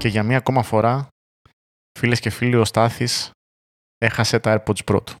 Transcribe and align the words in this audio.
Και 0.00 0.08
για 0.08 0.22
μία 0.22 0.36
ακόμα 0.36 0.62
φορά, 0.62 1.08
φίλες 1.98 2.20
και 2.20 2.30
φίλοι, 2.30 2.56
ο 2.56 2.64
Στάθης 2.64 3.30
έχασε 3.98 4.38
τα 4.38 4.62
AirPods 4.66 4.84
Pro 4.92 5.04
του. 5.04 5.14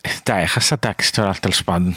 Ε, 0.00 0.10
τα 0.22 0.36
έχασα, 0.36 0.74
εντάξει 0.74 1.12
τώρα 1.12 1.34
τέλος 1.34 1.64
πάντων. 1.64 1.94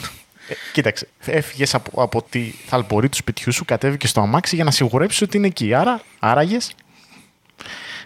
Ε, 0.48 0.54
κοίταξε, 0.72 1.08
έφυγες 1.24 1.74
από, 1.74 2.02
από 2.02 2.22
τη 2.22 2.50
θαλπορή 2.50 3.08
του 3.08 3.16
σπιτιού 3.16 3.52
σου, 3.52 3.64
κατέβηκες 3.64 4.10
στο 4.10 4.20
αμάξι 4.20 4.54
για 4.54 4.64
να 4.64 4.70
σιγουρέψεις 4.70 5.22
ότι 5.22 5.36
είναι 5.36 5.46
εκεί. 5.46 5.74
Άρα, 5.74 6.02
άραγες. 6.18 6.74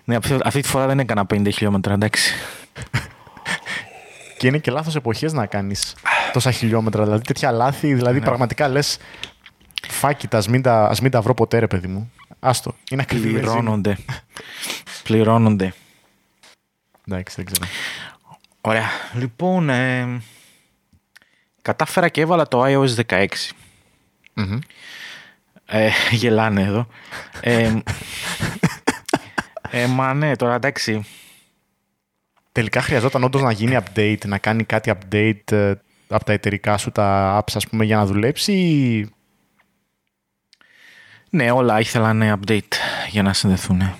Ναι, 0.04 0.16
αυτή 0.44 0.60
τη 0.60 0.68
φορά 0.68 0.86
δεν 0.86 0.98
έκανα 0.98 1.26
50 1.30 1.48
χιλιόμετρα, 1.52 1.92
εντάξει. 1.92 2.34
και 4.38 4.46
είναι 4.46 4.58
και 4.58 4.70
λάθος 4.70 4.96
εποχές 4.96 5.32
να 5.32 5.46
κάνεις 5.46 5.96
τόσα 6.32 6.50
χιλιόμετρα. 6.50 7.04
Δηλαδή, 7.04 7.22
τέτοια 7.22 7.50
λάθη, 7.50 7.94
δηλαδή 7.94 8.18
ναι. 8.18 8.24
πραγματικά 8.24 8.68
λες. 8.68 8.98
Φάκητα, 9.88 10.38
ας 10.38 10.48
μην, 10.48 10.62
τα, 10.62 10.96
μην 11.02 11.10
τα 11.10 11.20
βρω 11.20 11.34
ποτέ, 11.34 11.58
ρε 11.58 11.66
παιδί 11.66 11.86
μου. 11.86 12.12
Άστο. 12.40 12.74
Είναι 12.90 13.02
ακριβή. 13.02 13.32
Πληρώνονται. 13.32 13.98
Πληρώνονται. 15.02 15.74
Εντάξει, 17.08 17.34
δεν 17.36 17.44
ξέρω. 17.44 17.70
Ωραία. 18.60 18.88
Λοιπόν, 19.14 19.70
ε, 19.70 20.20
κατάφερα 21.62 22.08
και 22.08 22.20
έβαλα 22.20 22.48
το 22.48 22.64
iOS 22.64 22.94
16. 23.06 23.26
mm 24.34 24.58
Ε, 25.66 25.90
γελάνε 26.10 26.62
εδώ. 26.62 26.86
ε, 27.40 27.72
ε, 29.70 29.86
μα 29.86 30.14
ναι, 30.14 30.36
τώρα 30.36 30.54
εντάξει. 30.54 31.04
Τελικά 32.52 32.80
χρειαζόταν 32.80 33.24
όντως 33.24 33.42
να 33.42 33.52
γίνει 33.52 33.76
update, 33.84 34.26
να 34.26 34.38
κάνει 34.38 34.64
κάτι 34.64 34.92
update 34.94 35.52
ε, 35.52 35.72
από 36.08 36.24
τα 36.24 36.32
εταιρικά 36.32 36.76
σου 36.76 36.90
τα 36.90 37.38
apps, 37.38 37.52
ας 37.54 37.66
πούμε, 37.68 37.84
για 37.84 37.96
να 37.96 38.06
δουλέψει 38.06 38.52
ή... 38.52 39.10
Ναι, 41.30 41.50
όλα 41.50 41.80
ήθελαν 41.80 42.40
update 42.40 42.74
για 43.08 43.22
να 43.22 43.32
συνδεθούν. 43.32 43.94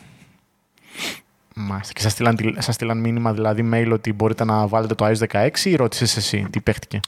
Μάλιστα. 1.54 1.92
Και 1.92 2.00
σας 2.00 2.12
στείλαν, 2.12 2.56
σας 2.58 2.74
στείλαν 2.74 2.98
μήνυμα, 2.98 3.32
δηλαδή 3.32 3.70
mail 3.72 3.90
ότι 3.92 4.12
μπορείτε 4.12 4.44
να 4.44 4.66
βάλετε 4.66 4.94
το 4.94 5.06
iOS 5.06 5.48
16 5.48 5.48
ή 5.64 5.76
ρώτησες 5.76 6.16
εσύ 6.16 6.46
τι 6.50 6.60
παίχτηκε; 6.60 7.00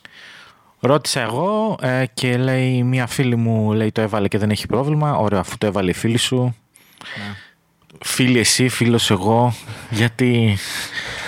Ρώτησα 0.81 1.20
εγώ 1.20 1.79
ε, 1.81 2.05
και 2.14 2.37
λέει 2.37 2.83
μία 2.83 3.06
φίλη 3.06 3.37
μου 3.37 3.73
λέει 3.73 3.92
το 3.92 4.01
έβαλε 4.01 4.29
και 4.29 4.39
δεν 4.39 4.51
έχει 4.51 4.67
πρόβλημα. 4.67 5.17
Ωραία, 5.17 5.41
αφού 5.41 5.59
το 5.59 5.67
έβαλε 5.67 5.91
η 5.91 5.95
φίλη 5.95 6.19
σου. 6.19 6.57
Ναι. 7.19 7.34
Φίλη 8.01 8.39
εσύ, 8.39 8.69
φίλος 8.69 9.11
εγώ. 9.11 9.55
γιατί... 9.91 10.57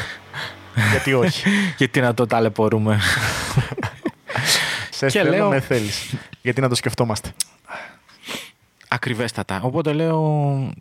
γιατί 0.91 1.15
όχι; 1.15 1.49
γιατί 1.79 2.01
να 2.01 2.15
το 2.15 2.27
ταλαιπωρούμε. 2.27 3.01
Σε 4.91 5.07
και 5.07 5.23
λέω... 5.23 5.49
με 5.49 5.61
θέλεις. 5.61 6.15
Γιατί 6.43 6.61
να 6.61 6.69
το 6.69 6.75
σκεφτόμαστε. 6.75 7.35
Ακριβέστατα. 8.95 9.61
Οπότε 9.63 9.93
λέω 9.93 10.73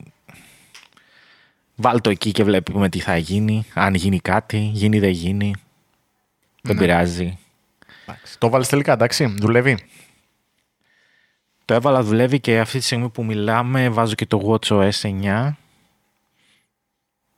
Βάλ 1.76 2.02
το 2.02 2.10
εκεί 2.10 2.32
και 2.32 2.44
βλέπουμε 2.44 2.90
τι 2.90 3.00
θα 3.00 3.18
γίνει. 3.18 3.66
Αν 3.74 3.94
γίνει 3.94 4.20
κάτι, 4.20 4.58
γίνει 4.58 5.00
δεν 5.00 5.10
γίνει. 5.10 5.54
Δεν 6.62 6.76
ναι. 6.76 6.82
πειράζει. 6.82 7.38
Το 8.38 8.50
βάλεις 8.50 8.68
τελικά, 8.68 8.94
εντάξει, 8.94 9.26
δουλεύει. 9.26 9.78
Το 11.66 11.74
έβαλα, 11.74 12.04
δουλεύει 12.04 12.40
και 12.40 12.60
αυτή 12.60 12.78
τη 12.78 12.84
στιγμή 12.84 13.10
που 13.10 13.24
μιλάμε 13.24 13.90
βάζω 13.90 14.14
και 14.14 14.26
το 14.26 14.60
WatchOS 14.62 14.90
9. 15.22 15.52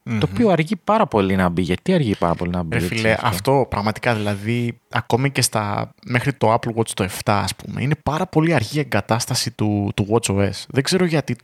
Το 0.09 0.27
οποίο 0.31 0.49
αργεί 0.49 0.75
πάρα 0.75 1.07
πολύ 1.07 1.35
να 1.35 1.49
μπει. 1.49 1.61
Γιατί 1.61 1.93
αργεί 1.93 2.15
πάρα 2.15 2.35
πολύ 2.35 2.51
να 2.51 2.63
μπει. 2.63 2.77
Ρε 2.77 2.85
φίλε, 2.85 3.15
αυτό; 3.21 3.65
πραγματικά 3.69 4.15
δηλαδή, 4.15 4.79
ακόμη 4.89 5.31
και 5.31 5.41
στα, 5.41 5.93
μέχρι 6.05 6.33
το 6.33 6.53
Apple 6.53 6.73
Watch 6.75 6.89
το 6.93 7.03
7, 7.03 7.07
ας 7.25 7.55
πούμε, 7.55 7.81
είναι 7.81 7.95
πάρα 8.03 8.25
πολύ 8.25 8.53
αργή 8.53 8.77
η 8.77 8.79
εγκατάσταση 8.79 9.51
του, 9.51 9.91
του 9.95 10.07
WatchOS. 10.09 10.65
Δεν 10.67 10.83
ξέρω 10.83 11.05
γιατί, 11.05 11.35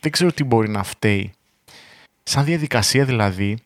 δεν 0.00 0.10
ξέρω 0.10 0.32
τι 0.32 0.44
μπορεί 0.44 0.68
να 0.68 0.82
φταίει. 0.82 1.32
Σαν 2.22 2.44
διαδικασία 2.44 3.04
δηλαδή, 3.04 3.58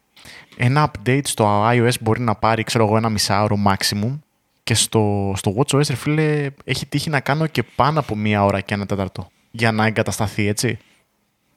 ένα 0.56 0.90
update 0.90 1.24
στο 1.24 1.68
iOS 1.68 2.00
μπορεί 2.00 2.20
να 2.20 2.34
πάρει, 2.34 2.62
ξέρω 2.62 2.84
εγώ, 2.84 2.96
ένα 2.96 3.08
μισάωρο 3.08 3.58
maximum 3.66 4.18
και 4.62 4.74
στο, 4.74 5.32
στο 5.36 5.54
WatchOS, 5.56 5.88
ρε 5.88 5.94
φίλε, 5.94 6.50
έχει 6.64 6.86
τύχει 6.86 7.10
να 7.10 7.20
κάνω 7.20 7.46
και 7.46 7.62
πάνω 7.62 8.00
από 8.00 8.16
μία 8.16 8.44
ώρα 8.44 8.60
και 8.60 8.74
ένα 8.74 8.86
τέταρτο 8.86 9.28
για 9.50 9.72
να 9.72 9.86
εγκατασταθεί, 9.86 10.46
έτσι. 10.46 10.78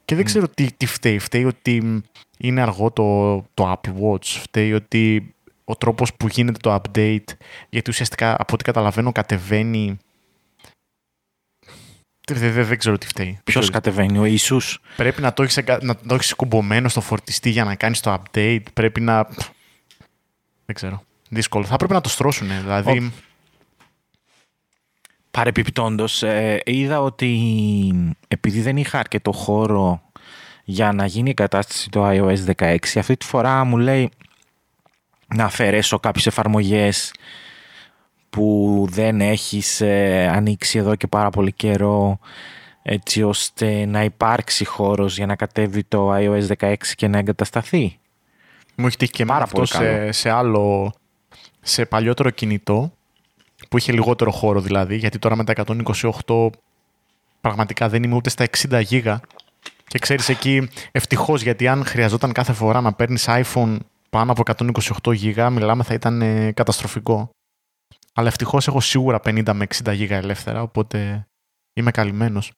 Και 0.06 0.16
δεν 0.16 0.25
ξέρω 0.25 0.47
τι, 0.47 0.68
τι 0.78 0.85
φταίει. 0.85 1.19
Φταίει 1.19 1.46
ότι 1.46 2.03
είναι 2.38 2.62
αργό 2.62 2.92
το, 2.92 3.36
το 3.53 3.72
Apple 3.72 3.94
Watch. 4.02 4.25
Φταίει 4.25 4.74
ότι 4.74 5.34
ο 5.66 5.75
τρόπος 5.75 6.14
που 6.14 6.28
γίνεται 6.28 6.59
το 6.59 6.81
update, 6.81 7.28
γιατί 7.70 7.90
ουσιαστικά 7.90 8.34
από 8.34 8.53
ό,τι 8.53 8.64
καταλαβαίνω 8.64 9.12
κατεβαίνει 9.12 9.98
δεν, 12.34 12.53
δεν, 12.53 12.66
δεν 12.66 12.78
ξέρω 12.78 12.97
τι 12.97 13.08
φταίει. 13.08 13.40
Ποιος 13.44 13.70
κατεβαίνει, 13.70 14.18
ο 14.18 14.26
Ισού. 14.26 14.58
Πρέπει 14.96 15.22
να 15.22 15.34
το 15.34 15.44
έχεις 15.44 15.64
να 15.81 15.96
το 15.96 16.16
έχεις 16.16 16.34
κουμπωμένο 16.34 16.90
στο 16.90 17.02
φορτιστή 17.02 17.50
για 17.50 17.64
να 17.64 17.76
κάνεις 17.76 18.00
το 18.00 18.14
update. 18.14 18.64
Πρέπει 18.74 19.02
να. 19.02 19.24
Δεν 20.66 20.76
ξέρω. 20.76 21.03
Δύσκολο. 21.30 21.66
Θα 21.66 21.76
πρέπει 21.76 21.94
να 21.94 22.02
το 22.02 22.09
στρώσουν. 22.09 22.47
Δηλαδή. 22.47 22.97
Ο... 22.97 23.12
Παρεπιπτόντως, 25.31 26.24
ε, 26.24 26.62
είδα 26.66 27.02
ότι 27.02 28.16
επειδή 28.28 28.62
δεν 28.62 28.78
είχα 28.78 29.00
αρκετό 29.00 29.31
χώρο 29.31 30.02
για 30.69 30.91
να 30.91 31.05
γίνει 31.05 31.29
η 31.29 31.33
κατάσταση 31.33 31.89
του 31.89 32.01
iOS 32.03 32.55
16, 32.55 32.78
αυτή 32.95 33.17
τη 33.17 33.25
φορά 33.25 33.63
μου 33.63 33.78
λέει 33.78 34.09
να 35.35 35.44
αφαιρέσω 35.44 36.00
κάποιες 36.00 36.25
εφαρμογές 36.25 37.13
που 38.29 38.85
δεν 38.89 39.22
έχεις 39.22 39.81
ε, 39.81 40.28
ανοίξει 40.31 40.78
εδώ 40.78 40.95
και 40.95 41.07
πάρα 41.07 41.29
πολύ 41.29 41.51
καιρό 41.51 42.19
έτσι 42.81 43.23
ώστε 43.23 43.85
να 43.85 44.03
υπάρξει 44.03 44.66
χώρος 44.66 45.17
για 45.17 45.25
να 45.25 45.35
κατέβει 45.35 45.83
το 45.83 46.13
iOS 46.16 46.47
16 46.57 46.75
και 46.95 47.07
να 47.07 47.17
εγκατασταθεί. 47.17 47.99
Μου 48.75 48.88
έχει 48.88 48.97
τύχει 48.97 49.11
και 49.11 49.25
πάρα 49.25 49.44
αυτό 49.44 49.66
σε, 49.66 50.11
σε 50.11 50.29
άλλο, 50.29 50.94
σε 51.61 51.85
παλιότερο 51.85 52.29
κινητό 52.29 52.91
που 53.69 53.78
είχε 53.78 53.91
λιγότερο 53.91 54.31
χώρο 54.31 54.61
δηλαδή, 54.61 54.95
γιατί 54.95 55.19
τώρα 55.19 55.35
με 55.35 55.44
τα 55.44 55.53
128 56.25 56.49
πραγματικά 57.41 57.89
δεν 57.89 58.03
είμαι 58.03 58.16
ούτε 58.16 58.29
στα 58.29 58.45
60 58.69 58.81
γίγα 58.84 59.22
και 59.88 60.00
ξέρεις 60.00 60.30
εκεί 60.30 60.70
ευτυχώς 60.92 61.42
γιατί 61.42 61.68
αν 61.68 61.86
χρειαζόταν 61.86 62.31
κάθε 62.31 62.53
φορά 62.53 62.81
να 62.81 62.94
παίρνεις 62.94 63.25
iPhone 63.28 63.78
πάνω 64.09 64.31
από 64.31 64.44
128 65.03 65.14
γίγα 65.14 65.50
μιλάμε 65.50 65.84
θα 65.84 65.94
ήταν 65.94 66.22
ε, 66.22 66.52
καταστροφικό. 66.52 67.30
Αλλά 68.14 68.28
ευτυχώς 68.28 68.68
έχω 68.68 68.80
σίγουρα 68.80 69.20
50 69.24 69.53
με 69.53 69.68
60 69.84 69.94
γίγα 69.94 70.16
ελεύθερα, 70.16 70.62
οπότε 70.62 71.28
είμαι 71.74 71.92
καλυμμένος. 71.92 72.52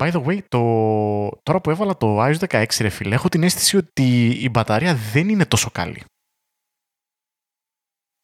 By 0.00 0.12
the 0.12 0.24
way, 0.24 0.38
το... 0.48 0.60
τώρα 1.42 1.60
που 1.60 1.70
έβαλα 1.70 1.96
το 1.96 2.24
iOS 2.24 2.38
16 2.48 2.64
ρε 2.80 2.88
φίλε, 2.88 3.14
έχω 3.14 3.28
την 3.28 3.42
αίσθηση 3.42 3.76
ότι 3.76 4.26
η 4.26 4.48
μπαταρία 4.48 4.94
δεν 4.94 5.28
είναι 5.28 5.44
τόσο 5.44 5.70
καλή. 5.70 6.02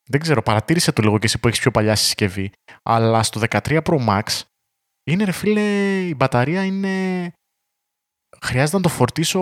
Δεν 0.08 0.20
ξέρω, 0.20 0.42
παρατήρησε 0.42 0.92
το 0.92 1.02
λίγο 1.02 1.18
και 1.18 1.26
εσύ 1.26 1.38
που 1.40 1.48
έχεις 1.48 1.60
πιο 1.60 1.70
παλιά 1.70 1.94
συσκευή. 1.94 2.50
Αλλά 2.82 3.22
στο 3.22 3.40
13 3.50 3.82
Pro 3.82 4.06
Max 4.06 4.42
είναι 5.10 5.24
ρε 5.24 5.32
φίλε, 5.32 5.60
η 6.00 6.14
μπαταρία 6.16 6.64
είναι... 6.64 7.32
Χρειάζεται 8.42 8.76
να 8.76 8.82
το 8.82 8.88
φορτίσω, 8.88 9.40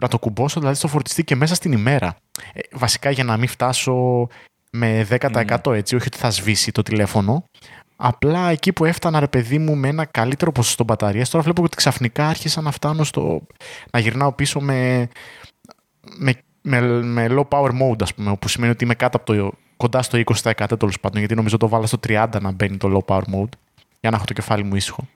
να 0.00 0.08
το 0.08 0.18
κουμπώσω 0.18 0.60
δηλαδή 0.60 0.76
στο 0.76 0.88
φορτιστή 0.88 1.24
και 1.24 1.36
μέσα 1.36 1.54
στην 1.54 1.72
ημέρα. 1.72 2.16
Ε, 2.52 2.60
βασικά 2.72 3.10
για 3.10 3.24
να 3.24 3.36
μην 3.36 3.48
φτάσω 3.48 4.26
με 4.70 5.06
10% 5.10 5.72
έτσι, 5.72 5.96
όχι 5.96 6.06
ότι 6.06 6.18
θα 6.18 6.30
σβήσει 6.30 6.72
το 6.72 6.82
τηλέφωνο. 6.82 7.44
Απλά 7.96 8.50
εκεί 8.50 8.72
που 8.72 8.84
έφτανα 8.84 9.20
ρε 9.20 9.28
παιδί 9.28 9.58
μου 9.58 9.76
με 9.76 9.88
ένα 9.88 10.04
καλύτερο 10.04 10.52
ποσοστό 10.52 10.84
μπαταρίας, 10.84 11.30
τώρα 11.30 11.44
βλέπω 11.44 11.62
ότι 11.62 11.76
ξαφνικά 11.76 12.28
άρχισα 12.28 12.60
να 12.60 12.70
φτάνω 12.70 13.04
στο. 13.04 13.42
να 13.90 13.98
γυρνάω 13.98 14.32
πίσω 14.32 14.60
με, 14.60 15.08
με, 16.16 16.34
με, 16.62 16.80
με 17.02 17.26
low 17.30 17.48
power 17.48 17.70
mode, 17.70 18.02
ας 18.02 18.14
πούμε, 18.14 18.36
που 18.36 18.48
σημαίνει 18.48 18.72
ότι 18.72 18.84
είμαι 18.84 18.94
κάτω 18.94 19.16
από 19.16 19.32
το, 19.32 19.52
κοντά 19.76 20.02
στο 20.02 20.22
20% 20.42 20.52
τέλος 20.78 21.00
πάντων, 21.00 21.18
γιατί 21.18 21.34
νομίζω 21.34 21.56
το 21.56 21.68
βάλα 21.68 21.86
στο 21.86 21.98
30% 22.06 22.26
να 22.40 22.50
μπαίνει 22.50 22.76
το 22.76 22.96
low 22.96 23.14
power 23.14 23.22
mode, 23.34 23.54
για 24.00 24.10
να 24.10 24.16
έχω 24.16 24.24
το 24.24 24.32
κεφάλι 24.32 24.64
μου 24.64 24.74
ήσυχο. 24.74 25.08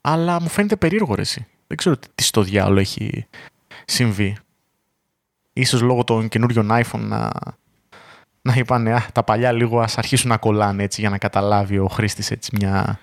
Αλλά 0.00 0.40
μου 0.40 0.48
φαίνεται 0.48 0.76
περίεργο 0.76 1.14
ρε, 1.14 1.20
εσύ. 1.20 1.46
Δεν 1.66 1.76
ξέρω 1.76 1.96
τι 2.14 2.22
στο 2.22 2.42
διάλογο 2.42 2.80
έχει 2.80 3.26
συμβεί. 3.84 4.36
Ίσως 5.52 5.80
λόγω 5.80 6.04
των 6.04 6.28
καινούριων 6.28 6.68
iPhone 6.70 7.00
να, 7.00 7.30
να 8.42 8.54
είπαν 8.54 8.86
α, 8.86 9.06
τα 9.12 9.22
παλιά 9.22 9.52
λίγο 9.52 9.80
ας 9.80 9.98
αρχίσουν 9.98 10.28
να 10.28 10.36
κολλάνε 10.36 10.82
έτσι 10.82 11.00
για 11.00 11.10
να 11.10 11.18
καταλάβει 11.18 11.78
ο 11.78 11.86
χρήστης 11.86 12.30
έτσι 12.30 12.50
μια 12.58 12.98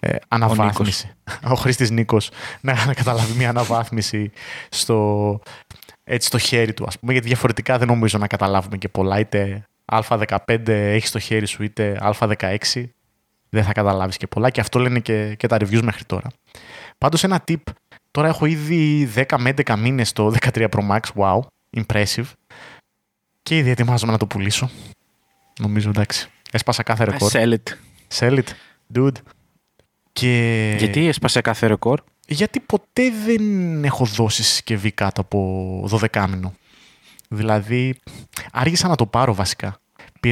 ε, 0.00 0.16
αναβάθμιση. 0.28 1.10
Ο, 1.44 1.50
ο 1.52 1.54
χρήστης 1.54 1.90
Νίκος 1.90 2.30
να, 2.60 2.84
να 2.86 2.94
καταλάβει 2.94 3.36
μια 3.36 3.48
αναβάθμιση 3.48 4.30
στο, 4.68 5.40
έτσι 6.04 6.26
στο 6.28 6.38
χέρι 6.38 6.74
του 6.74 6.84
ας 6.86 6.98
πούμε 6.98 7.12
γιατί 7.12 7.26
διαφορετικά 7.26 7.78
δεν 7.78 7.86
νομίζω 7.86 8.18
να 8.18 8.26
καταλάβουμε 8.26 8.76
και 8.76 8.88
πολλά 8.88 9.18
είτε 9.18 9.66
α15 9.92 10.68
έχει 10.68 11.06
στο 11.06 11.18
χέρι 11.18 11.46
σου 11.46 11.62
είτε 11.62 11.98
α16 12.02 12.56
δεν 13.48 13.64
θα 13.64 13.72
καταλάβεις 13.72 14.16
και 14.16 14.26
πολλά 14.26 14.50
και 14.50 14.60
αυτό 14.60 14.78
λένε 14.78 14.98
και, 15.00 15.34
και 15.34 15.46
τα 15.46 15.56
reviews 15.56 15.82
μέχρι 15.82 16.04
τώρα. 16.04 16.28
Πάντως 16.98 17.24
ένα 17.24 17.44
tip, 17.46 17.62
τώρα 18.12 18.28
έχω 18.28 18.46
ήδη 18.46 19.10
10 19.14 19.24
με 19.38 19.54
11 19.64 19.76
μήνες 19.78 20.12
το 20.12 20.34
13 20.40 20.68
Pro 20.68 20.88
Max, 20.90 21.00
wow, 21.14 21.40
impressive. 21.76 22.26
Και 23.42 23.56
ήδη 23.56 23.70
ετοιμάζομαι 23.70 24.12
να 24.12 24.18
το 24.18 24.26
πουλήσω. 24.26 24.70
Νομίζω 25.58 25.88
εντάξει. 25.88 26.28
Έσπασα 26.52 26.82
κάθε 26.82 27.04
ρεκόρ. 27.04 27.30
Sell 27.32 27.52
it. 27.52 27.72
Sell 28.18 28.38
it. 28.38 28.44
Dude. 28.94 29.16
Και... 30.12 30.74
Γιατί 30.78 31.06
έσπασε 31.06 31.40
κάθε 31.40 31.66
ρεκόρ; 31.66 32.00
γιατί 32.26 32.60
ποτέ 32.60 33.10
δεν 33.24 33.84
έχω 33.84 34.04
δώσει 34.04 34.42
συσκευή 34.42 34.90
κάτω 34.90 35.20
από 35.20 35.88
12 36.12 36.26
μήνο. 36.28 36.54
Δηλαδή, 37.28 37.94
άργησα 38.52 38.88
να 38.88 38.96
το 38.96 39.06
πάρω 39.06 39.34
βασικά. 39.34 39.80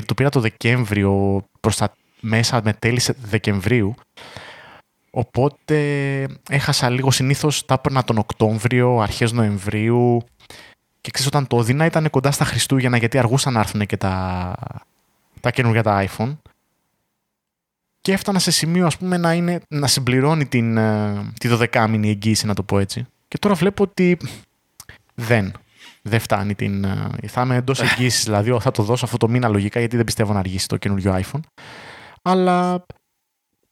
Το 0.06 0.15
πήρα 0.15 0.29
το 0.29 0.41
Δεκέμβριο 0.41 1.44
προς 1.61 1.77
τα 1.77 1.93
μέσα 2.21 2.61
με 2.65 2.73
τέλη 2.73 3.00
Δεκεμβρίου. 3.23 3.94
Οπότε 5.10 6.26
έχασα 6.48 6.90
λίγο 6.90 7.10
συνήθως 7.10 7.64
τα 7.64 7.74
έπαιρνα 7.74 8.04
τον 8.04 8.18
Οκτώβριο, 8.18 8.98
αρχές 9.00 9.32
Νοεμβρίου 9.32 10.22
και 11.00 11.10
ξέρεις 11.10 11.26
όταν 11.26 11.46
το 11.46 11.62
δίνα 11.62 11.84
ήταν 11.84 12.10
κοντά 12.10 12.30
στα 12.30 12.44
Χριστούγεννα 12.44 12.96
γιατί 12.96 13.18
αργούσαν 13.18 13.52
να 13.52 13.60
έρθουν 13.60 13.86
και 13.86 13.96
τα, 13.96 14.54
τα 15.40 15.50
καινούργια 15.50 15.82
τα 15.82 16.06
iPhone 16.08 16.36
και 18.00 18.12
έφτανα 18.12 18.38
σε 18.38 18.50
σημείο 18.50 18.86
ας 18.86 18.96
πούμε 18.96 19.16
να, 19.16 19.32
είναι, 19.32 19.60
να 19.68 19.86
συμπληρώνει 19.86 20.46
την, 20.46 20.76
ε, 20.76 21.32
τη 21.38 21.48
12μηνη 21.52 22.06
εγγύηση 22.06 22.46
να 22.46 22.54
το 22.54 22.62
πω 22.62 22.78
έτσι 22.78 23.06
και 23.28 23.38
τώρα 23.38 23.54
βλέπω 23.54 23.82
ότι 23.82 24.18
δεν 25.14 25.52
δεν 26.02 26.20
φτάνει 26.20 26.54
την. 26.54 26.84
Ε, 26.84 27.10
θα 27.26 27.42
είμαι 27.42 27.56
εντός 27.56 27.80
εγγύησης, 27.80 28.24
δηλαδή 28.24 28.56
θα 28.60 28.70
το 28.70 28.82
δώσω 28.82 29.04
αυτό 29.04 29.16
το 29.16 29.28
μήνα 29.28 29.48
λογικά, 29.48 29.78
γιατί 29.78 29.96
δεν 29.96 30.04
πιστεύω 30.04 30.32
να 30.32 30.38
αργήσει 30.38 30.68
το 30.68 30.76
καινούριο 30.76 31.20
iPhone. 31.22 31.40
Αλλά 32.22 32.84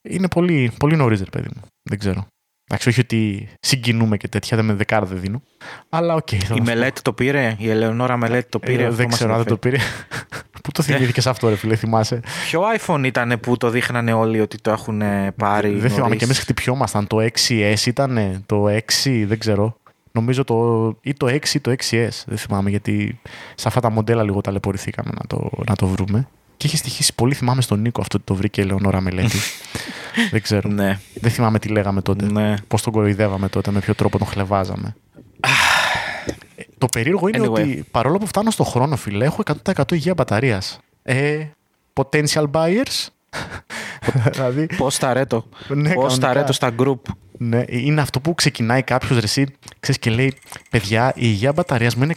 είναι 0.03 0.29
πολύ, 0.29 0.73
πολύ 0.79 0.97
νωρίς, 0.97 1.19
ρε 1.19 1.31
παιδί 1.31 1.49
μου. 1.55 1.63
Δεν 1.83 1.99
ξέρω. 1.99 2.27
Εντάξει, 2.71 2.89
όχι 2.89 3.01
ότι 3.01 3.49
συγκινούμαι 3.61 4.17
και 4.17 4.29
τέτοια, 4.29 4.57
δεν 4.57 4.67
με 4.67 4.73
δεκάρα 4.73 5.07
δεν 5.07 5.21
δίνω. 5.21 5.43
Αλλά 5.89 6.15
OK. 6.15 6.29
Okay, 6.31 6.57
η 6.57 6.61
μελέτη 6.61 7.03
το 7.03 7.13
πήρε, 7.13 7.57
η 7.59 7.71
Ελεονόρα 7.71 8.17
μελέτη 8.17 8.49
το 8.49 8.59
πήρε. 8.59 8.85
Ε, 8.85 8.91
δεν 8.91 9.09
ξέρω 9.09 9.33
αν 9.33 9.39
δεν 9.39 9.47
το 9.47 9.57
πήρε. 9.57 9.77
Πού 10.63 10.73
το 10.73 10.83
θυμήθηκε 10.83 11.29
αυτό, 11.29 11.49
ρε 11.49 11.55
φίλε, 11.55 11.77
θυμάσαι; 11.77 12.21
Ποιο 12.45 12.63
iPhone 12.79 13.03
ήταν 13.05 13.41
που 13.41 13.57
το 13.57 13.71
δείχνανε 13.71 14.13
όλοι 14.13 14.41
ότι 14.41 14.59
το 14.61 14.71
έχουν 14.71 15.03
πάρει. 15.37 15.75
Δεν 15.75 15.91
θυμάμαι 15.91 16.17
και 16.17 16.25
εμείς 16.25 16.39
χτυπιόμασταν. 16.39 17.07
Το 17.07 17.17
6S 17.49 17.87
ήταν, 17.87 18.43
το 18.47 18.67
6, 18.67 19.25
δεν 19.27 19.39
ξέρω. 19.39 19.77
Νομίζω 20.13 20.45
το, 20.45 20.89
ή 21.03 21.15
το 21.15 21.27
6 21.27 21.55
ή 21.55 21.61
το 21.61 21.71
6S. 21.71 22.09
Δεν 22.27 22.39
θυμάμαι 22.39 22.71
γιατί 22.71 23.21
σε 23.55 23.69
αυτά 23.69 23.81
τα 23.81 23.91
μοντέλα 23.91 24.23
λίγο 24.23 24.41
ταλαιπωρηθήκαμε 24.41 25.11
να 25.15 25.27
το, 25.27 25.51
να 25.67 25.77
το 25.77 25.87
βρούμε. 25.87 26.29
Και 26.59 26.67
είχε 26.67 26.77
στοιχήσει 26.77 27.15
πολύ, 27.15 27.35
θυμάμαι 27.35 27.63
στον 27.63 27.81
Νίκο 27.81 28.01
αυτό 28.01 28.17
ότι 28.17 28.27
το 28.27 28.35
βρήκε 28.35 28.61
η 28.61 28.65
Ελεονόρα 28.65 29.01
Μελέτη. 29.01 29.39
δεν 30.33 30.43
ξέρω. 30.43 30.69
Ναι. 30.69 30.99
Δεν 31.15 31.31
θυμάμαι 31.31 31.59
τι 31.59 31.69
λέγαμε 31.69 32.03
τότε. 32.03 32.25
Ναι. 32.25 32.55
Πώς 32.69 32.83
τον 32.83 32.93
κοροϊδεύαμε 32.93 33.49
τότε, 33.49 33.71
με 33.71 33.81
ποιο 33.81 33.95
τρόπο 33.95 34.19
τον 34.19 34.27
χλεβάζαμε. 34.27 34.97
το 36.79 36.87
περίεργο 36.87 37.29
είναι 37.29 37.49
ότι 37.49 37.85
παρόλο 37.91 38.19
που 38.19 38.27
φτάνω 38.27 38.51
στον 38.51 38.67
χρόνο, 38.67 38.97
φίλε, 38.97 39.25
έχω 39.25 39.43
100% 39.75 39.93
υγεία 39.93 40.15
μπαταρίας. 40.15 40.79
Ε, 41.03 41.45
potential 41.93 42.45
buyers. 42.51 43.07
δηλαδή, 44.33 44.67
Πώς 44.77 44.99
τα 44.99 45.13
ρέτω. 45.13 45.49
Ναι, 45.69 45.93
Πώς 45.93 46.19
τα 46.19 46.33
ρέτω 46.33 46.53
στα 46.53 46.75
group. 46.79 47.01
Ναι, 47.39 47.63
είναι 47.67 48.01
αυτό 48.01 48.21
που 48.21 48.35
ξεκινάει 48.35 48.83
κάποιος 48.83 49.19
ρεσί, 49.19 49.47
ξέρεις 49.81 50.01
και 50.01 50.11
λέει: 50.11 50.35
Παιδιά, 50.71 51.09
η 51.09 51.13
υγεία 51.15 51.53
μπαταρίας 51.53 51.95
μου 51.95 52.03
είναι 52.03 52.15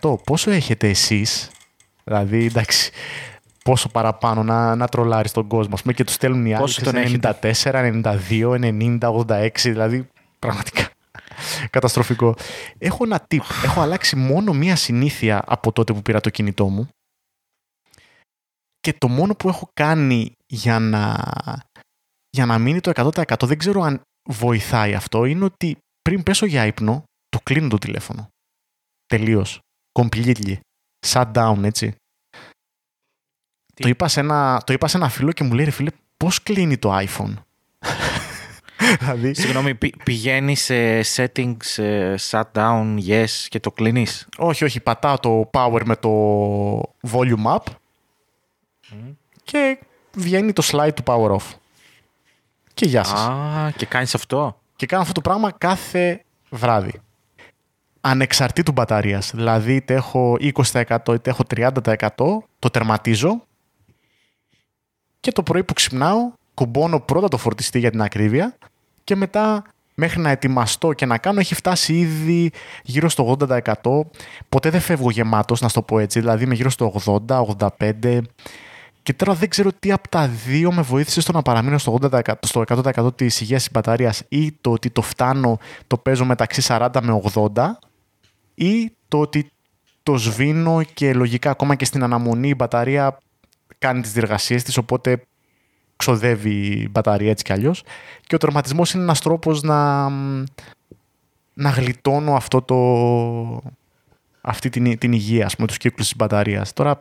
100%. 0.00 0.14
Πόσο 0.24 0.50
έχετε 0.50 0.88
εσείς, 0.88 1.50
Δηλαδή, 2.04 2.44
εντάξει, 2.44 2.90
πόσο 3.62 3.88
παραπάνω 3.88 4.42
να, 4.42 4.74
να 4.74 4.88
τρολάρεις 4.88 5.32
τον 5.32 5.46
κόσμο. 5.46 5.76
πούμε, 5.80 5.92
και 5.92 6.04
τους 6.04 6.14
στέλνουν 6.14 6.46
οι 6.46 6.54
άλλοι 6.54 7.20
94, 7.22 7.42
92, 7.62 8.58
90, 8.58 8.98
86. 9.00 9.48
Δηλαδή, 9.62 10.08
πραγματικά 10.38 10.90
καταστροφικό. 11.76 12.34
Έχω 12.78 13.04
ένα 13.04 13.26
tip. 13.28 13.40
Έχω 13.64 13.80
αλλάξει 13.80 14.16
μόνο 14.16 14.52
μία 14.52 14.76
συνήθεια 14.76 15.42
από 15.46 15.72
τότε 15.72 15.92
που 15.92 16.02
πήρα 16.02 16.20
το 16.20 16.30
κινητό 16.30 16.68
μου. 16.68 16.88
Και 18.80 18.92
το 18.92 19.08
μόνο 19.08 19.34
που 19.34 19.48
έχω 19.48 19.68
κάνει 19.74 20.32
για 20.46 20.78
να, 20.78 21.16
για 22.30 22.46
να 22.46 22.58
μείνει 22.58 22.80
το 22.80 22.92
100% 22.94 23.46
δεν 23.46 23.58
ξέρω 23.58 23.82
αν 23.82 24.00
βοηθάει 24.28 24.94
αυτό 24.94 25.24
είναι 25.24 25.44
ότι 25.44 25.78
πριν 26.02 26.22
πέσω 26.22 26.46
για 26.46 26.66
ύπνο, 26.66 27.02
το 27.28 27.38
κλείνω 27.42 27.68
το 27.68 27.78
τηλέφωνο. 27.78 28.28
Τελείως. 29.06 29.58
Completely. 30.00 30.56
Shut 31.06 31.32
down, 31.32 31.62
έτσι. 31.62 31.94
Το 33.74 33.88
είπα, 33.88 34.08
σε 34.08 34.20
ένα, 34.20 34.62
το 34.66 34.72
είπα 34.72 34.88
σε 34.88 34.96
ένα 34.96 35.08
φίλο 35.08 35.32
και 35.32 35.44
μου 35.44 35.52
λέει, 35.52 35.64
ρε 35.64 35.70
φίλε, 35.70 35.90
πώς 36.16 36.42
κλείνει 36.42 36.78
το 36.78 36.98
iPhone; 36.98 37.34
δηλαδή... 39.00 39.34
Συγγνώμη, 39.34 39.74
πηγαίνει 40.04 40.54
σε 40.54 41.00
settings, 41.00 41.56
shutdown, 42.30 42.96
yes 43.08 43.30
και 43.48 43.60
το 43.60 43.70
κλείνεις; 43.70 44.28
Όχι, 44.38 44.64
όχι, 44.64 44.80
πατάω 44.80 45.18
το 45.18 45.50
power 45.52 45.80
με 45.84 45.96
το 45.96 46.10
volume 47.10 47.54
up 47.56 47.64
και 49.44 49.78
βγαίνει 50.12 50.52
το 50.52 50.62
slide 50.66 50.94
του 50.94 51.02
power 51.06 51.30
off. 51.30 51.54
Και 52.74 52.86
γεια 52.86 53.04
σας. 53.04 53.20
Α, 53.20 53.72
και 53.76 53.86
κάνεις 53.86 54.14
αυτό; 54.14 54.60
Και 54.76 54.86
κάνω 54.86 55.02
αυτό 55.02 55.14
το 55.14 55.20
πράγμα 55.20 55.52
κάθε 55.58 56.24
βράδυ. 56.50 57.00
Ανεξαρτήτου 58.00 58.72
μπαταρίας. 58.72 59.30
Δηλαδή 59.34 59.74
είτε 59.74 59.94
έχω 59.94 60.36
20% 60.40 60.96
είτε 61.14 61.30
έχω 61.30 61.42
30% 61.54 61.68
το 62.58 62.70
τερματίζω 62.70 63.46
και 65.22 65.32
το 65.32 65.42
πρωί 65.42 65.64
που 65.64 65.72
ξυπνάω 65.72 66.32
κουμπώνω 66.54 67.00
πρώτα 67.00 67.28
το 67.28 67.36
φορτιστή 67.36 67.78
για 67.78 67.90
την 67.90 68.02
ακρίβεια 68.02 68.56
και 69.04 69.16
μετά 69.16 69.64
μέχρι 69.94 70.20
να 70.20 70.30
ετοιμαστώ 70.30 70.92
και 70.92 71.06
να 71.06 71.18
κάνω 71.18 71.40
έχει 71.40 71.54
φτάσει 71.54 71.98
ήδη 71.98 72.50
γύρω 72.82 73.08
στο 73.08 73.36
80%. 73.38 73.62
Ποτέ 74.48 74.70
δεν 74.70 74.80
φεύγω 74.80 75.10
γεμάτος, 75.10 75.60
να 75.60 75.70
το 75.70 75.82
πω 75.82 75.98
έτσι. 75.98 76.20
Δηλαδή 76.20 76.44
είμαι 76.44 76.54
γύρω 76.54 76.70
στο 76.70 76.92
80, 77.26 77.44
85, 77.78 78.18
και 79.02 79.12
τώρα 79.12 79.34
δεν 79.34 79.48
ξέρω 79.48 79.70
τι 79.78 79.92
από 79.92 80.08
τα 80.08 80.28
δύο 80.28 80.72
με 80.72 80.82
βοήθησε 80.82 81.20
στο 81.20 81.32
να 81.32 81.42
παραμείνω 81.42 81.78
στο, 81.78 81.98
80%, 82.02 82.20
στο 82.40 82.64
100% 82.68 83.16
της 83.16 83.40
υγείας 83.40 83.62
της 83.62 83.72
μπαταρίας 83.72 84.22
ή 84.28 84.52
το 84.60 84.70
ότι 84.70 84.90
το 84.90 85.02
φτάνω, 85.02 85.58
το 85.86 85.96
παίζω 85.96 86.24
μεταξύ 86.24 86.62
40 86.66 86.88
με 87.02 87.22
80 87.34 87.46
ή 88.54 88.92
το 89.08 89.20
ότι 89.20 89.50
το 90.02 90.16
σβήνω 90.16 90.82
και 90.94 91.14
λογικά 91.14 91.50
ακόμα 91.50 91.74
και 91.74 91.84
στην 91.84 92.02
αναμονή 92.02 92.48
η 92.48 92.54
μπαταρία 92.56 93.18
κάνει 93.82 94.00
τις 94.00 94.12
διεργασίες 94.12 94.62
της 94.62 94.76
οπότε 94.76 95.22
ξοδεύει 95.96 96.50
η 96.50 96.88
μπαταρία 96.90 97.30
έτσι 97.30 97.44
κι 97.44 97.52
αλλιώς 97.52 97.82
και 98.26 98.34
ο 98.34 98.38
τερματισμός 98.38 98.92
είναι 98.92 99.02
ένας 99.02 99.20
τρόπος 99.20 99.62
να, 99.62 100.08
να 101.54 101.70
γλιτώνω 101.70 102.34
αυτό 102.34 102.62
το, 102.62 102.76
αυτή 104.40 104.68
την, 104.68 104.98
την 104.98 105.12
υγεία, 105.12 105.46
ας 105.46 105.54
πούμε, 105.54 105.66
τους 105.66 105.76
κύκλους 105.76 106.08
της 106.08 106.16
μπαταρίας. 106.16 106.72
Τώρα 106.72 107.00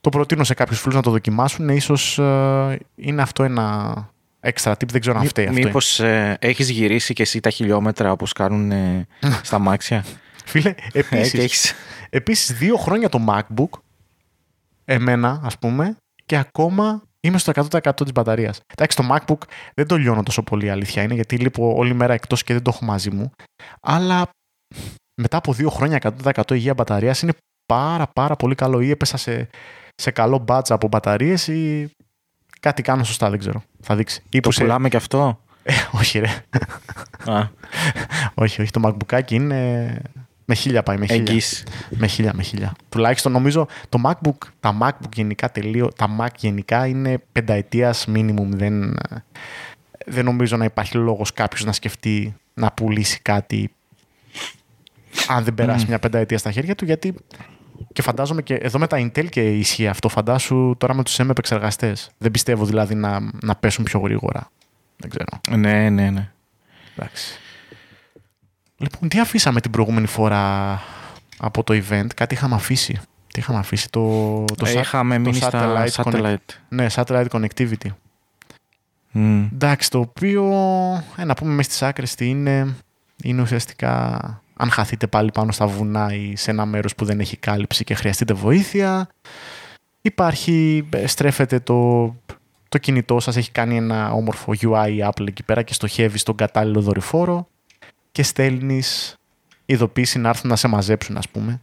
το 0.00 0.08
προτείνω 0.08 0.44
σε 0.44 0.54
κάποιους 0.54 0.80
φίλους 0.80 0.94
να 0.94 1.02
το 1.02 1.10
δοκιμάσουν. 1.10 1.68
Ίσως 1.68 2.18
ε, 2.18 2.78
είναι 2.94 3.22
αυτό 3.22 3.44
ένα 3.44 3.94
έξτρα 4.40 4.72
tip. 4.72 4.88
Δεν 4.90 5.00
ξέρω 5.00 5.18
αν 5.18 5.26
φταίει 5.26 5.46
αυτό. 5.46 5.60
Μήπως 5.60 6.00
ε, 6.00 6.36
έχεις 6.40 6.70
γυρίσει 6.70 7.14
και 7.14 7.22
εσύ 7.22 7.40
τα 7.40 7.50
χιλιόμετρα 7.50 8.12
όπως 8.12 8.32
κάνουν 8.32 8.70
ε, 8.70 9.06
στα 9.42 9.58
μάξια. 9.58 10.04
Φίλε, 10.44 10.74
επίσης, 10.92 11.74
επίσης 12.10 12.56
δύο 12.56 12.76
χρόνια 12.76 13.08
το 13.08 13.20
MacBook, 13.28 13.80
εμένα 14.84 15.40
ας 15.44 15.58
πούμε, 15.58 15.96
και 16.26 16.36
ακόμα 16.36 17.02
είμαι 17.20 17.38
στο 17.38 17.52
100% 17.70 18.02
της 18.02 18.12
μπαταρίας. 18.12 18.60
Εντάξει, 18.76 18.96
το 18.96 19.04
MacBook 19.10 19.38
δεν 19.74 19.86
το 19.86 19.96
λιώνω 19.96 20.22
τόσο 20.22 20.42
πολύ 20.42 20.70
αλήθεια 20.70 21.02
είναι, 21.02 21.14
γιατί 21.14 21.36
λείπω 21.36 21.74
όλη 21.76 21.94
μέρα 21.94 22.12
εκτός 22.12 22.42
και 22.42 22.52
δεν 22.52 22.62
το 22.62 22.70
έχω 22.74 22.84
μαζί 22.84 23.10
μου. 23.10 23.30
Αλλά 23.80 24.28
μετά 25.20 25.36
από 25.36 25.52
δύο 25.52 25.70
χρόνια 25.70 26.14
100% 26.22 26.50
υγεία 26.50 26.74
μπαταρίας 26.74 27.22
είναι 27.22 27.32
πάρα 27.66 28.06
πάρα 28.06 28.36
πολύ 28.36 28.54
καλό 28.54 28.80
ή 28.80 28.90
έπεσα 28.90 29.16
σε 29.16 29.48
σε 29.94 30.10
καλό 30.10 30.38
μπάτσα 30.38 30.74
από 30.74 30.88
μπαταρίες 30.88 31.48
ή 31.48 31.90
κάτι 32.60 32.82
κάνω 32.82 33.04
σωστά, 33.04 33.30
δεν 33.30 33.38
ξέρω. 33.38 33.62
Θα 33.80 33.96
δείξει. 33.96 34.22
Ή 34.30 34.40
το 34.40 34.50
πουλάμε 34.54 34.88
και 34.88 34.96
αυτό; 34.96 35.40
Ε, 35.62 35.72
όχι 35.92 36.18
ρε. 36.18 36.44
Α. 37.26 37.48
όχι, 38.42 38.62
όχι. 38.62 38.70
Το 38.70 38.80
MacBook 38.84 39.30
είναι 39.30 40.00
με 40.44 40.54
χίλια 40.54 40.82
πάει, 40.82 40.96
με 40.96 41.06
χίλια. 41.06 41.40
Με 41.88 42.06
χίλια, 42.06 42.32
με 42.34 42.42
χίλια. 42.42 42.74
Τουλάχιστον 42.88 43.32
νομίζω 43.32 43.66
το 43.88 43.98
MacBook, 44.04 44.48
τα 44.60 44.78
MacBook 44.82 45.12
γενικά 45.14 45.50
τελείω, 45.50 45.88
τα 45.96 46.16
Mac 46.20 46.28
γενικά 46.36 46.86
είναι 46.86 47.22
πενταετίας 47.32 48.06
minimum. 48.08 48.46
Δεν, 48.46 48.96
δεν 50.06 50.24
νομίζω 50.24 50.56
να 50.56 50.64
υπάρχει 50.64 50.96
λόγος 50.96 51.32
κάποιος 51.32 51.64
να 51.64 51.72
σκεφτεί 51.72 52.34
να 52.54 52.72
πουλήσει 52.72 53.20
κάτι 53.22 53.70
αν 55.28 55.44
δεν 55.44 55.54
περάσει 55.54 55.86
μια 55.88 55.98
πενταετία 55.98 56.38
στα 56.38 56.50
χέρια 56.50 56.74
του, 56.74 56.84
γιατί 56.84 57.14
και 57.92 58.02
φαντάζομαι 58.02 58.42
και 58.42 58.54
εδώ 58.54 58.78
με 58.78 58.86
τα 58.86 58.98
Intel 59.00 59.28
και 59.28 59.58
ισχύει 59.58 59.88
αυτό. 59.88 60.08
Φαντάσου 60.08 60.74
τώρα 60.78 60.94
με 60.94 61.02
τους 61.02 61.20
M 61.20 61.28
επεξεργαστέ. 61.28 61.96
Δεν 62.18 62.30
πιστεύω 62.30 62.64
δηλαδή 62.64 62.94
να, 62.94 63.30
να 63.42 63.54
πέσουν 63.56 63.84
πιο 63.84 64.00
γρήγορα. 64.00 64.50
Δεν 64.96 65.10
ξέρω. 65.10 65.58
Ναι, 65.60 65.90
ναι, 65.90 66.10
ναι. 66.10 66.30
Εντάξει. 66.96 67.38
Λοιπόν, 68.84 69.08
τι 69.08 69.20
αφήσαμε 69.20 69.60
την 69.60 69.70
προηγούμενη 69.70 70.06
φορά 70.06 70.80
από 71.38 71.62
το 71.64 71.74
event; 71.74 72.06
Κάτι 72.14 72.34
είχαμε 72.34 72.54
αφήσει. 72.54 73.00
Τι 73.26 73.40
είχαμε 73.40 73.58
αφήσει; 73.58 73.90
Το, 73.90 74.44
το, 74.56 74.66
ε, 74.66 74.78
είχαμε 74.80 75.18
το 75.18 75.30
satellite, 75.40 75.86
στα 75.86 76.04
satellite. 76.04 76.54
Ναι, 76.68 76.86
satellite 76.94 77.26
connectivity. 77.30 77.88
Mm. 79.14 79.48
Εντάξει, 79.52 79.90
το 79.90 79.98
οποίο, 79.98 80.44
ε, 81.16 81.24
να 81.24 81.34
πούμε 81.34 81.50
μέσα 81.52 81.68
στις 81.68 81.82
άκρες 81.82 82.14
τι 82.14 82.28
είναι, 82.28 82.76
είναι 83.22 83.42
ουσιαστικά 83.42 84.18
αν 84.56 84.70
χαθείτε 84.70 85.06
πάλι 85.06 85.30
πάνω 85.32 85.52
στα 85.52 85.66
βουνά 85.66 86.14
ή 86.14 86.36
σε 86.36 86.50
ένα 86.50 86.66
μέρος 86.66 86.94
που 86.94 87.04
δεν 87.04 87.20
έχει 87.20 87.36
κάλυψη 87.36 87.84
και 87.84 87.94
χρειαστείτε 87.94 88.34
βοήθεια. 88.34 89.08
Υπάρχει, 90.02 90.88
ε, 90.90 91.06
στρέφετε 91.06 91.60
το, 91.60 92.06
το 92.68 92.78
κινητό 92.78 93.20
σας, 93.20 93.36
έχει 93.36 93.50
κάνει 93.50 93.76
ένα 93.76 94.12
όμορφο 94.12 94.52
UI 94.60 95.08
Apple 95.08 95.26
εκεί 95.28 95.42
πέρα 95.42 95.62
και 95.62 95.74
στοχεύει 95.74 96.18
στον 96.18 96.36
κατάλληλο 96.36 96.80
δορυφόρο 96.80 97.48
και 98.14 98.22
στέλνεις 98.22 99.16
ειδοποίηση 99.66 100.18
να 100.18 100.28
έρθουν 100.28 100.50
να 100.50 100.56
σε 100.56 100.68
μαζέψουν 100.68 101.16
ας 101.16 101.28
πούμε. 101.28 101.60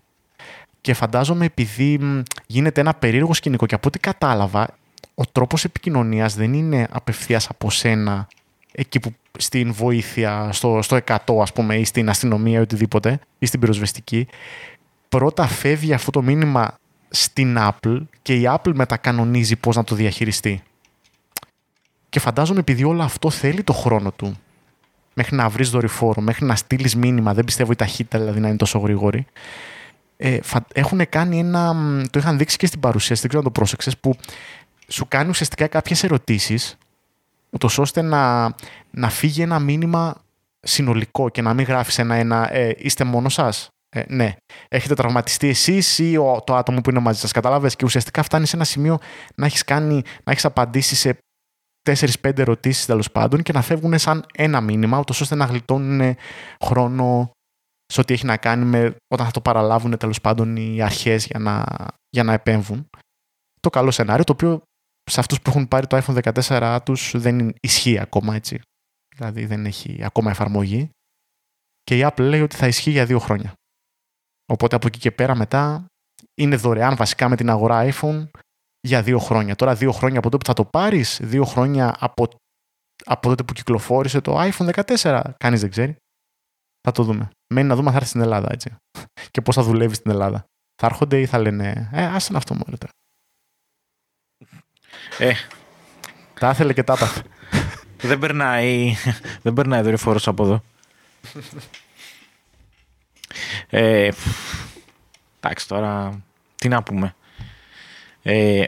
Και 0.82 0.94
φαντάζομαι 0.94 1.46
επειδή 1.46 2.24
γίνεται 2.48 2.82
ένα 2.82 2.94
περίεργο 2.94 3.34
σκηνικό 3.34 3.66
και 3.66 3.76
από 3.76 3.88
ό,τι 3.88 4.00
κατάλαβα 4.00 4.68
ο 5.16 5.24
τρόπος 5.32 5.64
επικοινωνίας 5.64 6.36
δεν 6.36 6.54
είναι 6.54 6.88
απευθείας 6.92 7.50
από 7.50 7.70
σένα 7.70 8.28
εκεί 8.72 9.00
που 9.00 9.14
στην 9.38 9.74
βοήθεια, 9.74 10.50
στο, 10.52 10.82
στο 10.82 11.00
100 11.06 11.18
ας 11.42 11.54
πούμε 11.54 11.76
ή 11.76 11.84
στην 11.84 12.10
αστυνομία 12.10 12.60
ή 12.60 12.62
οτιδήποτε 12.62 13.20
ή 13.40 13.46
στην 13.46 13.60
πυροσβεστική. 13.60 14.28
Πρώτα 15.10 15.48
φεύγει 15.48 15.94
αυτό 15.94 16.12
το 16.12 16.22
μήνυμα 16.22 16.78
στην 17.10 17.58
Apple 17.60 18.02
και 18.22 18.36
η 18.36 18.44
Apple 18.46 18.74
μετακανονίζει 18.74 19.56
πώς 19.56 19.76
να 19.76 19.84
το 19.84 19.96
διαχειριστεί. 19.96 20.64
Και 22.10 22.20
φαντάζομαι 22.20 22.60
επειδή 22.60 22.84
όλο 22.84 23.04
αυτό 23.04 23.30
θέλει 23.30 23.64
το 23.64 23.74
χρόνο 23.74 24.12
του 24.12 24.38
μέχρι 25.14 25.36
να 25.36 25.50
βρεις 25.50 25.70
δορυφόρο, 25.70 26.22
μέχρι 26.22 26.46
να 26.46 26.56
στείλεις 26.56 26.96
μήνυμα, 26.96 27.34
δεν 27.34 27.44
πιστεύω 27.44 27.72
η 27.72 27.76
ταχύτητα 27.76 28.20
δηλαδή 28.20 28.40
να 28.40 28.48
είναι 28.48 28.58
τόσο 28.58 28.80
γρήγορη. 28.80 29.26
Ε, 30.18 30.40
έχουν 30.74 31.10
κάνει 31.10 31.40
ένα. 31.40 31.76
Το 32.10 32.20
είχαν 32.20 32.38
δείξει 32.38 32.58
και 32.58 32.66
στην 32.66 32.80
παρουσίαση, 32.80 33.22
δεν 33.22 33.30
ξέρω 33.30 33.46
αν 33.46 33.54
το 33.54 33.60
πρόσεξες, 33.60 33.98
που 33.98 34.16
σου 34.88 35.06
κάνει 35.08 35.30
ουσιαστικά 35.30 35.68
κάποιες 35.68 36.04
ερωτήσεις, 36.04 36.78
ούτως 37.50 37.78
ώστε 37.78 38.02
να, 38.02 38.54
να 38.92 39.10
φύγει 39.10 39.42
ένα 39.42 39.60
μήνυμα 39.60 40.16
συνολικό 40.60 41.30
και 41.30 41.42
να 41.42 41.54
μην 41.54 41.66
γράφεις 41.66 42.00
ένα-ένα. 42.00 42.54
Ε, 42.54 42.76
είστε 42.78 43.04
μόνος 43.04 43.34
σας. 43.34 43.70
Ε, 43.90 44.04
ναι. 44.08 44.36
Έχετε 44.68 44.94
τραυματιστεί 44.94 45.48
εσείς 45.48 46.00
ή 46.00 46.18
το 46.44 46.56
άτομο 46.56 46.82
που 46.82 46.90
είναι 46.90 47.00
μαζί 47.00 47.20
σας. 47.20 47.32
Κατάλαβες; 47.32 47.76
Και 47.76 47.86
ουσιαστικά 47.86 48.24
φτάνεις 48.24 48.50
σε 48.50 48.56
ένα 48.56 48.66
σημείο 48.66 48.98
να 49.36 49.46
έχεις 49.46 49.64
να 50.24 50.32
έχεις 50.32 50.46
απαντήσει 50.46 50.96
σε 50.96 51.18
4-5 51.90 52.38
ερωτήσεις 52.38 52.86
τέλος 52.86 53.12
πάντων 53.12 53.42
και 53.42 53.52
να 53.52 53.62
φεύγουν 53.62 54.00
σαν 54.00 54.26
ένα 54.34 54.62
μήνυμα, 54.62 55.00
ούτως 55.00 55.22
ώστε 55.22 55.36
να 55.36 55.46
γλιτώνουν 55.46 56.16
χρόνο 56.64 57.32
σε 57.86 58.02
ό,τι 58.02 58.14
έχει 58.14 58.26
να 58.26 58.38
κάνει 58.38 58.66
με 58.66 58.96
όταν 59.08 59.26
θα 59.26 59.32
το 59.32 59.42
παραλάβουν 59.42 59.98
τέλος 59.98 60.22
πάντων 60.22 60.56
οι 60.56 60.82
αρχές 60.82 61.26
για 61.26 61.40
να, 61.40 61.66
για 62.10 62.24
να 62.24 62.34
επέμβουν. 62.34 62.88
Το 63.60 63.70
καλό 63.70 63.92
σενάριο, 63.92 64.24
το 64.24 64.32
οποίο 64.32 64.62
σε 65.12 65.20
αυτούς 65.20 65.42
που 65.42 65.50
έχουν 65.50 65.68
πάρει 65.68 65.88
το 65.88 65.98
iPhone 65.98 66.34
14 66.48 66.78
τους 66.86 67.14
δεν 67.18 67.54
ισχύει 67.62 68.00
ακόμα 68.00 68.36
έτσι. 68.36 68.62
Δηλαδή 69.16 69.46
δεν 69.46 69.66
έχει 69.66 70.04
ακόμα 70.04 70.30
εφαρμογή. 70.30 70.90
Και 71.84 71.98
η 71.98 72.08
Apple 72.08 72.20
λέει 72.20 72.42
ότι 72.42 72.56
θα 72.56 72.68
ισχύει 72.68 72.92
για 72.92 73.06
δύο 73.06 73.20
χρόνια. 73.20 73.54
Οπότε 74.52 74.76
από 74.76 74.88
εκεί 74.88 75.00
και 75.00 75.12
πέρα 75.12 75.36
μετά 75.36 75.86
είναι 76.34 76.56
δωρεάν 76.56 76.96
βασικά 76.96 77.30
με 77.30 77.36
την 77.36 77.50
αγορά 77.50 77.90
iPhone 77.94 78.28
για 78.82 79.02
δύο 79.04 79.20
χρόνια. 79.20 79.56
Τώρα 79.56 79.76
δύο 79.76 79.92
χρόνια 79.92 80.18
από 80.20 80.30
τότε 80.30 80.38
που 80.38 80.46
θα 80.46 80.54
το 80.54 80.66
πάρεις, 80.66 81.20
δύο 81.24 81.46
χρόνια 81.46 81.96
από, 82.00 82.28
από 83.06 83.30
τότε 83.30 83.44
που 83.44 83.54
κυκλοφόρησε 83.54 84.22
το 84.22 84.42
iPhone 84.42 84.86
14, 85.00 85.22
κανείς 85.38 85.62
δεν 85.62 85.70
ξέρει. 85.70 85.96
Θα 86.82 86.92
το 86.92 87.04
δούμε. 87.04 87.30
Μένει 87.54 87.68
να 87.68 87.76
δούμε 87.76 87.88
αν 87.88 87.92
θα 87.94 87.98
έρθει 87.98 88.10
στην 88.10 88.22
Ελλάδα, 88.22 88.48
έτσι. 88.52 88.76
Και 89.32 89.42
πώς 89.42 89.56
θα 89.56 89.64
δουλεύει 89.64 89.96
στην 89.96 90.12
Ελλάδα. 90.12 90.46
Θα 90.76 90.88
έρχονται 90.88 91.20
ή 91.20 91.26
θα 91.26 91.40
λένε, 91.40 91.90
ε, 91.94 92.06
άσε 92.06 92.34
αυτό 92.36 92.54
μόνο 92.54 92.78
τώρα. 92.78 92.92
Ε. 95.18 95.34
Τα 96.40 96.50
ήθελε 96.50 96.74
και 96.74 96.84
τα 96.84 96.94
έπαθε. 96.94 97.24
δεν 98.10 98.20
περνάει, 98.20 98.94
δεν 99.44 99.54
περνάει 99.54 99.82
δορυφόρος 99.82 100.28
από 100.28 100.44
εδώ. 100.44 100.64
ε, 103.70 104.10
εντάξει 105.40 105.68
τώρα, 105.68 106.22
τι 106.56 106.68
να 106.68 106.84
πούμε. 106.84 107.16
Ε, 108.24 108.64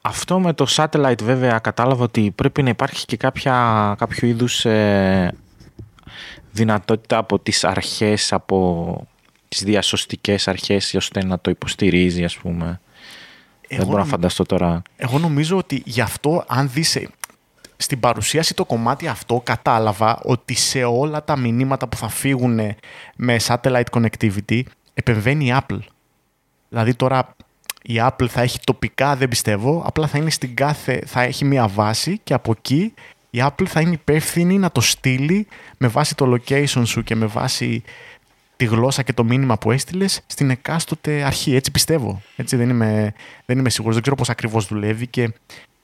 αυτό 0.00 0.40
με 0.40 0.52
το 0.52 0.66
satellite 0.68 1.22
βέβαια 1.22 1.58
κατάλαβα 1.58 2.04
ότι 2.04 2.30
πρέπει 2.30 2.62
να 2.62 2.68
υπάρχει 2.68 3.06
και 3.06 3.16
κάποια, 3.16 3.94
κάποιο 3.98 4.28
είδους 4.28 4.64
ε, 4.64 5.34
δυνατότητα 6.52 7.16
από 7.16 7.38
τις 7.38 7.64
αρχές, 7.64 8.32
από 8.32 9.06
τις 9.48 9.62
διασωστικές 9.62 10.48
αρχές 10.48 10.94
ώστε 10.94 11.24
να 11.24 11.38
το 11.38 11.50
υποστηρίζει 11.50 12.24
ας 12.24 12.36
πούμε. 12.36 12.80
Δεν 13.68 13.86
μπορώ 13.86 13.98
να 13.98 14.04
φανταστώ 14.04 14.44
τώρα. 14.44 14.82
Εγώ 14.96 15.18
νομίζω 15.18 15.56
ότι 15.56 15.82
γι' 15.84 16.00
αυτό 16.00 16.44
αν 16.48 16.70
δεις 16.72 16.96
ε, 16.96 17.08
στην 17.76 18.00
παρουσίαση 18.00 18.54
το 18.54 18.64
κομμάτι 18.64 19.08
αυτό 19.08 19.40
κατάλαβα 19.44 20.20
ότι 20.22 20.54
σε 20.54 20.84
όλα 20.84 21.24
τα 21.24 21.36
μηνύματα 21.36 21.88
που 21.88 21.96
θα 21.96 22.08
φύγουν 22.08 22.60
με 23.16 23.36
satellite 23.46 23.84
connectivity 23.90 24.62
επεμβαίνει 24.94 25.46
η 25.46 25.54
Apple. 25.60 25.78
Δηλαδή 26.68 26.94
τώρα 26.94 27.36
η 27.82 27.94
Apple 27.98 28.26
θα 28.28 28.40
έχει 28.40 28.58
τοπικά, 28.64 29.16
δεν 29.16 29.28
πιστεύω, 29.28 29.82
απλά 29.86 30.06
θα 30.06 30.18
είναι 30.18 30.30
στην 30.30 30.54
κάθε, 30.54 31.02
θα 31.06 31.22
έχει 31.22 31.44
μία 31.44 31.68
βάση 31.68 32.20
και 32.24 32.34
από 32.34 32.54
εκεί 32.58 32.94
η 33.30 33.38
Apple 33.42 33.66
θα 33.66 33.80
είναι 33.80 33.92
υπεύθυνη 33.92 34.58
να 34.58 34.70
το 34.70 34.80
στείλει 34.80 35.46
με 35.78 35.88
βάση 35.88 36.14
το 36.14 36.34
location 36.34 36.82
σου 36.84 37.02
και 37.02 37.14
με 37.14 37.26
βάση 37.26 37.82
τη 38.56 38.64
γλώσσα 38.64 39.02
και 39.02 39.12
το 39.12 39.24
μήνυμα 39.24 39.58
που 39.58 39.70
έστειλες 39.70 40.20
στην 40.26 40.50
εκάστοτε 40.50 41.22
αρχή. 41.22 41.54
Έτσι 41.54 41.70
πιστεύω. 41.70 42.22
Έτσι 42.36 42.56
δεν 42.56 42.68
είμαι, 42.68 43.14
δεν 43.46 43.58
είμαι 43.58 43.70
σίγουρος, 43.70 43.94
δεν 43.94 44.02
ξέρω 44.02 44.16
πώς 44.16 44.30
ακριβώς 44.30 44.66
δουλεύει 44.66 45.06
και 45.06 45.32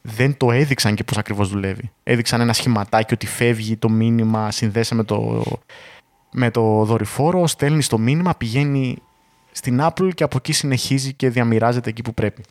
δεν 0.03 0.37
το 0.37 0.53
έδειξαν 0.53 0.95
και 0.95 1.05
πώς 1.05 1.19
ακριβώς 1.19 1.49
δουλεύει. 1.49 1.91
Έδειξαν 2.03 2.41
ένα 2.41 2.53
σχηματάκι 2.53 3.15
ότι 3.15 3.27
φεύγει 3.27 3.77
το 3.77 3.89
μήνυμα, 3.89 4.51
συνδέεσαι 4.51 4.95
με 4.95 5.05
το, 5.05 5.45
με 6.33 6.51
το 6.51 6.85
δορυφόρο, 6.85 7.47
στέλνεις 7.47 7.89
το 7.89 7.99
μήνυμα, 7.99 8.35
πηγαίνει 8.35 8.99
στην 9.53 9.79
Apple 9.83 10.15
και 10.15 10.25
από 10.25 10.37
εκεί 10.37 10.53
συνεχίζει 10.53 11.15
και 11.15 11.31
διαμοιράζεται 11.31 11.91
εκεί 11.91 12.03
που 12.03 12.15
πρέπει. 12.15 12.43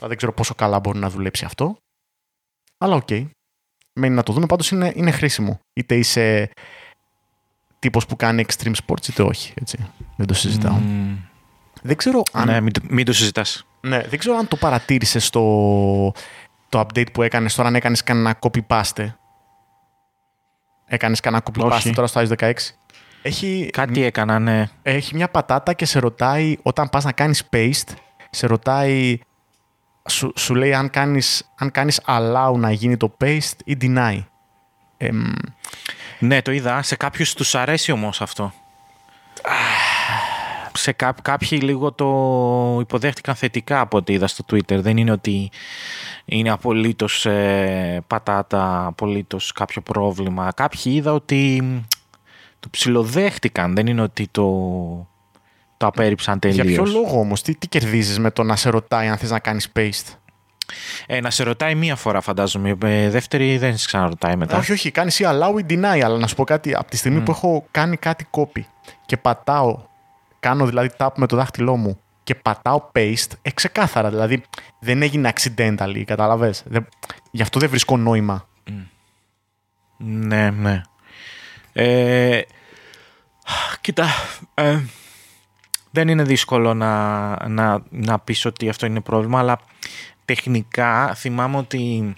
δεν 0.00 0.16
ξέρω 0.16 0.32
πόσο 0.32 0.54
καλά 0.54 0.78
μπορεί 0.78 0.98
να 0.98 1.10
δουλέψει 1.10 1.44
αυτό. 1.44 1.76
Αλλά 2.78 2.94
OK. 2.94 3.06
Okay. 3.10 3.26
Μένει 4.00 4.14
να 4.14 4.22
το 4.22 4.32
δούμε. 4.32 4.46
Πάντως 4.46 4.70
είναι, 4.70 4.92
είναι 4.94 5.10
χρήσιμο. 5.10 5.60
Είτε 5.72 5.96
είσαι 5.96 6.50
τύπος 7.78 8.06
που 8.06 8.16
κάνει 8.16 8.44
extreme 8.48 8.74
sports 8.86 9.08
είτε 9.08 9.22
όχι. 9.22 9.52
Έτσι. 9.60 9.90
Δεν 10.16 10.26
το 10.26 10.34
συζητάω. 10.34 10.80
Δεν 11.82 11.96
ξέρω 11.96 12.22
αν... 12.32 12.46
Ναι, 12.46 12.60
μην, 12.60 12.72
μην 12.88 13.04
το 13.04 13.12
συζητάς. 13.12 13.66
Ναι, 13.80 14.00
δεν 14.02 14.18
ξέρω 14.18 14.36
αν 14.36 14.48
το 14.48 14.56
παρατήρησες 14.56 15.26
στο 15.26 16.12
το 16.68 16.80
update 16.80 17.12
που 17.12 17.22
έκανες 17.22 17.54
τώρα, 17.54 17.68
αν 17.68 17.74
έκανες 17.74 18.02
κανένα 18.02 18.38
copy-paste. 18.40 19.12
Έκανες 20.86 21.20
κανένα 21.20 21.42
copy-paste 21.46 21.92
τώρα 21.94 22.06
στο 22.06 22.20
iOS 22.20 22.36
16. 22.36 22.52
Έχει, 23.26 23.70
Κάτι 23.72 24.02
έκανα, 24.02 24.38
ναι. 24.38 24.68
Έχει 24.82 25.14
μια 25.14 25.28
πατάτα 25.28 25.72
και 25.72 25.84
σε 25.84 25.98
ρωτάει, 25.98 26.56
όταν 26.62 26.88
πας 26.88 27.04
να 27.04 27.12
κάνεις 27.12 27.48
paste, 27.52 27.94
σε 28.30 28.46
ρωτάει, 28.46 29.18
σου, 30.08 30.32
σου 30.36 30.54
λέει 30.54 30.74
αν 30.74 30.90
κάνεις, 30.90 31.52
αν 31.58 31.70
κάνεις 31.70 32.00
allow 32.06 32.54
να 32.56 32.70
γίνει 32.70 32.96
το 32.96 33.16
paste 33.20 33.58
ή 33.64 33.76
deny. 33.80 34.24
ναι, 36.18 36.42
το 36.42 36.52
είδα. 36.52 36.82
Σε 36.82 36.96
κάποιους 36.96 37.34
τους 37.34 37.54
αρέσει 37.54 37.92
όμως 37.92 38.20
αυτό. 38.20 38.52
σε 40.72 40.92
κά, 40.92 41.14
κάποιοι 41.22 41.58
λίγο 41.62 41.92
το 41.92 42.78
υποδέχτηκαν 42.80 43.34
θετικά 43.34 43.80
από 43.80 43.96
ό,τι 43.96 44.12
είδα 44.12 44.26
στο 44.26 44.44
Twitter. 44.50 44.78
Δεν 44.78 44.96
είναι 44.96 45.12
ότι 45.12 45.50
είναι 46.24 46.50
απολύτως 46.50 47.26
ε, 47.26 48.02
πατάτα, 48.06 48.86
απολύτως 48.86 49.52
κάποιο 49.52 49.82
πρόβλημα. 49.82 50.52
Κάποιοι 50.54 50.82
είδα 50.84 51.12
ότι 51.12 51.62
το 52.64 52.70
ψιλοδέχτηκαν. 52.70 53.74
Δεν 53.74 53.86
είναι 53.86 54.02
ότι 54.02 54.28
το, 54.30 54.42
το 55.76 55.86
απέρριψαν 55.86 56.38
τελείως. 56.38 56.66
Για 56.66 56.82
ποιο 56.82 56.92
λόγο 56.92 57.18
όμως, 57.18 57.42
τι, 57.42 57.54
τι 57.54 57.68
κερδίζεις 57.68 58.18
με 58.18 58.30
το 58.30 58.42
να 58.42 58.56
σε 58.56 58.70
ρωτάει 58.70 59.08
αν 59.08 59.16
θες 59.16 59.30
να 59.30 59.38
κάνεις 59.38 59.72
paste; 59.76 60.14
Ε, 61.06 61.20
να 61.20 61.30
σε 61.30 61.42
ρωτάει 61.42 61.74
μία 61.74 61.96
φορά 61.96 62.20
φαντάζομαι. 62.20 62.76
Ε, 62.82 63.10
δεύτερη 63.10 63.58
δεν 63.58 63.76
σε 63.76 63.86
ξαναρωτάει 63.86 64.36
μετά. 64.36 64.58
Όχι, 64.58 64.72
όχι. 64.72 64.90
Κάνεις 64.90 65.18
ή 65.18 65.24
allow 65.26 65.60
ή 65.60 65.64
deny. 65.68 66.00
Αλλά 66.04 66.18
να 66.18 66.26
σου 66.26 66.34
πω 66.34 66.44
κάτι. 66.44 66.74
Από 66.74 66.90
τη 66.90 66.96
στιγμή 66.96 67.20
που 67.20 67.30
έχω 67.30 67.66
κάνει 67.70 67.96
κάτι 67.96 68.26
copy 68.30 68.60
και 69.06 69.16
πατάω, 69.16 69.78
κάνω 70.40 70.66
δηλαδή 70.66 70.90
tap 70.96 71.08
με 71.16 71.26
το 71.26 71.36
δάχτυλό 71.36 71.76
μου 71.76 71.98
και 72.22 72.34
πατάω 72.34 72.90
paste, 72.92 73.32
ε, 73.42 73.50
ξεκάθαρα. 73.50 74.10
Δηλαδή 74.10 74.42
δεν 74.80 75.02
έγινε 75.02 75.32
accidentally, 75.34 76.02
κατάλαβες. 76.04 76.64
Γι' 77.30 77.42
αυτό 77.42 77.58
δεν 77.58 77.68
βρίσκω 77.68 77.96
νόημα. 77.96 78.48
Ναι, 79.96 80.50
ναι. 80.50 80.82
Ε, 81.72 82.40
κοίτα, 83.80 84.06
ε, 84.54 84.80
δεν 85.90 86.08
είναι 86.08 86.22
δύσκολο 86.22 86.74
να, 86.74 87.48
να, 87.48 87.82
να 87.90 88.18
πεις 88.18 88.44
ότι 88.44 88.68
αυτό 88.68 88.86
είναι 88.86 89.00
πρόβλημα, 89.00 89.38
αλλά 89.38 89.60
τεχνικά 90.24 91.14
θυμάμαι 91.14 91.56
ότι 91.56 92.14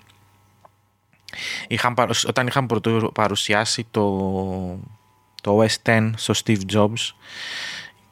είχαν, 1.68 1.94
όταν 2.26 2.46
είχαν 2.46 2.66
παρουσιάσει 3.12 3.86
το, 3.90 4.18
το 5.42 5.62
OS 5.62 5.88
X 5.88 6.10
στο 6.16 6.34
Steve 6.44 6.60
Jobs 6.72 7.14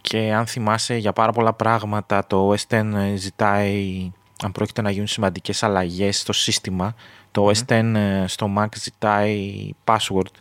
και 0.01 0.33
αν 0.35 0.47
θυμάσαι 0.47 0.95
για 0.95 1.13
πάρα 1.13 1.33
πολλά 1.33 1.53
πράγματα 1.53 2.27
το 2.27 2.53
OS 2.53 2.75
X 2.75 3.15
ζητάει 3.15 4.13
αν 4.43 4.53
πρόκειται 4.53 4.83
να 4.83 4.91
γίνουν 4.91 5.07
σημαντικές 5.07 5.63
αλλαγές 5.63 6.21
στο 6.21 6.33
σύστημα 6.33 6.95
το 7.31 7.51
OS 7.51 7.65
X 7.69 8.25
στο 8.27 8.55
Mac 8.59 8.67
ζητάει 8.77 9.71
password 9.85 10.33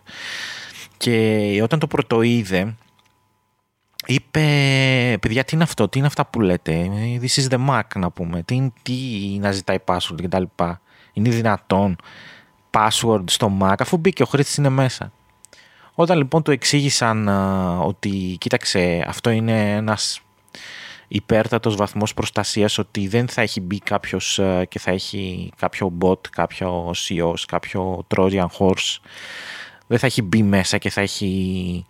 και 1.03 1.59
όταν 1.63 1.79
το 1.79 1.87
πρωτοείδε, 1.87 2.75
είπε, 4.05 4.39
παιδιά 5.21 5.43
τι 5.43 5.55
είναι 5.55 5.63
αυτό, 5.63 5.89
τι 5.89 5.97
είναι 5.97 6.07
αυτά 6.07 6.25
που 6.25 6.41
λέτε, 6.41 6.89
this 7.21 7.41
is 7.41 7.47
the 7.49 7.69
Mac 7.69 7.81
να 7.95 8.11
πούμε, 8.11 8.43
τι, 8.43 8.71
τι 8.81 8.93
να 9.39 9.51
ζητάει 9.51 9.77
password 9.85 10.15
και 10.15 10.27
τα 10.27 10.39
λοιπά. 10.39 10.81
Είναι 11.13 11.29
δυνατόν 11.29 11.95
password 12.71 13.23
στο 13.25 13.57
Mac 13.61 13.75
αφού 13.79 13.97
μπήκε 13.97 14.23
ο 14.23 14.25
χρήστης 14.25 14.55
είναι 14.55 14.69
μέσα. 14.69 15.11
Όταν 15.93 16.17
λοιπόν 16.17 16.43
του 16.43 16.51
εξήγησαν 16.51 17.27
ότι 17.79 18.35
κοίταξε 18.39 19.03
αυτό 19.07 19.29
είναι 19.29 19.71
ένας 19.71 20.21
υπέρτατος 21.07 21.75
βαθμός 21.75 22.13
προστασίας 22.13 22.77
ότι 22.77 23.07
δεν 23.07 23.27
θα 23.27 23.41
έχει 23.41 23.61
μπει 23.61 23.79
κάποιος 23.79 24.39
και 24.67 24.79
θα 24.79 24.91
έχει 24.91 25.51
κάποιο 25.57 25.93
bot, 26.01 26.27
κάποιος 26.29 27.09
CEOs, 27.09 27.43
κάποιο 27.47 28.05
Trojan 28.15 28.47
horse 28.57 28.97
δεν 29.93 30.01
θα 30.01 30.07
έχει 30.07 30.21
μπει 30.21 30.43
μέσα 30.43 30.77
και 30.77 30.89
θα 30.89 31.01
έχει 31.01 31.85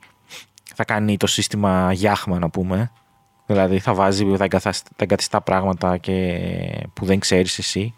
θα 0.75 0.86
κάνει 0.86 1.17
το 1.17 1.27
σύστημα 1.27 1.93
γιάχμα 1.93 2.39
να 2.39 2.50
πούμε 2.50 2.91
δηλαδή 3.45 3.79
θα 3.79 3.93
βάζει, 3.93 4.36
θα 4.36 4.48
εγκαθιστά 4.95 5.41
πράγματα 5.41 5.98
και 5.98 6.39
που 6.93 7.05
δεν 7.05 7.19
ξέρεις 7.19 7.57
εσύ 7.57 7.93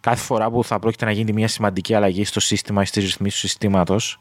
κάθε 0.00 0.22
φορά 0.22 0.50
που 0.50 0.64
θα 0.64 0.78
πρόκειται 0.78 1.04
να 1.04 1.10
γίνει 1.10 1.32
μια 1.32 1.48
σημαντική 1.48 1.94
αλλαγή 1.94 2.24
στο 2.24 2.40
σύστημα 2.40 2.82
ή 2.82 2.84
στις 2.84 3.04
ρυθμίσεις 3.04 3.40
του 3.40 3.46
συστήματος 3.46 4.20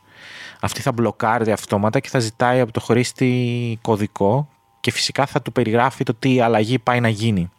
αυτή 0.61 0.81
θα 0.81 0.91
μπλοκάρει 0.91 1.51
αυτόματα 1.51 1.99
και 1.99 2.09
θα 2.09 2.19
ζητάει 2.19 2.59
από 2.59 2.71
το 2.71 2.79
χρήστη 2.79 3.79
κωδικό 3.81 4.49
και 4.79 4.91
φυσικά 4.91 5.25
θα 5.25 5.41
του 5.41 5.51
περιγράφει 5.51 6.03
το 6.03 6.13
τι 6.13 6.41
αλλαγή 6.41 6.79
πάει 6.79 6.99
να 6.99 7.09
γίνει. 7.09 7.49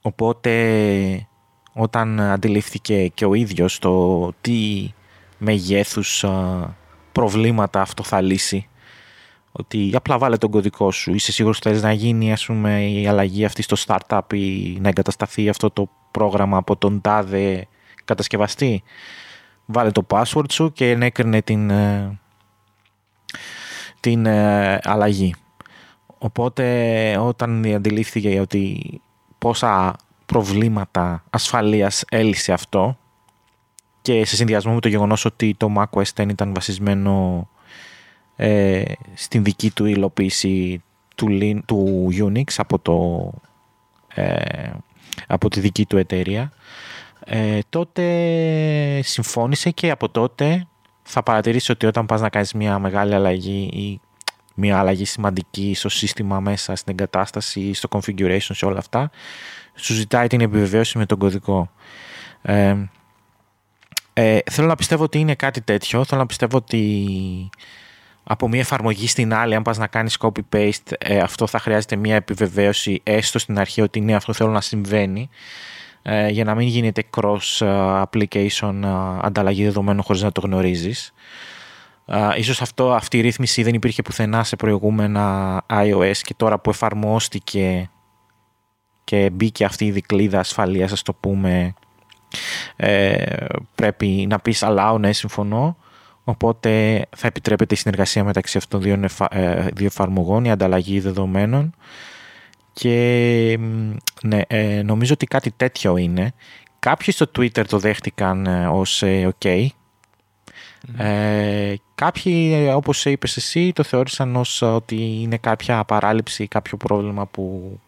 οπότε 0.00 0.52
όταν 1.72 2.20
αντιλήφθηκε 2.20 3.08
και 3.08 3.24
ο 3.24 3.34
ίδιος 3.34 3.78
το 3.78 4.32
τι 4.40 4.90
μεγέθους 5.38 6.24
προβλήματα 7.12 7.80
αυτό 7.80 8.02
θα 8.02 8.20
λύσει 8.20 8.68
ότι 9.52 9.92
απλά 9.94 10.18
βάλε 10.18 10.36
τον 10.36 10.50
κωδικό 10.50 10.90
σου. 10.90 11.14
Είσαι 11.14 11.32
σίγουρος 11.32 11.56
ότι 11.56 11.68
θέλεις 11.68 11.82
να 11.82 11.92
γίνει 11.92 12.32
ας 12.32 12.46
πούμε, 12.46 12.84
η 12.84 13.06
αλλαγή 13.06 13.44
αυτή 13.44 13.62
στο 13.62 13.76
startup 13.86 14.32
ή 14.32 14.78
να 14.80 14.88
εγκατασταθεί 14.88 15.48
αυτό 15.48 15.70
το 15.70 15.88
πρόγραμμα 16.10 16.56
από 16.56 16.76
τον 16.76 17.00
τάδε 17.00 17.66
κατασκευαστή. 18.04 18.82
Βάλε 19.66 19.90
το 19.90 20.06
password 20.08 20.50
σου 20.50 20.72
και 20.72 20.90
ενέκρινε 20.90 21.42
την, 21.42 21.70
ε, 21.70 22.18
την 24.00 24.26
ε, 24.26 24.78
αλλαγή. 24.82 25.34
Οπότε 26.18 27.16
όταν 27.18 27.64
αντιλήφθηκε 27.66 28.40
ότι 28.40 28.80
πόσα 29.38 29.96
προβλήματα 30.32 31.24
ασφαλείας 31.30 32.04
έλυσε 32.08 32.52
αυτό 32.52 32.98
και 34.02 34.24
σε 34.24 34.36
συνδυασμό 34.36 34.74
με 34.74 34.80
το 34.80 34.88
γεγονός 34.88 35.24
ότι 35.24 35.54
το 35.56 35.72
macOS 35.76 36.22
10 36.22 36.28
ήταν 36.28 36.54
βασισμένο 36.54 37.48
ε, 38.36 38.82
στην 39.14 39.44
δική 39.44 39.70
του 39.70 39.84
υλοποίηση 39.84 40.82
του, 41.16 41.26
του 41.66 42.08
Unix 42.12 42.44
από, 42.56 42.78
το, 42.78 43.30
ε, 44.14 44.70
από 45.26 45.48
τη 45.50 45.60
δική 45.60 45.86
του 45.86 45.96
εταιρεία 45.96 46.52
ε, 47.24 47.58
τότε 47.68 48.04
συμφώνησε 49.02 49.70
και 49.70 49.90
από 49.90 50.08
τότε 50.08 50.66
θα 51.02 51.22
παρατηρήσει 51.22 51.72
ότι 51.72 51.86
όταν 51.86 52.06
πας 52.06 52.20
να 52.20 52.28
κάνεις 52.28 52.52
μια 52.52 52.78
μεγάλη 52.78 53.14
αλλαγή 53.14 53.70
ή 53.72 54.00
μια 54.54 54.78
αλλαγή 54.78 55.04
σημαντική 55.04 55.74
στο 55.74 55.88
σύστημα 55.88 56.40
μέσα 56.40 56.74
στην 56.74 56.92
εγκατάσταση 56.92 57.60
ή 57.60 57.74
στο 57.74 57.88
configuration 57.92 58.38
σε 58.38 58.66
όλα 58.66 58.78
αυτά 58.78 59.10
σου 59.78 59.94
ζητάει 59.94 60.26
την 60.26 60.40
επιβεβαίωση 60.40 60.98
με 60.98 61.06
τον 61.06 61.18
κωδικό. 61.18 61.70
Ε, 62.42 62.76
ε, 64.12 64.38
θέλω 64.50 64.66
να 64.66 64.74
πιστεύω 64.74 65.02
ότι 65.02 65.18
είναι 65.18 65.34
κάτι 65.34 65.60
τέτοιο. 65.60 66.04
Θέλω 66.04 66.20
να 66.20 66.26
πιστεύω 66.26 66.56
ότι 66.56 67.50
από 68.24 68.48
μια 68.48 68.60
εφαρμογή 68.60 69.06
στην 69.06 69.34
άλλη, 69.34 69.54
αν 69.54 69.62
πας 69.62 69.78
να 69.78 69.86
κάνεις 69.86 70.18
copy-paste, 70.20 70.92
ε, 70.98 71.18
αυτό 71.18 71.46
θα 71.46 71.58
χρειάζεται 71.58 71.96
μια 71.96 72.14
επιβεβαίωση 72.14 73.00
έστω 73.02 73.38
στην 73.38 73.58
αρχή 73.58 73.80
ότι 73.80 74.00
ναι, 74.00 74.14
αυτό 74.14 74.32
θέλω 74.32 74.50
να 74.50 74.60
συμβαίνει 74.60 75.28
ε, 76.02 76.28
για 76.28 76.44
να 76.44 76.54
μην 76.54 76.68
γίνεται 76.68 77.04
cross-application 77.16 78.80
ανταλλαγή 79.22 79.64
δεδομένων 79.64 80.02
χωρίς 80.02 80.22
να 80.22 80.32
το 80.32 80.40
γνωρίζεις. 80.40 81.12
Ίσως 82.36 82.62
αυτό, 82.62 82.92
αυτή 82.92 83.18
η 83.18 83.20
ρύθμιση 83.20 83.62
δεν 83.62 83.74
υπήρχε 83.74 84.02
πουθενά 84.02 84.44
σε 84.44 84.56
προηγούμενα 84.56 85.62
iOS 85.70 86.16
και 86.22 86.34
τώρα 86.36 86.58
που 86.58 86.70
εφαρμόστηκε 86.70 87.90
και 89.08 89.30
μπήκε 89.32 89.64
αυτή 89.64 89.84
η 89.84 89.90
δικλίδα 89.90 90.38
ασφαλείας, 90.38 90.92
ας 90.92 91.02
το 91.02 91.12
πούμε, 91.12 91.74
ε, 92.76 93.24
πρέπει 93.74 94.26
να 94.28 94.38
πεις 94.38 94.62
allow, 94.66 94.96
ναι, 95.00 95.12
συμφωνώ. 95.12 95.76
Οπότε 96.24 97.02
θα 97.16 97.26
επιτρέπεται 97.26 97.74
η 97.74 97.76
συνεργασία 97.76 98.24
μεταξύ 98.24 98.58
αυτών 98.58 98.80
των 98.80 98.98
δύο, 98.98 99.26
ε, 99.30 99.68
δύο 99.74 99.86
εφαρμογών, 99.86 100.44
η 100.44 100.50
ανταλλαγή 100.50 101.00
δεδομένων 101.00 101.74
και 102.72 103.58
ναι, 104.22 104.40
ε, 104.46 104.82
νομίζω 104.82 105.12
ότι 105.12 105.26
κάτι 105.26 105.50
τέτοιο 105.56 105.96
είναι. 105.96 106.32
Κάποιοι 106.78 107.12
στο 107.12 107.30
Twitter 107.38 107.66
το 107.66 107.78
δέχτηκαν 107.78 108.46
ε, 108.46 108.66
ως 108.66 109.02
ok. 109.04 109.66
Ε, 110.96 111.74
κάποιοι, 111.94 112.70
όπως 112.74 113.04
είπες 113.04 113.36
εσύ, 113.36 113.72
το 113.72 113.82
θεώρησαν 113.82 114.36
ως 114.36 114.62
ότι 114.62 115.20
είναι 115.20 115.36
κάποια 115.36 115.84
παράληψη, 115.84 116.46
κάποιο 116.46 116.76
πρόβλημα 116.76 117.26
που 117.26 117.78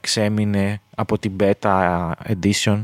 ξέμεινε 0.00 0.80
από 0.94 1.18
την 1.18 1.32
beta 1.40 2.10
edition. 2.28 2.82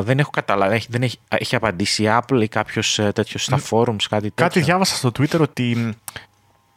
δεν 0.00 0.18
έχω 0.18 0.30
καταλάβει, 0.30 0.82
δεν 0.88 1.02
έχει, 1.02 1.18
έχει 1.28 1.56
απαντήσει 1.56 2.02
η 2.02 2.08
Apple 2.10 2.40
ή 2.42 2.48
κάποιος 2.48 3.00
τέτοιος 3.12 3.44
στα 3.44 3.60
forums, 3.70 4.04
κάτι 4.08 4.30
τέτοιο. 4.30 4.32
Κάτι 4.34 4.60
διάβασα 4.60 4.94
στο 4.94 5.08
Twitter 5.18 5.40
ότι 5.40 5.94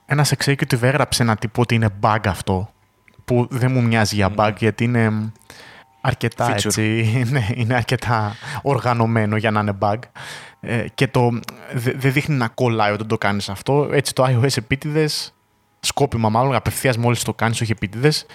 ένας 0.06 0.34
executive 0.38 0.82
έγραψε 0.82 1.24
ένα 1.24 1.36
τύπο 1.36 1.62
ότι 1.62 1.76
είναι 1.76 1.90
bug 2.02 2.20
αυτό 2.26 2.74
που 3.26 3.48
δεν 3.50 3.72
μου 3.72 3.84
μοιάζει 3.84 4.16
για 4.16 4.32
bug 4.36 4.54
γιατί 4.58 4.84
είναι 4.84 5.32
αρκετά 6.02 6.52
έτσι, 6.54 6.82
ναι, 7.30 7.48
είναι 7.56 7.74
αρκετά 7.74 8.36
οργανωμένο 8.62 9.38
για 9.38 9.52
να 9.52 9.60
είναι 9.60 9.78
bug 9.80 9.98
ε, 10.60 10.86
και 10.96 11.08
το 11.08 11.40
δεν 11.74 12.12
δείχνει 12.12 12.36
να 12.36 12.48
κολλάει 12.48 12.92
όταν 12.92 13.08
το 13.08 13.18
κάνεις 13.18 13.50
αυτό. 13.50 13.90
Έτσι 13.92 14.14
το 14.14 14.24
iOS 14.28 14.58
επίτηδες, 14.58 15.34
σκόπιμα 15.80 16.30
μάλλον, 16.30 16.56
απευθείας 16.56 16.98
μόλις 16.98 17.24
το 17.24 17.34
κάνεις 17.34 17.62
όχι 17.62 17.72
επίτηδες, 17.72 18.26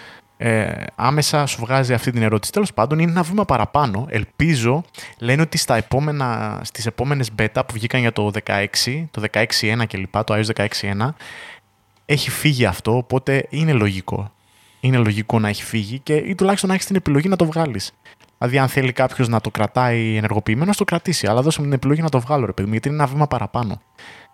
ε, 0.40 0.84
άμεσα 0.94 1.46
σου 1.46 1.60
βγάζει 1.60 1.92
αυτή 1.92 2.10
την 2.10 2.22
ερώτηση. 2.22 2.52
Τέλος 2.52 2.74
πάντων 2.74 2.98
είναι 2.98 3.10
ένα 3.10 3.22
βήμα 3.22 3.44
παραπάνω. 3.44 4.06
Ελπίζω, 4.10 4.84
λένε 5.18 5.42
ότι 5.42 5.58
στα 5.58 5.76
επόμενα, 5.76 6.60
στις 6.64 6.86
επόμενες 6.86 7.30
beta 7.38 7.62
που 7.66 7.72
βγήκαν 7.72 8.00
για 8.00 8.12
το 8.12 8.30
16, 8.44 9.06
το 9.10 9.22
16.1 9.32 9.86
κλπ, 9.88 10.24
το 10.24 10.34
iOS 10.34 10.66
16.1, 10.66 11.14
έχει 12.04 12.30
φύγει 12.30 12.66
αυτό, 12.66 12.96
οπότε 12.96 13.46
είναι 13.50 13.72
λογικό 13.72 14.32
είναι 14.80 14.96
λογικό 14.96 15.38
να 15.38 15.48
έχει 15.48 15.64
φύγει 15.64 15.98
και 15.98 16.14
ή 16.14 16.34
τουλάχιστον 16.34 16.68
να 16.68 16.74
έχεις 16.74 16.86
την 16.86 16.96
επιλογή 16.96 17.28
να 17.28 17.36
το 17.36 17.44
βγάλεις. 17.44 17.92
Δηλαδή, 18.38 18.58
αν 18.58 18.68
θέλει 18.68 18.92
κάποιος 18.92 19.28
να 19.28 19.40
το 19.40 19.50
κρατάει 19.50 20.16
ενεργοποιημένος, 20.16 20.76
το 20.76 20.84
κρατήσει. 20.84 21.26
Αλλά 21.26 21.42
δώσε 21.42 21.58
μου 21.60 21.64
την 21.64 21.74
επιλογή 21.74 22.02
να 22.02 22.08
το 22.08 22.20
βγάλω, 22.20 22.46
ρε 22.46 22.52
παιδί 22.52 22.66
μου, 22.66 22.72
γιατί 22.72 22.88
είναι 22.88 22.96
ένα 22.96 23.06
βήμα 23.06 23.26
παραπάνω. 23.26 23.80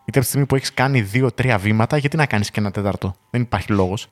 Γιατί 0.05 0.19
από 0.19 0.21
τη 0.21 0.27
στιγμή 0.27 0.47
που 0.47 0.55
έχεις 0.55 0.75
κάνει 0.75 1.01
δύο-τρία 1.03 1.59
βήματα, 1.59 1.97
γιατί 1.97 2.17
να 2.17 2.27
κάνεις 2.27 2.51
και 2.51 2.61
ένα 2.61 2.71
τέταρτο; 2.71 3.15
Δεν 3.31 3.41
υπάρχει 3.41 3.73
λόγος. 3.73 4.09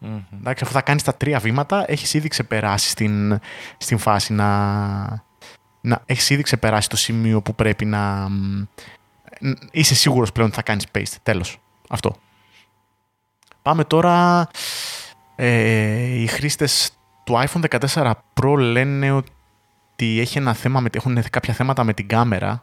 Mm-hmm. 0.00 0.22
Εντάξει, 0.38 0.64
αφού 0.64 0.72
θα 0.72 0.82
κάνεις 0.82 1.02
τα 1.02 1.14
τρία 1.14 1.38
βήματα, 1.38 1.84
έχεις 1.90 2.14
ήδη 2.14 2.28
ξεπεράσει 2.28 2.88
στην, 2.88 3.38
στην 3.78 3.98
φάση 3.98 4.32
να. 4.32 4.46
να 5.80 6.02
έχεις 6.06 6.30
ήδη 6.30 6.42
ξεπεράσει 6.42 6.88
το 6.88 6.96
σημείο 6.96 7.42
που 7.42 7.54
πρέπει 7.54 7.84
να. 7.84 8.28
Είσαι 9.70 9.94
σίγουρος 9.94 10.32
πλέον 10.32 10.48
ότι 10.48 10.56
θα 10.56 10.62
κάνεις 10.62 10.86
paste. 10.92 11.16
Τέλος. 11.22 11.60
Αυτό. 11.88 12.16
Πάμε 13.62 13.84
τώρα 13.84 14.48
ε, 15.36 16.20
οι 16.20 16.26
χρήστες 16.26 16.90
του 17.24 17.44
iPhone 17.46 17.78
14 17.92 18.12
Pro 18.40 18.56
λένε 18.58 19.10
ότι 19.12 20.20
έχει 20.20 20.38
ένα 20.38 20.54
θέμα 20.54 20.80
με, 20.80 20.88
έχουν 20.92 21.22
κάποια 21.30 21.54
θέματα 21.54 21.84
με 21.84 21.92
την 21.92 22.08
κάμερα 22.08 22.62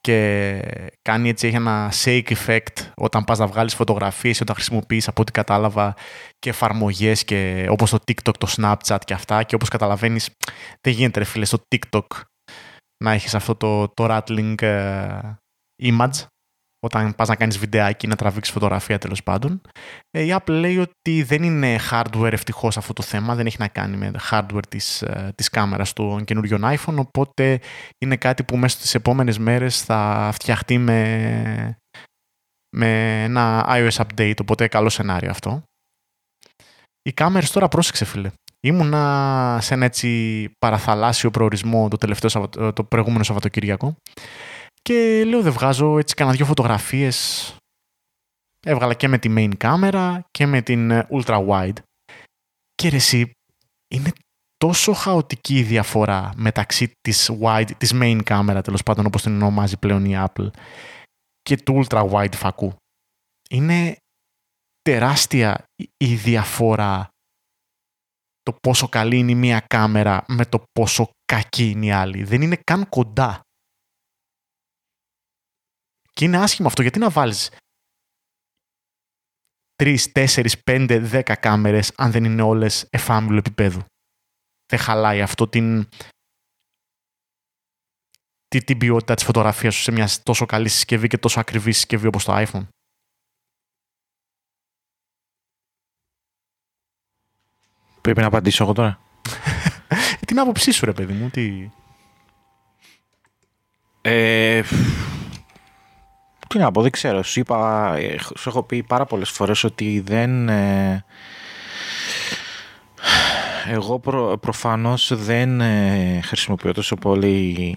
και 0.00 0.60
κάνει 1.02 1.28
έτσι, 1.28 1.46
έχει 1.46 1.56
ένα 1.56 1.92
shake 2.04 2.32
effect 2.34 2.90
όταν 2.94 3.24
πας 3.24 3.38
να 3.38 3.46
βγάλεις 3.46 3.74
φωτογραφίες 3.74 4.40
όταν 4.40 4.54
χρησιμοποιείς 4.54 5.08
από 5.08 5.22
ό,τι 5.22 5.32
κατάλαβα 5.32 5.94
και 6.38 6.50
εφαρμογές 6.50 7.24
και 7.24 7.66
όπως 7.70 7.90
το 7.90 7.98
TikTok, 8.06 8.34
το 8.38 8.54
Snapchat 8.56 8.98
και 9.04 9.14
αυτά. 9.14 9.42
Και 9.42 9.54
όπως 9.54 9.68
καταλαβαίνεις 9.68 10.30
δεν 10.80 10.92
γίνεται 10.92 11.18
ρε 11.18 11.24
φίλε 11.24 11.44
στο 11.44 11.58
TikTok 11.68 12.06
να 13.04 13.12
έχεις 13.12 13.34
αυτό 13.34 13.54
το, 13.54 13.88
το 13.88 14.06
rattling 14.10 14.62
ε, 14.62 15.20
image 15.82 16.26
όταν 16.80 17.14
πας 17.14 17.28
να 17.28 17.36
κάνεις 17.36 17.58
βιντεάκι 17.58 18.06
να 18.06 18.16
τραβήξεις 18.16 18.52
φωτογραφία 18.52 18.98
τέλος 18.98 19.22
πάντων. 19.22 19.60
Ε, 20.10 20.22
η 20.22 20.34
Apple 20.38 20.50
λέει 20.52 20.78
ότι 20.78 21.22
δεν 21.22 21.42
είναι 21.42 21.78
hardware 21.90 22.32
ευτυχώς 22.32 22.76
αυτό 22.76 22.92
το 22.92 23.02
θέμα, 23.02 23.34
δεν 23.34 23.46
έχει 23.46 23.56
να 23.58 23.68
κάνει 23.68 23.96
με 23.96 24.10
hardware 24.30 24.66
της, 24.68 25.02
ε, 25.02 25.32
της 25.34 25.48
κάμερας 25.48 25.92
του 25.92 26.22
καινούριων 26.24 26.62
iPhone, 26.64 26.96
οπότε 26.96 27.60
είναι 27.98 28.16
κάτι 28.16 28.42
που 28.42 28.56
μέσα 28.56 28.76
στις 28.76 28.94
επόμενες 28.94 29.38
μέρες 29.38 29.82
θα 29.82 30.30
φτιαχτεί 30.32 30.78
με, 30.78 31.76
με 32.76 33.22
ένα 33.22 33.66
iOS 33.68 34.04
update, 34.04 34.40
οπότε 34.40 34.68
καλό 34.68 34.88
σενάριο 34.88 35.30
αυτό. 35.30 35.62
Οι 37.02 37.12
κάμερες 37.12 37.50
τώρα 37.50 37.68
πρόσεξε 37.68 38.04
φίλε. 38.04 38.30
Ήμουνα 38.60 39.58
σε 39.60 39.74
ένα 39.74 39.84
έτσι 39.84 40.50
παραθαλάσσιο 40.58 41.30
προορισμό 41.30 41.88
το, 41.88 41.96
τελευταίο, 41.96 42.48
το 42.72 42.84
προηγούμενο 42.84 43.24
Σαββατοκύριακο 43.24 43.96
και 44.82 45.24
λέω 45.24 45.42
δεν 45.42 45.52
βγάζω 45.52 45.98
έτσι 45.98 46.14
κάνα 46.14 46.32
δυο 46.32 46.44
φωτογραφίες. 46.44 47.56
Έβγαλα 48.66 48.94
και 48.94 49.08
με 49.08 49.18
τη 49.18 49.34
main 49.36 49.56
κάμερα 49.56 50.24
και 50.30 50.46
με 50.46 50.62
την 50.62 50.90
ε, 50.90 51.08
ultra 51.10 51.48
wide. 51.48 51.78
Και 52.74 52.88
ρε 52.88 52.96
εσύ, 52.96 53.30
είναι 53.94 54.12
τόσο 54.56 54.92
χαοτική 54.92 55.58
η 55.58 55.62
διαφορά 55.62 56.32
μεταξύ 56.36 56.92
της, 57.00 57.30
wide, 57.40 57.70
της 57.78 57.92
main 57.94 58.20
κάμερα, 58.24 58.62
τέλος 58.62 58.82
πάντων 58.82 59.06
όπως 59.06 59.22
την 59.22 59.34
ονομάζει 59.34 59.76
πλέον 59.76 60.04
η 60.04 60.14
Apple, 60.16 60.48
και 61.40 61.56
του 61.56 61.84
ultra 61.84 62.10
wide 62.10 62.34
φακού. 62.34 62.74
Είναι 63.50 63.96
τεράστια 64.82 65.64
η 65.96 66.14
διαφορά 66.14 67.08
το 68.42 68.56
πόσο 68.62 68.88
καλή 68.88 69.18
είναι 69.18 69.30
η 69.30 69.34
μία 69.34 69.60
κάμερα 69.60 70.24
με 70.28 70.46
το 70.46 70.62
πόσο 70.72 71.10
κακή 71.24 71.70
είναι 71.70 71.86
η 71.86 71.90
άλλη. 71.90 72.24
Δεν 72.24 72.42
είναι 72.42 72.56
καν 72.64 72.88
κοντά. 72.88 73.40
Και 76.20 76.26
είναι 76.26 76.38
άσχημο 76.38 76.68
αυτό. 76.68 76.82
Γιατί 76.82 76.98
να 76.98 77.10
βάλεις 77.10 77.50
3, 79.82 79.96
4, 80.12 80.46
5, 80.64 81.22
10 81.24 81.34
κάμερες 81.40 81.92
αν 81.96 82.10
δεν 82.10 82.24
είναι 82.24 82.42
όλες 82.42 82.86
εφάμιλου 82.90 83.36
επίπεδου. 83.36 83.84
Δεν 84.66 84.78
χαλάει 84.78 85.22
αυτό 85.22 85.48
την, 85.48 85.88
την, 88.48 88.64
την 88.64 88.78
ποιότητα 88.78 89.14
της 89.14 89.24
φωτογραφίας 89.24 89.74
σου 89.74 89.80
σε 89.80 89.92
μια 89.92 90.08
τόσο 90.22 90.46
καλή 90.46 90.68
συσκευή 90.68 91.08
και 91.08 91.18
τόσο 91.18 91.40
ακριβή 91.40 91.72
συσκευή 91.72 92.06
όπως 92.06 92.24
το 92.24 92.32
iPhone. 92.36 92.66
Πρέπει 98.00 98.20
να 98.20 98.26
απαντήσω 98.26 98.64
εγώ 98.64 98.72
τώρα. 98.72 99.00
Ε, 99.88 100.24
την 100.26 100.38
άποψή 100.38 100.70
σου 100.70 100.84
ρε 100.84 100.92
παιδί 100.92 101.12
μου, 101.12 101.30
τι... 101.30 101.70
Ε, 104.00 104.62
τι 106.50 106.58
να 106.58 106.70
πω, 106.70 106.82
δεν 106.82 106.90
ξέρω. 106.90 107.22
Σου 107.22 107.40
είπα, 107.40 107.92
ε, 107.96 108.16
σου 108.18 108.48
έχω 108.48 108.62
πει 108.62 108.82
πάρα 108.82 109.04
πολλές 109.04 109.30
φορές 109.30 109.64
ότι 109.64 110.00
δεν... 110.00 110.48
Ε, 110.48 111.04
εγώ 113.66 113.98
προ, 113.98 114.38
προφανώς 114.40 115.12
δεν 115.14 115.60
ε, 115.60 116.20
χρησιμοποιώ 116.24 116.72
τόσο 116.72 116.96
πολύ 116.96 117.76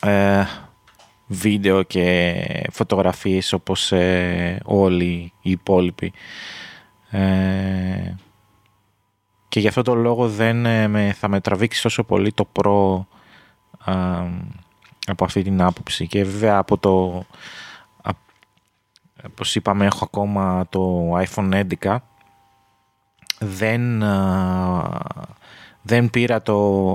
ε, 0.00 0.44
βίντεο 1.26 1.82
και 1.82 2.34
φωτογραφίες 2.72 3.52
όπως 3.52 3.92
όλοι 4.64 5.32
οι 5.42 5.50
υπόλοιποι. 5.50 6.12
και 9.48 9.60
γι' 9.60 9.68
αυτό 9.68 9.82
το 9.82 9.94
λόγο 9.94 10.28
δεν 10.28 10.56
με, 10.90 11.14
θα 11.18 11.28
με 11.28 11.40
τραβήξεις 11.40 11.82
τόσο 11.82 12.04
πολύ 12.04 12.32
το 12.32 12.44
προ 12.44 13.06
από 15.06 15.24
αυτή 15.24 15.42
την 15.42 15.62
άποψη. 15.62 16.06
Και 16.06 16.24
βέβαια 16.24 16.56
από 16.56 16.78
το 16.78 17.24
όπως 19.24 19.54
είπαμε 19.54 19.84
έχω 19.84 20.04
ακόμα 20.04 20.66
το 20.68 21.12
iPhone 21.18 21.64
11 21.82 21.96
δεν, 23.38 24.02
δεν 25.82 26.10
πήρα 26.10 26.42
το, 26.42 26.92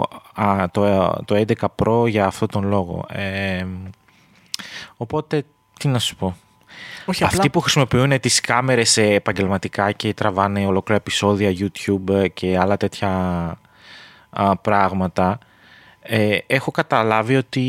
το, 0.71 1.09
το 1.25 1.43
11 1.47 1.53
Pro 1.75 2.07
για 2.09 2.25
αυτόν 2.25 2.47
τον 2.47 2.67
λόγο. 2.67 3.05
Ε, 3.09 3.65
οπότε 4.97 5.45
τι 5.79 5.87
να 5.87 5.99
σου 5.99 6.15
πω. 6.15 6.35
Όχι, 7.05 7.23
Αυτοί 7.23 7.49
που 7.49 7.59
χρησιμοποιούν 7.59 8.19
τις 8.19 8.41
κάμερες 8.41 8.97
επαγγελματικά 8.97 9.91
και 9.91 10.13
τραβάνε 10.13 10.65
ολόκληρα 10.65 11.01
επεισόδια 11.01 11.53
YouTube 11.57 12.25
και 12.33 12.57
άλλα 12.57 12.77
τέτοια 12.77 13.57
πράγματα 14.61 15.39
ε, 16.03 16.37
έχω 16.47 16.71
καταλάβει 16.71 17.35
ότι 17.35 17.61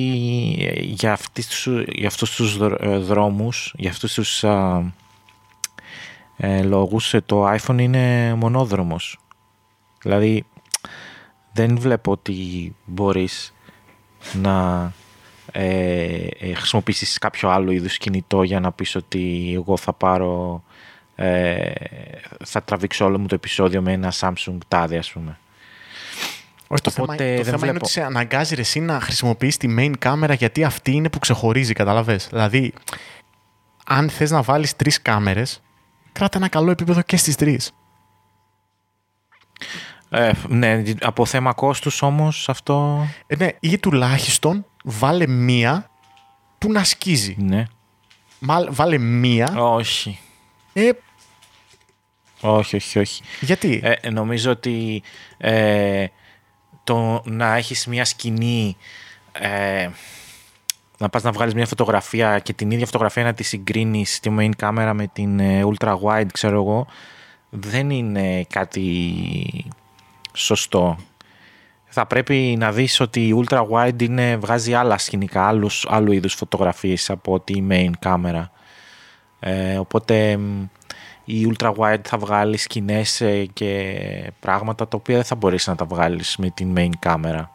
ε, 0.60 0.80
για, 0.80 1.12
αυτούς, 1.12 1.68
για 1.86 2.06
αυτούς 2.06 2.34
τους 2.34 2.58
ε, 2.80 2.96
δρόμους, 2.96 3.74
για 3.76 3.90
αυτούς 3.90 4.14
τους 4.14 4.44
ε, 6.36 6.62
λόγους 6.62 7.14
το 7.26 7.52
iPhone 7.52 7.78
είναι 7.78 8.34
μονόδρομος. 8.34 9.18
Δηλαδή 10.02 10.44
δεν 11.52 11.78
βλέπω 11.78 12.10
ότι 12.10 12.74
μπορείς 12.84 13.54
να 14.32 14.92
ε, 15.52 16.54
χρησιμοποιήσεις 16.54 17.18
κάποιο 17.18 17.48
άλλο 17.50 17.70
είδους 17.70 17.98
κινητό 17.98 18.42
για 18.42 18.60
να 18.60 18.72
πεις 18.72 18.94
ότι 18.94 19.52
εγώ 19.54 19.76
θα 19.76 19.92
πάρω 19.92 20.62
θα 22.44 22.62
τραβήξω 22.62 23.04
όλο 23.04 23.18
μου 23.18 23.26
το 23.26 23.34
επεισόδιο 23.34 23.82
με 23.82 23.92
ένα 23.92 24.12
Samsung 24.20 24.58
τάδε 24.68 24.98
ας 24.98 25.12
πούμε. 25.12 25.38
Όχι, 26.72 26.82
το 26.82 26.90
θέμα, 26.90 27.14
το 27.14 27.44
θέμα 27.44 27.66
είναι 27.66 27.76
ότι 27.76 27.88
σε 27.88 28.02
αναγκάζει 28.02 28.54
εσύ 28.58 28.80
να 28.80 29.00
χρησιμοποιείς 29.00 29.56
τη 29.56 29.74
main 29.78 29.92
κάμερα 29.98 30.34
γιατί 30.34 30.64
αυτή 30.64 30.92
είναι 30.92 31.08
που 31.08 31.18
ξεχωρίζει, 31.18 31.72
καταλαβες. 31.72 32.26
Δηλαδή, 32.28 32.72
αν 33.86 34.10
θες 34.10 34.30
να 34.30 34.42
βάλεις 34.42 34.76
τρεις 34.76 35.02
κάμερες, 35.02 35.62
κράτα 36.12 36.38
ένα 36.38 36.48
καλό 36.48 36.70
επίπεδο 36.70 37.02
και 37.02 37.16
στις 37.16 37.36
τρεις. 37.36 37.72
Ε, 40.08 40.32
ναι, 40.48 40.82
από 41.00 41.26
θέμα 41.26 41.52
κόστους 41.52 42.02
όμως 42.02 42.48
αυτό... 42.48 43.06
Ε, 43.26 43.36
ναι, 43.36 43.48
ή 43.60 43.78
τουλάχιστον 43.78 44.66
βάλε 44.84 45.26
μία 45.26 45.90
που 46.58 46.72
να 46.72 46.84
σκίζει. 46.84 47.36
Ναι. 47.38 47.64
βάλε 48.70 48.98
μία... 48.98 49.54
Όχι. 49.56 50.18
Ε, 50.72 50.90
όχι, 52.40 52.76
όχι, 52.76 52.98
όχι. 52.98 53.22
Γιατί; 53.40 53.80
Ε, 53.84 54.10
νομίζω 54.10 54.50
ότι 54.50 55.02
ε, 55.36 56.06
το 56.84 57.22
να 57.24 57.56
έχεις 57.56 57.86
μια 57.86 58.04
σκηνή 58.04 58.76
ε, 59.32 59.88
να 60.98 61.08
πας 61.08 61.22
να 61.22 61.32
βγάλεις 61.32 61.54
μια 61.54 61.66
φωτογραφία 61.66 62.38
και 62.38 62.52
την 62.52 62.70
ίδια 62.70 62.86
φωτογραφία 62.86 63.22
να 63.22 63.34
τη 63.34 63.42
συγκρίνεις 63.42 64.14
στη 64.14 64.34
main 64.38 64.50
camera 64.60 64.92
με 64.94 65.06
την 65.12 65.40
ε, 65.40 65.62
ultra 65.64 65.96
wide 66.00 66.32
ξέρω 66.32 66.54
εγώ 66.54 66.86
δεν 67.50 67.90
είναι 67.90 68.44
κάτι 68.44 69.66
σωστό. 70.32 70.96
Θα 71.86 72.06
πρέπει 72.06 72.56
να 72.58 72.72
δεις 72.72 73.00
ότι 73.00 73.26
η 73.26 73.44
ultra 73.44 73.66
wide 73.68 74.02
είναι, 74.02 74.36
βγάζει 74.36 74.74
άλλα 74.74 74.98
σκηνικά 74.98 75.46
άλλους, 75.46 75.86
άλλου 75.88 76.12
είδους 76.12 76.34
φωτογραφίες 76.34 77.10
από 77.10 77.40
τη 77.40 77.66
main 77.70 77.90
camera. 78.04 78.44
Ε, 79.40 79.78
οπότε 79.78 80.38
η 81.32 81.54
ultra 81.54 81.74
wide 81.76 82.00
θα 82.02 82.18
βγάλει 82.18 82.56
σκηνές 82.56 83.20
ε, 83.20 83.44
και 83.52 84.32
πράγματα 84.40 84.88
τα 84.88 84.96
οποία 84.96 85.14
δεν 85.14 85.24
θα 85.24 85.34
μπορείς 85.34 85.66
να 85.66 85.74
τα 85.74 85.84
βγάλεις 85.84 86.36
με 86.36 86.50
την 86.50 86.74
main 86.76 86.90
κάμερα. 86.98 87.50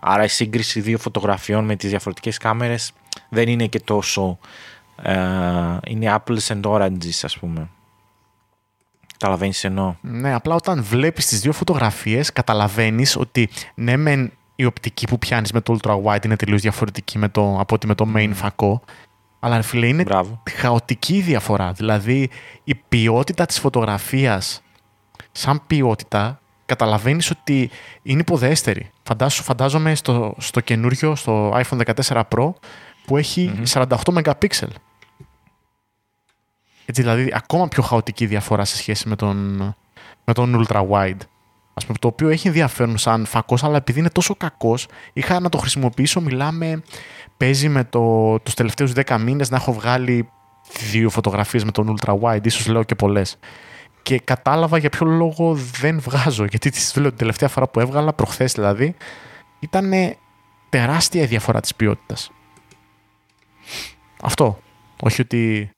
Άρα 0.00 0.24
η 0.24 0.28
σύγκριση 0.28 0.80
δύο 0.80 0.98
φωτογραφιών 0.98 1.64
με 1.64 1.76
τις 1.76 1.90
διαφορετικές 1.90 2.38
κάμερες 2.38 2.92
δεν 3.28 3.48
είναι 3.48 3.66
και 3.66 3.80
τόσο... 3.80 4.38
Ε, 5.02 5.16
είναι 5.86 6.16
apples 6.18 6.46
and 6.46 6.60
oranges 6.62 7.20
ας 7.22 7.38
πούμε. 7.38 7.68
Καταλαβαίνεις 9.12 9.64
εννοώ; 9.64 9.94
Ναι, 10.00 10.34
απλά 10.34 10.54
όταν 10.54 10.82
βλέπεις 10.82 11.26
τις 11.26 11.40
δύο 11.40 11.52
φωτογραφίες 11.52 12.32
καταλαβαίνεις 12.32 13.16
ότι 13.16 13.48
ναι 13.74 13.96
μεν 13.96 14.32
η 14.56 14.64
οπτική 14.64 15.06
που 15.06 15.18
πιάνεις 15.18 15.52
με 15.52 15.60
το 15.60 15.76
ultra 15.78 16.02
wide 16.02 16.24
είναι 16.24 16.36
τελείως 16.36 16.60
διαφορετική 16.60 17.18
με 17.18 17.28
το, 17.28 17.60
από 17.60 17.74
ότι 17.74 17.86
με 17.86 17.94
το 17.94 18.06
main 18.16 18.30
φακό 18.32 18.82
αλλά 19.46 19.62
φίλε 19.62 19.86
είναι 19.86 20.02
Μπράβο. 20.02 20.42
χαοτική 20.50 21.20
διαφορά. 21.20 21.72
Δηλαδή 21.72 22.30
η 22.64 22.74
ποιότητα 22.74 23.46
της 23.46 23.58
φωτογραφίας 23.58 24.62
σαν 25.32 25.62
ποιότητα 25.66 26.40
καταλαβαίνεις 26.66 27.30
ότι 27.30 27.70
είναι 28.02 28.20
υποδέστερη. 28.20 28.90
Φαντάσου, 29.02 29.42
φαντάζομαι 29.42 29.94
στο, 29.94 30.34
στο 30.38 30.60
καινούριο, 30.60 31.14
στο 31.14 31.50
iPhone 31.54 31.80
14 32.06 32.22
Pro 32.28 32.52
που 33.06 33.16
έχει 33.16 33.62
48 33.72 33.84
MP. 34.04 34.46
Έτσι, 36.84 37.02
δηλαδή 37.02 37.32
ακόμα 37.34 37.68
πιο 37.68 37.82
χαοτική 37.82 38.26
διαφορά 38.26 38.64
σε 38.64 38.76
σχέση 38.76 39.08
με 39.08 39.16
τον, 39.16 39.56
με 40.24 40.32
τον 40.32 40.64
ultra 40.64 40.88
wide. 40.90 41.20
Ας 41.74 41.86
πούμε, 41.86 41.98
το 41.98 42.08
οποίο 42.08 42.28
έχει 42.28 42.46
ενδιαφέρον 42.46 42.98
σαν 42.98 43.26
φακός, 43.26 43.64
αλλά 43.64 43.76
επειδή 43.76 43.98
είναι 43.98 44.10
τόσο 44.10 44.34
κακός, 44.34 44.86
είχα 45.12 45.40
να 45.40 45.48
το 45.48 45.58
χρησιμοποιήσω, 45.58 46.20
μιλάμε 46.20 46.82
παίζει 47.36 47.68
με 47.68 47.84
το, 47.84 48.38
τους 48.38 48.54
τελευταίους 48.54 48.92
10 48.94 49.18
μήνες 49.20 49.50
να 49.50 49.56
έχω 49.56 49.72
βγάλει 49.72 50.28
δύο 50.90 51.10
φωτογραφίες 51.10 51.64
με 51.64 51.70
τον 51.70 51.96
ultra 51.96 52.20
wide, 52.20 52.46
ίσως 52.46 52.66
λέω 52.66 52.82
και 52.82 52.94
πολλές. 52.94 53.38
Και 54.02 54.18
κατάλαβα 54.18 54.78
για 54.78 54.90
ποιο 54.90 55.06
λόγο 55.06 55.54
δεν 55.54 56.00
βγάζω, 56.00 56.44
γιατί 56.44 56.70
τις 56.70 56.96
λέω 56.96 57.08
την 57.08 57.18
τελευταία 57.18 57.48
φορά 57.48 57.68
που 57.68 57.80
έβγαλα, 57.80 58.12
προχθές 58.12 58.52
δηλαδή, 58.52 58.94
ήταν 59.58 59.92
τεράστια 60.68 61.22
η 61.22 61.26
διαφορά 61.26 61.60
της 61.60 61.74
ποιότητας. 61.74 62.30
Αυτό. 64.22 64.58
Όχι 65.02 65.20
ότι 65.20 65.70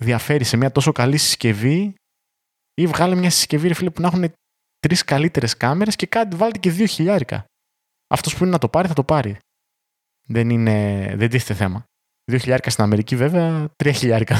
διαφέρει 0.00 0.44
σε 0.44 0.56
μια 0.56 0.72
τόσο 0.72 0.92
καλή 0.92 1.16
συσκευή 1.16 1.94
ή 2.74 2.86
βγάλε 2.86 3.14
μια 3.14 3.30
συσκευή 3.30 3.68
ρε 3.68 3.74
φίλε, 3.74 3.90
που 3.90 4.00
να 4.00 4.06
έχουν 4.06 4.32
τρεις 4.78 5.04
καλύτερες 5.04 5.56
κάμερες 5.56 5.96
και 5.96 6.06
κάτι 6.06 6.36
βάλτε 6.36 6.58
και 6.58 6.70
δύο 6.70 6.86
χιλιάρικα. 6.86 7.44
Αυτός 8.14 8.34
που 8.36 8.42
είναι 8.42 8.52
να 8.52 8.58
το 8.58 8.68
πάρει 8.68 8.88
θα 8.88 8.94
το 8.94 9.04
πάρει. 9.04 9.36
Δεν 10.26 10.50
είναι, 10.50 11.06
δεν 11.16 11.30
τίθεται 11.30 11.54
θέμα. 11.54 11.84
Δύο 12.24 12.38
χιλιάρικα 12.38 12.70
στην 12.70 12.84
Αμερική 12.84 13.16
βέβαια, 13.16 13.68
τρία 13.76 13.92
χιλιάρικα. 13.92 14.36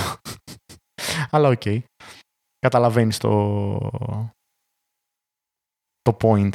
Αλλά 1.30 1.48
OK. 1.48 1.62
Okay. 1.64 1.78
Καταλαβαίνεις 2.58 3.18
το, 3.18 3.90
το 6.02 6.16
point 6.20 6.50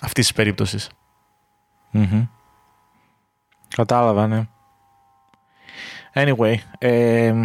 αυτής 0.00 0.26
της 0.26 0.32
περίπτωσης 0.32 0.90
Κατάλαβα, 3.68 4.26
ναι. 4.26 4.48
Anyway, 6.14 6.54
ε, 6.78 7.44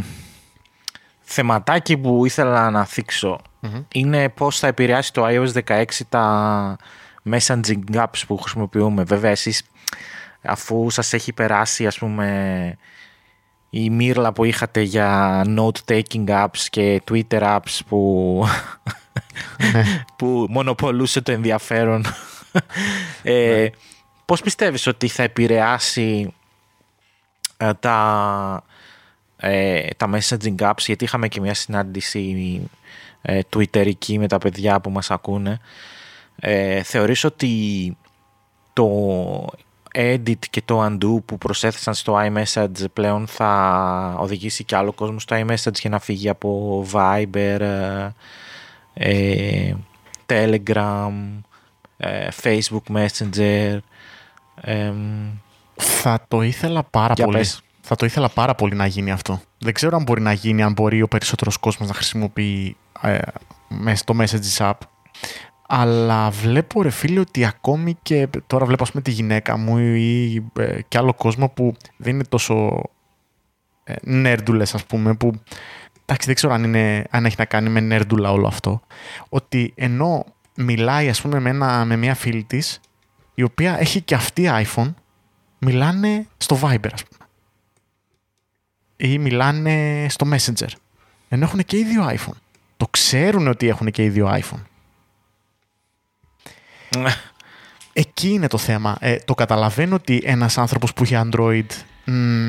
θεματάκι 1.20 1.98
που 1.98 2.26
ήθελα 2.26 2.70
να 2.70 2.86
θίξω 2.86 3.40
είναι 3.94 4.30
πώς 4.30 4.60
θα 4.60 4.68
επηρεάσει 4.68 5.14
το 5.14 5.26
iOS 5.26 5.64
16 5.66 5.86
τα 6.10 6.76
messaging 7.30 7.84
apps 7.92 8.22
που 8.28 8.38
χρησιμοποιούμε. 8.38 9.04
Βέβαια 9.04 9.32
εσείς 9.32 9.64
αφού 10.42 10.90
σας 10.90 11.14
έχει 11.14 11.34
περάσει 11.34 11.88
ας 11.88 11.98
πούμε 11.98 12.78
η 13.70 13.90
μύρλα 13.90 14.34
που 14.34 14.44
είχατε 14.44 14.82
για 14.82 15.44
note-taking 15.48 16.28
apps 16.28 16.60
και 16.70 17.02
Twitter 17.12 17.42
apps 17.58 17.80
που, 17.88 18.46
ναι. 19.74 19.84
που 20.18 20.46
μονοπολούσε 20.50 21.22
το 21.22 21.32
ενδιαφέρον. 21.32 22.06
ε, 23.24 23.62
ναι. 23.62 23.70
Πώς 24.26 24.42
πιστεύεις 24.42 24.88
ότι 24.88 25.08
θα 25.08 25.24
επηρεάσει 25.24 26.34
ε, 27.58 27.74
τα, 27.74 28.64
ε, 29.38 29.88
τα 29.98 30.10
messaging 30.14 30.56
apps, 30.58 30.84
γιατί 30.86 31.04
είχαμε 31.04 31.28
και 31.28 31.42
μια 31.42 31.54
συνάντηση 31.54 32.70
ε, 33.22 33.40
twitterική 33.56 34.18
με 34.18 34.28
τα 34.28 34.38
παιδιά 34.38 34.80
που 34.80 34.90
μας 34.90 35.12
ακούνε. 35.12 35.60
Ε, 36.36 36.84
θεωρείς 36.84 37.24
ότι 37.24 37.98
το 38.74 38.88
edit 39.96 40.40
και 40.50 40.62
το 40.66 40.86
undo 40.86 41.24
που 41.26 41.38
προσέθεσαν 41.38 41.94
στο 41.94 42.20
iMessage 42.26 42.86
πλέον 42.94 43.28
θα 43.28 44.16
οδηγήσει 44.20 44.64
και 44.64 44.76
άλλο 44.76 44.92
κόσμο 44.92 45.20
στο 45.20 45.36
iMessage 45.36 45.80
για 45.80 45.90
να 45.90 46.00
φύγει 46.00 46.30
από 46.30 46.86
Viber, 46.92 47.60
ε, 48.94 49.74
Telegram, 50.26 51.12
ε, 51.98 52.28
Facebook 52.44 52.94
Messenger. 52.94 53.78
θα 55.76 56.26
το 56.28 56.42
ήθελα 56.42 56.84
πάρα 56.84 57.14
πολύ. 57.14 57.46
Θα 57.82 57.96
το 57.96 58.06
ήθελα 58.06 58.30
πάρα 58.30 58.56
πολύ 58.56 58.76
να 58.76 58.86
γίνει 58.86 59.12
αυτό. 59.12 59.42
Δεν 59.60 59.74
ξέρω 59.74 59.98
αν 59.98 60.04
μπορεί 60.04 60.22
να 60.22 60.34
γίνει, 60.34 60.64
αν 60.64 60.72
μπορεί 60.72 61.02
ο 61.02 61.08
περισσότερος 61.08 61.58
κόσμος 61.58 61.88
να 61.88 61.94
χρησιμοποιεί 61.94 62.76
ε, 63.02 63.20
το 64.06 64.16
Messages 64.20 64.58
App. 64.58 64.78
Αλλά 65.72 66.30
βλέπω 66.30 66.82
ρε 66.82 66.90
φίλε 66.90 67.20
ότι 67.20 67.46
ακόμη 67.46 67.98
και 68.02 68.28
τώρα 68.48 68.66
βλέπω 68.66 68.84
ας 68.84 68.92
πούμε 68.92 69.04
τη 69.04 69.12
γυναίκα 69.12 69.58
μου 69.58 69.78
ή 69.78 70.36
ε, 70.60 70.82
και 70.88 70.98
άλλο 70.98 71.14
κόσμο 71.14 71.50
που 71.50 71.76
δεν 71.98 72.14
είναι 72.14 72.24
τόσο 72.30 72.84
ε, 73.84 73.94
νέρντουλες 74.02 74.74
ας 74.74 74.86
πούμε 74.86 75.16
που 75.16 75.42
εντάξει 76.02 76.26
δεν 76.26 76.36
ξέρω 76.36 76.54
αν, 76.54 76.64
είναι, 76.64 77.06
αν 77.10 77.26
έχει 77.26 77.36
να 77.38 77.46
κάνει 77.46 77.70
με 77.70 77.80
νέρντουλα 77.80 78.32
όλο 78.32 78.48
αυτό 78.48 78.82
ότι 79.30 79.74
ενώ 79.76 80.26
μιλάει 80.56 81.10
ας 81.10 81.22
πούμε 81.22 81.40
με, 81.40 81.50
ένα, 81.50 81.86
με 81.86 81.96
μια 81.96 82.16
φίλη 82.16 82.44
της 82.44 82.80
η 83.34 83.44
οποία 83.44 83.80
έχει 83.80 84.02
και 84.02 84.16
αυτή 84.16 84.50
iPhone 84.66 84.94
μιλάνε 85.60 86.28
στο 86.38 86.60
Viber 86.62 86.90
ας 86.94 87.04
πούμε. 87.04 87.30
Ή 88.98 89.18
μιλάνε 89.18 90.06
στο 90.10 90.28
Messenger. 90.32 90.70
Ενώ 91.30 91.44
έχουν 91.44 91.64
και 91.64 91.78
ίδιο 91.78 92.08
iPhone. 92.10 92.38
Το 92.78 92.88
ξέρουν 92.92 93.48
ότι 93.48 93.68
έχουν 93.68 93.92
και 93.92 94.04
ίδιο 94.04 94.40
iPhone 94.42 94.62
Εκεί 97.94 98.30
είναι 98.30 98.48
το 98.48 98.58
θέμα. 98.58 98.98
Ε, 99.00 99.16
το 99.16 99.34
καταλαβαίνω 99.34 99.96
ότι 99.96 100.22
ένας 100.24 100.58
άνθρωπος 100.58 100.94
που 100.94 101.04
έχει 101.04 101.16
Android 101.18 101.66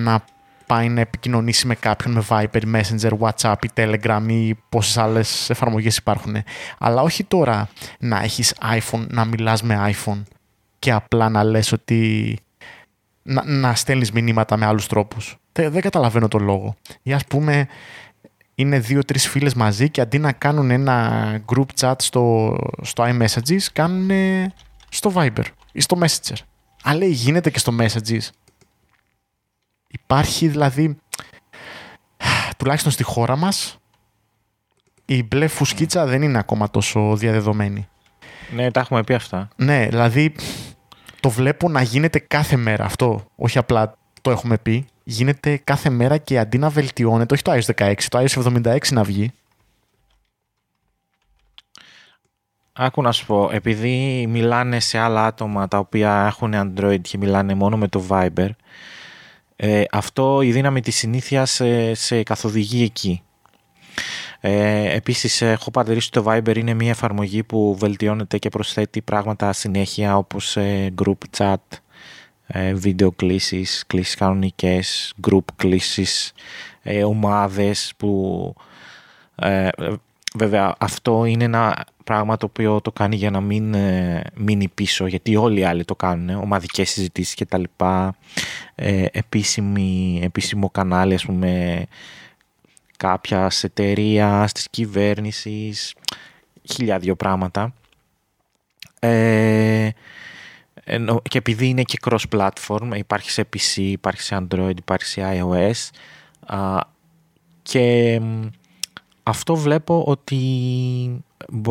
να 0.02 0.24
πάει 0.66 0.88
να 0.88 1.00
επικοινωνήσει 1.00 1.66
με 1.66 1.74
κάποιον 1.74 2.14
με 2.14 2.24
Viper, 2.28 2.62
Messenger, 2.74 3.10
WhatsApp 3.18 3.56
ή 3.62 3.70
Telegram 3.74 4.22
ή 4.26 4.54
πόσες 4.68 4.96
άλλες 4.96 5.50
εφαρμογές 5.50 5.96
υπάρχουν. 5.96 6.36
Αλλά 6.78 7.02
όχι 7.02 7.24
τώρα 7.24 7.68
να 7.98 8.22
έχεις 8.22 8.54
iPhone, 8.60 9.06
να 9.08 9.24
μιλάς 9.24 9.62
με 9.62 9.94
iPhone 9.94 10.22
και 10.78 10.92
απλά 10.92 11.28
να 11.28 11.44
λες 11.44 11.72
ότι 11.72 12.38
να, 13.22 13.44
να 13.44 13.74
στέλνεις 13.74 14.12
μηνύματα 14.12 14.56
με 14.56 14.66
άλλους 14.66 14.86
τρόπους. 14.86 15.36
Δεν, 15.52 15.72
δεν 15.72 15.80
καταλαβαίνω 15.80 16.28
το 16.28 16.38
λόγο. 16.38 16.76
Ή 17.02 17.12
ας 17.12 17.24
πούμε 17.24 17.68
είναι 18.60 18.78
δύο-τρεις 18.78 19.28
φίλες 19.28 19.54
μαζί 19.54 19.90
και 19.90 20.00
αντί 20.00 20.18
να 20.18 20.32
κάνουν 20.32 20.70
ένα 20.70 21.40
group 21.52 21.66
chat 21.80 21.94
στο, 21.98 22.56
στο 22.82 23.04
iMessages, 23.06 23.62
κάνουν 23.72 24.10
στο 24.88 25.12
Viber 25.14 25.44
ή 25.72 25.80
στο 25.80 25.98
Messenger. 26.00 26.36
Αλλά 26.82 27.04
γίνεται 27.04 27.50
και 27.50 27.58
στο 27.58 27.72
Messages. 27.80 28.28
Υπάρχει 29.88 30.48
δηλαδή, 30.48 30.98
τουλάχιστον 32.56 32.92
στη 32.92 33.02
χώρα 33.02 33.36
μας, 33.36 33.78
η 35.04 35.22
μπλε 35.22 35.46
φουσκίτσα 35.46 36.06
δεν 36.06 36.22
είναι 36.22 36.38
ακόμα 36.38 36.70
τόσο 36.70 37.16
διαδεδομένη. 37.16 37.88
Ναι, 38.52 38.70
τα 38.70 38.80
έχουμε 38.80 39.04
πει 39.04 39.14
αυτά. 39.14 39.48
Ναι, 39.56 39.86
δηλαδή 39.86 40.34
το 41.20 41.30
βλέπω 41.30 41.68
να 41.68 41.82
γίνεται 41.82 42.18
κάθε 42.18 42.56
μέρα 42.56 42.84
αυτό. 42.84 43.24
Όχι 43.36 43.58
απλά 43.58 43.98
το 44.20 44.30
έχουμε 44.30 44.58
πει 44.58 44.86
γίνεται 45.10 45.56
κάθε 45.56 45.90
μέρα 45.90 46.16
και 46.16 46.38
αντί 46.38 46.58
να 46.58 46.68
βελτιώνεται, 46.68 47.34
όχι 47.34 47.42
το 47.42 47.52
iOS 47.52 47.74
16, 47.76 47.94
το 48.08 48.18
iOS 48.18 48.62
76 48.62 48.78
να 48.90 49.04
βγει. 49.04 49.32
Άκου 52.72 53.02
να 53.02 53.12
σου 53.12 53.26
πω, 53.26 53.48
επειδή 53.52 54.26
μιλάνε 54.28 54.80
σε 54.80 54.98
άλλα 54.98 55.26
άτομα 55.26 55.68
τα 55.68 55.78
οποία 55.78 56.24
έχουν 56.26 56.52
Android 56.54 57.00
και 57.02 57.18
μιλάνε 57.18 57.54
μόνο 57.54 57.76
με 57.76 57.88
το 57.88 58.04
Viber, 58.08 58.48
ε, 59.56 59.82
αυτό 59.90 60.42
η 60.42 60.52
δύναμη 60.52 60.80
της 60.80 60.96
συνήθειας 60.96 61.50
σε, 61.50 61.94
σε 61.94 62.22
καθοδηγεί 62.22 62.82
εκεί. 62.82 63.22
Ε, 64.40 64.94
επίσης 64.94 65.42
έχω 65.42 65.70
παρατηρήσει 65.70 66.10
ότι 66.12 66.24
το 66.24 66.32
Viber 66.32 66.56
είναι 66.56 66.74
μια 66.74 66.90
εφαρμογή 66.90 67.42
που 67.42 67.76
βελτιώνεται 67.78 68.38
και 68.38 68.48
προσθέτει 68.48 69.02
πράγματα 69.02 69.52
συνέχεια 69.52 70.16
όπως 70.16 70.56
ε, 70.56 70.94
group 71.02 71.18
chat, 71.36 71.56
ε, 72.52 72.74
βίντεο 72.74 73.12
κλήσεις, 73.12 73.84
κλήσεις 73.86 74.14
κανονικές, 74.14 75.14
group 75.28 75.44
κλήσεις, 75.56 76.32
ε, 76.82 77.04
ομάδες 77.04 77.92
που 77.96 78.54
ε, 79.34 79.68
βέβαια 80.34 80.74
αυτό 80.78 81.24
είναι 81.24 81.44
ένα 81.44 81.86
πράγμα 82.04 82.36
το 82.36 82.46
οποίο 82.46 82.80
το 82.80 82.92
κάνει 82.92 83.16
για 83.16 83.30
να 83.30 83.40
μην 83.40 83.74
μείνει 84.34 84.68
πίσω 84.68 85.06
γιατί 85.06 85.36
όλοι 85.36 85.60
οι 85.60 85.64
άλλοι 85.64 85.84
το 85.84 85.96
κάνουν, 85.96 86.28
ομαδικές 86.28 86.90
συζητήσεις 86.90 87.34
και 87.34 87.44
τα 87.46 87.58
λοιπά, 87.58 88.16
επίσημη, 89.12 90.20
επίσημο 90.22 90.70
κανάλι 90.70 91.14
ας 91.14 91.24
πούμε 91.24 91.84
κάποια 92.96 93.50
εταιρεία, 93.62 94.48
της 94.54 94.68
κυβέρνησης, 94.70 95.94
χίλια 96.62 96.98
δύο 96.98 97.14
πράγματα. 97.14 97.74
Ε, 98.98 99.88
και 101.22 101.38
επειδή 101.38 101.66
είναι 101.66 101.82
και 101.82 101.98
cross-platform, 102.04 102.90
υπάρχει 102.94 103.30
σε 103.30 103.48
PC, 103.52 103.76
υπάρχει 103.76 104.22
σε 104.22 104.36
Android, 104.40 104.76
υπάρχει 104.78 105.06
σε 105.06 105.22
iOS 105.24 105.90
και 107.62 108.20
αυτό 109.22 109.56
βλέπω 109.56 110.04
ότι 110.06 111.24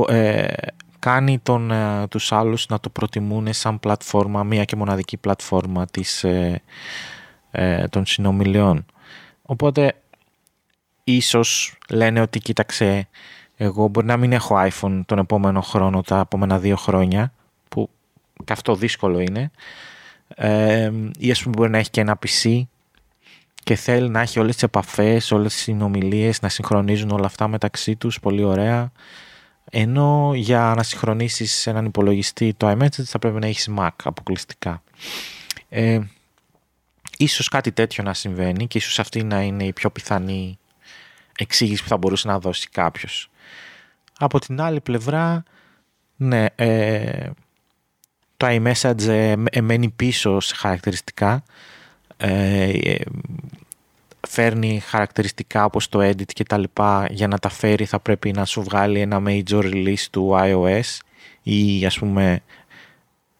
ε, 0.07 0.47
κάνει 0.99 1.39
τον, 1.39 1.71
ε, 1.71 2.07
τους 2.07 2.31
άλλους 2.31 2.67
να 2.67 2.79
το 2.79 2.89
προτιμούν 2.89 3.53
σαν 3.53 3.79
πλατφόρμα, 3.79 4.43
μία 4.43 4.63
και 4.63 4.75
μοναδική 4.75 5.17
πλατφόρμα 5.17 5.85
της, 5.85 6.23
ε, 6.23 6.61
των 7.89 8.05
συνομιλιών. 8.05 8.85
Οπότε 9.41 9.93
ίσως 11.03 11.77
λένε 11.89 12.21
ότι 12.21 12.39
κοίταξε 12.39 13.07
εγώ 13.55 13.87
μπορεί 13.87 14.05
να 14.05 14.17
μην 14.17 14.31
έχω 14.31 14.55
iPhone 14.69 15.01
τον 15.05 15.17
επόμενο 15.17 15.61
χρόνο, 15.61 16.01
τα 16.01 16.19
επόμενα 16.19 16.59
δύο 16.59 16.75
χρόνια 16.75 17.33
και 18.43 18.54
αυτό 18.54 18.75
δύσκολο 18.75 19.19
είναι. 19.19 19.52
Ε, 20.36 20.91
ή 21.19 21.32
ας 21.32 21.43
πούμε 21.43 21.56
μπορεί 21.58 21.69
να 21.69 21.78
έχει 21.78 21.89
και 21.89 22.02
ένα 22.02 22.19
PC 22.25 22.62
και 23.63 23.75
θέλει 23.75 24.10
να 24.10 24.21
έχει 24.21 24.39
όλες 24.39 24.54
τις 24.54 24.63
επαφές, 24.63 25.32
όλες 25.32 25.54
τις 25.54 25.62
συνομιλίες, 25.62 26.41
να 26.41 26.49
συγχρονίζουν 26.49 27.10
όλα 27.10 27.25
αυτά 27.25 27.47
μεταξύ 27.47 27.95
τους, 27.95 28.19
πολύ 28.19 28.43
ωραία. 28.43 28.91
Ενώ 29.71 30.32
για 30.36 30.73
να 30.75 30.84
συγχρονίσεις 30.84 31.67
έναν 31.67 31.86
υπολογιστή 31.86 32.54
το 32.54 32.69
iMessage 32.69 33.04
θα 33.04 33.19
πρέπει 33.19 33.39
να 33.39 33.47
έχεις 33.47 33.69
Mac 33.78 33.89
αποκλειστικά. 34.04 34.84
Ε, 35.69 35.99
ίσως 37.17 37.47
κάτι 37.47 37.71
τέτοιο 37.71 38.04
να 38.04 38.13
συμβαίνει 38.13 38.67
και 38.67 38.78
ίσως 38.78 38.99
αυτή 38.99 39.23
να 39.23 39.41
είναι 39.41 39.63
η 39.63 39.73
πιο 39.73 39.89
πιθανή 39.89 40.60
εξήγηση 41.38 41.84
που 41.84 41.89
θα 41.89 41.97
μπορούσε 41.97 42.28
να 42.28 42.39
δώσει 42.39 42.69
κάποιος. 42.69 43.30
Από 44.19 44.39
την 44.39 44.62
άλλη 44.62 44.82
πλευρά, 44.82 45.43
ναι, 46.15 46.45
ε, 46.56 47.30
το 48.39 48.47
iMessage 48.49 49.08
ε, 49.08 49.62
μένει 49.62 49.89
πίσω 49.89 50.39
σε 50.39 50.56
χαρακτηριστικά. 50.56 51.43
Ε, 52.17 52.95
φέρνει 54.28 54.80
χαρακτηριστικά 54.80 55.65
όπως 55.65 55.89
το 55.89 55.99
edit 55.99 56.25
και 56.34 56.43
τα 56.43 56.58
λοιπά 56.58 57.08
για 57.12 57.28
να 57.28 57.38
τα 57.38 57.49
φέρει 57.49 57.86
θα 57.86 57.99
πρέπει 57.99 58.32
να 58.32 58.45
σου 58.45 58.63
βγάλει 58.63 58.99
ένα 58.99 59.21
major 59.25 59.62
release 59.63 60.06
του 60.12 60.38
iOS 60.39 60.97
ή 61.43 61.86
ας 61.86 61.99
πούμε 61.99 62.41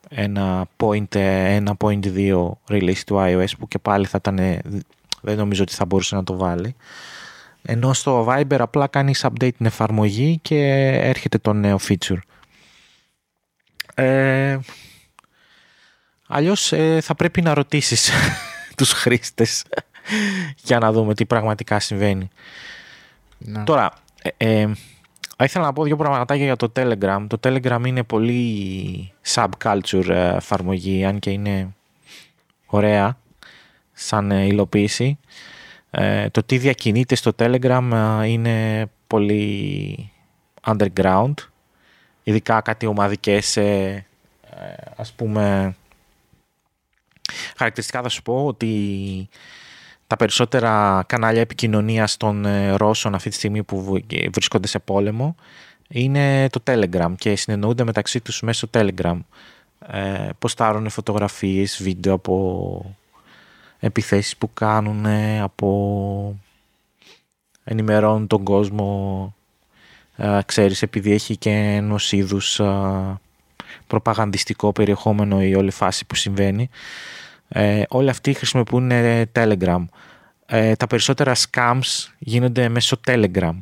ένα 0.10 0.68
point, 0.78 1.16
ένα 1.16 1.78
point 1.80 2.00
2 2.04 2.52
release 2.70 3.02
του 3.06 3.16
iOS 3.20 3.52
που 3.60 3.68
και 3.68 3.80
πάλι 3.80 4.06
θα 4.06 4.18
ήταν 4.22 4.62
δεν 5.22 5.38
νομίζω 5.38 5.62
ότι 5.62 5.74
θα 5.74 5.86
μπορούσε 5.86 6.16
να 6.16 6.24
το 6.24 6.38
βάλει 6.38 6.76
ενώ 7.62 7.94
στο 7.94 8.28
Viber 8.30 8.58
απλά 8.60 8.88
κάνεις 8.88 9.26
update 9.26 9.54
την 9.58 9.66
εφαρμογή 9.66 10.40
και 10.42 10.58
έρχεται 11.04 11.38
το 11.38 11.54
νέο 11.54 11.80
feature 11.88 12.20
ε, 13.96 14.60
Αλλιώς 16.32 16.72
ε, 16.72 17.02
θα 17.02 17.15
πρέπει 17.15 17.42
να 17.42 17.54
ρωτήσεις 17.54 18.12
τους 18.78 18.92
χρήστες 18.92 19.63
για 20.63 20.80
να 20.80 20.92
δούμε 20.92 21.13
τι 21.13 21.26
πραγματικά 21.26 21.80
συμβαίνει. 21.80 22.30
Τώρα, 23.63 23.94
ε, 24.22 24.62
ε, 24.62 24.70
ήθελα 25.44 25.65
να 25.65 25.74
πω 25.74 25.84
δύο 25.84 25.96
πραγματάκια 25.96 26.46
για 26.46 26.56
το 26.56 26.72
Telegram. 26.76 27.26
Το 27.28 27.39
Telegram 27.44 27.82
είναι 27.86 28.04
πολύ 28.04 29.13
subculture 29.34 30.10
ε, 30.10 30.36
εφαρμογή, 30.36 31.06
αν 31.06 31.20
και 31.20 31.30
είναι 31.30 31.76
ωραία 32.65 33.18
σαν 33.94 34.32
ε, 34.32 34.46
υλοποίηση. 34.46 35.20
Ε, 35.92 36.30
το 36.30 36.44
τι 36.44 36.58
διακινείται 36.58 37.15
στο 37.15 37.32
Telegram 37.39 38.22
είναι 38.26 38.86
πολύ 39.08 40.12
underground. 40.68 41.34
Ειδικά 42.24 42.62
κάτι 42.62 42.86
ομαδικές, 42.86 43.58
ας 44.96 45.12
πούμε, 45.12 45.76
χαρακτηριστικά 47.58 48.02
θα 48.02 48.10
σου 48.10 48.22
πω 48.22 48.46
ότι 48.46 49.30
τα 50.08 50.15
περισσότερα 50.15 51.04
κανάλια 51.08 51.42
επικοινωνίας 51.42 52.18
των 52.18 52.46
ε, 52.46 52.76
Ρώσων 52.76 53.15
αυτή 53.15 53.30
τη 53.30 53.36
στιγμή 53.36 53.63
που 53.63 54.02
βρίσκονται 54.32 54.68
σε 54.68 54.80
πόλεμο 54.80 55.36
είναι 55.88 56.50
το 56.50 56.62
Telegram 56.68 57.13
και 57.18 57.36
συνεννοούνται 57.36 57.84
μεταξύ 57.84 58.22
τους 58.22 58.42
μέσω 58.42 58.70
Telegram. 58.72 59.20
Ε, 59.88 60.30
ποστάρουν 60.39 60.89
φωτογραφίες, 60.89 61.84
βίντεο 61.84 62.13
από 62.13 62.96
επιθέσεις 63.80 64.38
που 64.38 64.54
κάνουν, 64.54 65.06
από 65.42 66.36
ενημερώνουν 67.63 68.28
τον 68.28 68.44
κόσμο, 68.44 69.34
ε, 70.15 70.39
ξέρεις, 70.46 70.82
επειδή 70.82 71.12
έχει 71.12 71.38
και 71.38 71.50
ενός 71.50 72.12
είδους 72.12 72.60
ε, 72.60 73.20
προπαγανδιστικό 73.89 74.71
περιεχόμενο 74.71 75.43
η 75.43 75.56
όλη 75.56 75.71
φάση 75.71 76.06
που 76.06 76.15
συμβαίνει. 76.15 76.69
Ε, 77.47 77.84
όλοι 77.89 78.10
αυτοί 78.10 78.34
χρησιμοποιούν 78.34 78.91
ε, 78.91 79.32
Telegram. 79.36 79.86
Ε, 80.45 80.75
τα 80.75 80.88
περισσότερα 80.88 81.34
scams 81.36 82.08
γίνονται 82.17 82.69
μέσω 82.69 82.99
Telegram. 83.08 83.60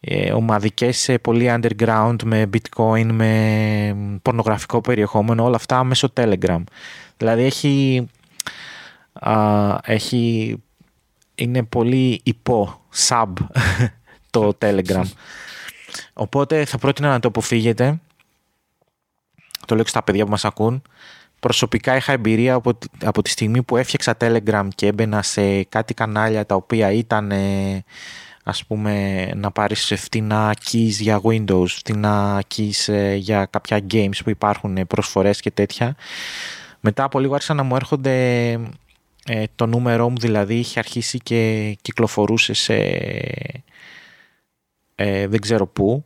Ε, 0.00 0.32
ομαδικές 0.32 1.08
ε, 1.08 1.18
πολύ 1.18 1.46
underground 1.48 2.16
με 2.24 2.50
bitcoin, 2.52 3.08
με 3.12 4.18
πορνογραφικό 4.22 4.80
περιεχόμενο, 4.80 5.44
όλα 5.44 5.56
αυτά 5.56 5.84
μέσω 5.84 6.12
Telegram. 6.16 6.62
Δηλαδή 7.16 7.42
έχει, 7.42 8.06
έχει 9.82 10.56
είναι 11.34 11.62
πολύ 11.62 12.20
υπό 12.24 12.80
sub 13.08 13.32
το 14.30 14.56
Telegram. 14.60 15.04
Οπότε 16.12 16.64
θα 16.64 16.78
πρότεινα 16.78 17.08
να 17.08 17.20
το 17.20 17.28
αποφύγετε. 17.28 18.00
Το 19.66 19.74
λέω 19.74 19.84
και 19.84 19.90
στα 19.90 20.02
παιδιά 20.02 20.24
που 20.24 20.30
μας 20.30 20.44
ακούν 20.44 20.82
προσωπικά 21.44 21.96
είχα 21.96 22.12
εμπειρία 22.12 22.54
από, 22.54 22.78
από 23.04 23.22
τη 23.22 23.30
στιγμή 23.30 23.62
που 23.62 23.76
έφτιαξα 23.76 24.16
Telegram 24.20 24.68
και 24.74 24.86
έμπαινα 24.86 25.22
σε 25.22 25.62
κάτι 25.62 25.94
κανάλια 25.94 26.46
τα 26.46 26.54
οποία 26.54 26.92
ήταν 26.92 27.30
ε, 27.30 27.84
ας 28.44 28.64
πούμε 28.64 29.24
να 29.34 29.50
πάρεις 29.50 29.92
φτηνά 29.96 30.54
keys 30.70 30.88
για 30.88 31.20
Windows, 31.24 31.66
φτηνά 31.66 32.42
keys 32.56 32.92
ε, 32.92 33.14
για 33.14 33.44
κάποια 33.44 33.80
games 33.90 34.16
που 34.24 34.30
υπάρχουν 34.30 34.76
ε, 34.76 34.84
προσφορές 34.84 35.40
και 35.40 35.50
τέτοια. 35.50 35.96
Μετά 36.80 37.04
από 37.04 37.18
λίγο 37.18 37.34
άρχισαν 37.34 37.56
να 37.56 37.62
μου 37.62 37.76
έρχονται 37.76 38.58
το 39.54 39.66
νούμερό 39.66 40.10
μου 40.10 40.18
δηλαδή 40.18 40.54
είχε 40.54 40.78
αρχίσει 40.78 41.18
και 41.18 41.72
κυκλοφορούσε 41.82 42.52
σε 42.52 42.74
δεν 45.26 45.40
ξέρω 45.40 45.66
πού 45.66 46.04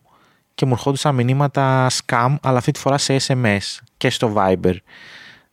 και 0.59 0.67
μου 0.67 0.73
ερχόντουσαν 0.73 1.15
μηνύματα 1.15 1.87
scam 1.91 2.35
αλλά 2.43 2.59
αυτή 2.59 2.71
τη 2.71 2.79
φορά 2.79 2.99
σε 2.99 3.17
SMS 3.27 3.79
και 3.97 4.11
στο 4.11 4.33
Viber 4.37 4.75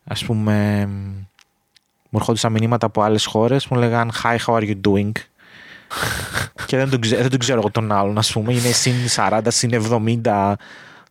ας 0.04 0.26
πούμε, 0.26 0.86
μου 2.10 2.20
ερχόντουσαν 2.20 2.52
μηνύματα 2.52 2.86
από 2.86 3.02
άλλες 3.02 3.26
χώρες, 3.26 3.68
μου 3.68 3.78
λέγαν 3.78 4.12
«Hi, 4.24 4.38
how 4.46 4.54
are 4.54 4.62
you 4.62 4.76
doing» 4.88 5.12
και 6.68 6.78
δεν 6.78 6.90
τον, 6.90 7.02
ξέρω, 7.02 7.22
δεν 7.22 7.30
τον 7.30 7.40
ξέρω 7.40 7.60
εγώ 7.60 7.72
τον 7.72 7.92
άλλον, 7.92 8.18
ας 8.18 8.32
πούμε. 8.32 8.54
Είναι 8.54 8.72
συν 8.72 8.94
40, 9.16 9.42
συν 9.48 9.72
70 10.24 10.54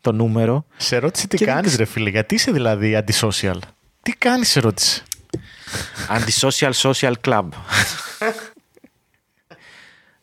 το 0.01 0.13
νούμερο. 0.13 0.67
Σε 0.77 0.99
ρώτησε 0.99 1.27
τι 1.27 1.37
και 1.37 1.45
κάνεις 1.45 1.77
ρε 1.77 1.85
φίλε, 1.85 2.11
γιατί 2.11 2.35
είσαι 2.35 2.51
δηλαδή 2.51 3.03
αντισocial. 3.05 3.59
Τι 4.03 4.13
κάνεις 4.13 4.49
σε 4.49 4.61
ρώτησε. 4.61 5.03
Antisocial 6.09 6.73
social 6.73 7.13
club. 7.25 7.49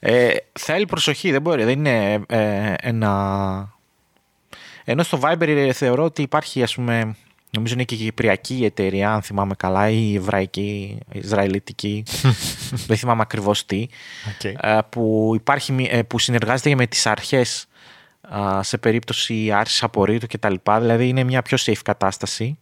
ε, 0.03 0.33
θέλει 0.59 0.85
προσοχή, 0.85 1.31
δεν 1.31 1.41
μπορεί, 1.41 1.63
δεν 1.63 1.85
είναι 1.85 2.23
ε, 2.27 2.73
ένα... 2.81 3.73
Ενώ 4.83 5.03
στο 5.03 5.19
Viber 5.21 5.71
θεωρώ 5.73 6.03
ότι 6.03 6.21
υπάρχει 6.21 6.63
ας 6.63 6.75
πούμε 6.75 7.15
Νομίζω 7.53 7.73
είναι 7.73 7.83
και 7.83 7.95
η 7.95 7.97
Κυπριακή 7.97 8.65
εταιρεία, 8.65 9.13
αν 9.13 9.21
θυμάμαι 9.21 9.53
καλά, 9.57 9.89
ή 9.89 10.09
η 10.11 10.15
Εβραϊκή, 10.15 10.97
η 11.11 11.19
Ισραηλιτική, 11.19 12.03
δεν 12.87 12.97
θυμάμαι 12.97 13.21
ακριβώς 13.21 13.65
τι, 13.65 13.87
okay. 14.41 14.79
που, 14.89 15.31
υπάρχει, 15.35 15.87
ε, 15.89 16.01
που 16.01 16.19
συνεργάζεται 16.19 16.75
με 16.75 16.87
τις 16.87 17.05
αρχές 17.05 17.67
σε 18.61 18.77
περίπτωση 18.77 19.51
άρσης 19.51 19.83
απορρίτου 19.83 20.27
κτλ. 20.27 20.55
Δηλαδή 20.79 21.07
είναι 21.07 21.23
μια 21.23 21.41
πιο 21.41 21.57
safe 21.61 21.81
κατάσταση. 21.83 22.57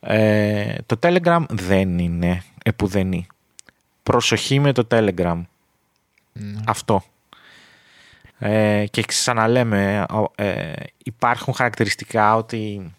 Ε, 0.00 0.74
το 0.86 0.98
Telegram 1.02 1.44
δεν 1.48 1.98
είναι 1.98 2.42
επουδενή. 2.64 3.26
Προσοχή 4.02 4.58
με 4.60 4.72
το 4.72 4.86
Telegram. 4.90 5.42
Ναι. 6.38 6.60
Αυτό. 6.66 7.02
Ε, 8.38 8.84
και 8.90 9.02
ξαναλέμε, 9.02 10.06
ε, 10.34 10.72
υπάρχουν 11.04 11.54
χαρακτηριστικά 11.54 12.36
ότι 12.36 12.92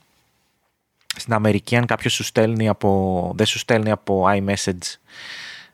στην 1.15 1.33
Αμερική 1.33 1.75
αν 1.75 1.85
κάποιος 1.85 2.13
σου 2.13 2.23
στέλνει 2.23 2.67
από, 2.67 3.31
δεν 3.35 3.45
σου 3.45 3.57
στέλνει 3.57 3.91
από 3.91 4.25
iMessage 4.27 4.97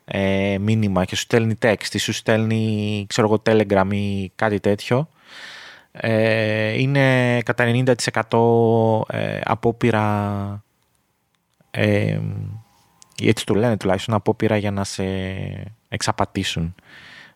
ε, 0.05 0.57
μήνυμα 0.59 1.05
και 1.05 1.15
σου 1.15 1.21
στέλνει 1.21 1.57
text 1.61 1.93
ή 1.93 1.97
σου 1.97 2.13
στέλνει 2.13 3.05
ξέρω 3.09 3.27
εγώ 3.27 3.41
Telegram 3.45 3.93
ή 3.93 4.31
κάτι 4.35 4.59
τέτοιο 4.59 5.09
ε, 5.91 6.79
είναι 6.81 7.39
κατά 7.41 7.65
90% 8.29 9.15
ε, 9.15 9.39
απόπειρα 9.43 10.63
ε, 11.71 12.19
έτσι 13.23 13.45
το 13.45 13.53
λένε 13.53 13.77
τουλάχιστον 13.77 14.13
απόπειρα 14.13 14.57
για 14.57 14.71
να 14.71 14.83
σε 14.83 15.03
εξαπατήσουν. 15.89 16.75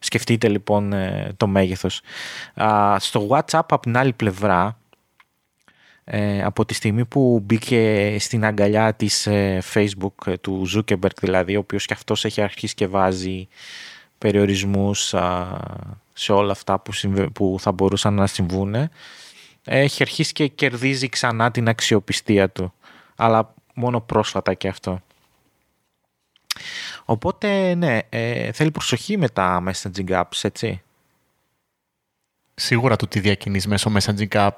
Σκεφτείτε 0.06 0.48
λοιπόν 0.48 0.94
ε, 0.94 1.34
το 1.38 1.48
μέγεθος. 1.48 2.02
στο 2.98 3.28
WhatsApp 3.30 3.66
από 3.68 3.80
την 3.80 3.98
άλλη 3.98 4.14
πλευρά 4.14 4.78
ε, 6.08 6.44
από 6.44 6.66
τη 6.66 6.74
στιγμή 6.74 7.06
που 7.06 7.40
μπήκε 7.44 8.16
στην 8.20 8.46
αγκαλιά 8.46 8.94
της 8.94 9.28
ε, 9.28 9.64
Facebook 9.74 10.14
ε, 10.26 10.38
του 10.38 10.68
Zuckerberg 10.76 11.18
δηλαδή, 11.22 11.56
ο 11.56 11.60
οποίος 11.60 11.86
και 11.86 11.94
αυτός 11.94 12.26
έχει 12.26 12.42
αρχίσει 12.42 12.76
και 12.76 12.88
βάζει 12.88 13.48
περιορισμούς 14.18 15.14
σε 16.14 16.32
όλα 16.32 16.52
αυτά 16.52 16.80
που, 16.80 16.92
που 17.34 17.58
θα 17.60 17.72
μπορούσαν 17.72 18.14
να 18.14 18.28
συμβούν, 18.28 18.90
έχει 19.64 20.04
αρχίσει 20.04 20.34
και 20.34 20.48
κερδίζει 20.48 21.10
ξανά 21.10 21.52
την 21.52 21.68
αξιοπιστία 21.68 22.50
του. 22.50 22.74
Αλλά 23.16 23.54
μόνο 23.74 24.02
πρόσφατα 24.02 24.54
και 24.54 24.68
αυτό. 24.68 25.02
Οπότε, 27.06 27.76
ναι, 27.76 28.00
θέλει 28.52 28.72
προσοχή 28.72 29.18
με 29.18 29.30
τα 29.30 29.64
messaging 29.68 30.10
apps, 30.10 30.40
έτσι. 30.42 30.82
Σίγουρα 32.56 32.96
το 32.96 33.08
τι 33.08 33.20
διακινείς 33.20 33.68
μέσω 33.68 33.92
messaging 33.98 34.28
app 34.30 34.50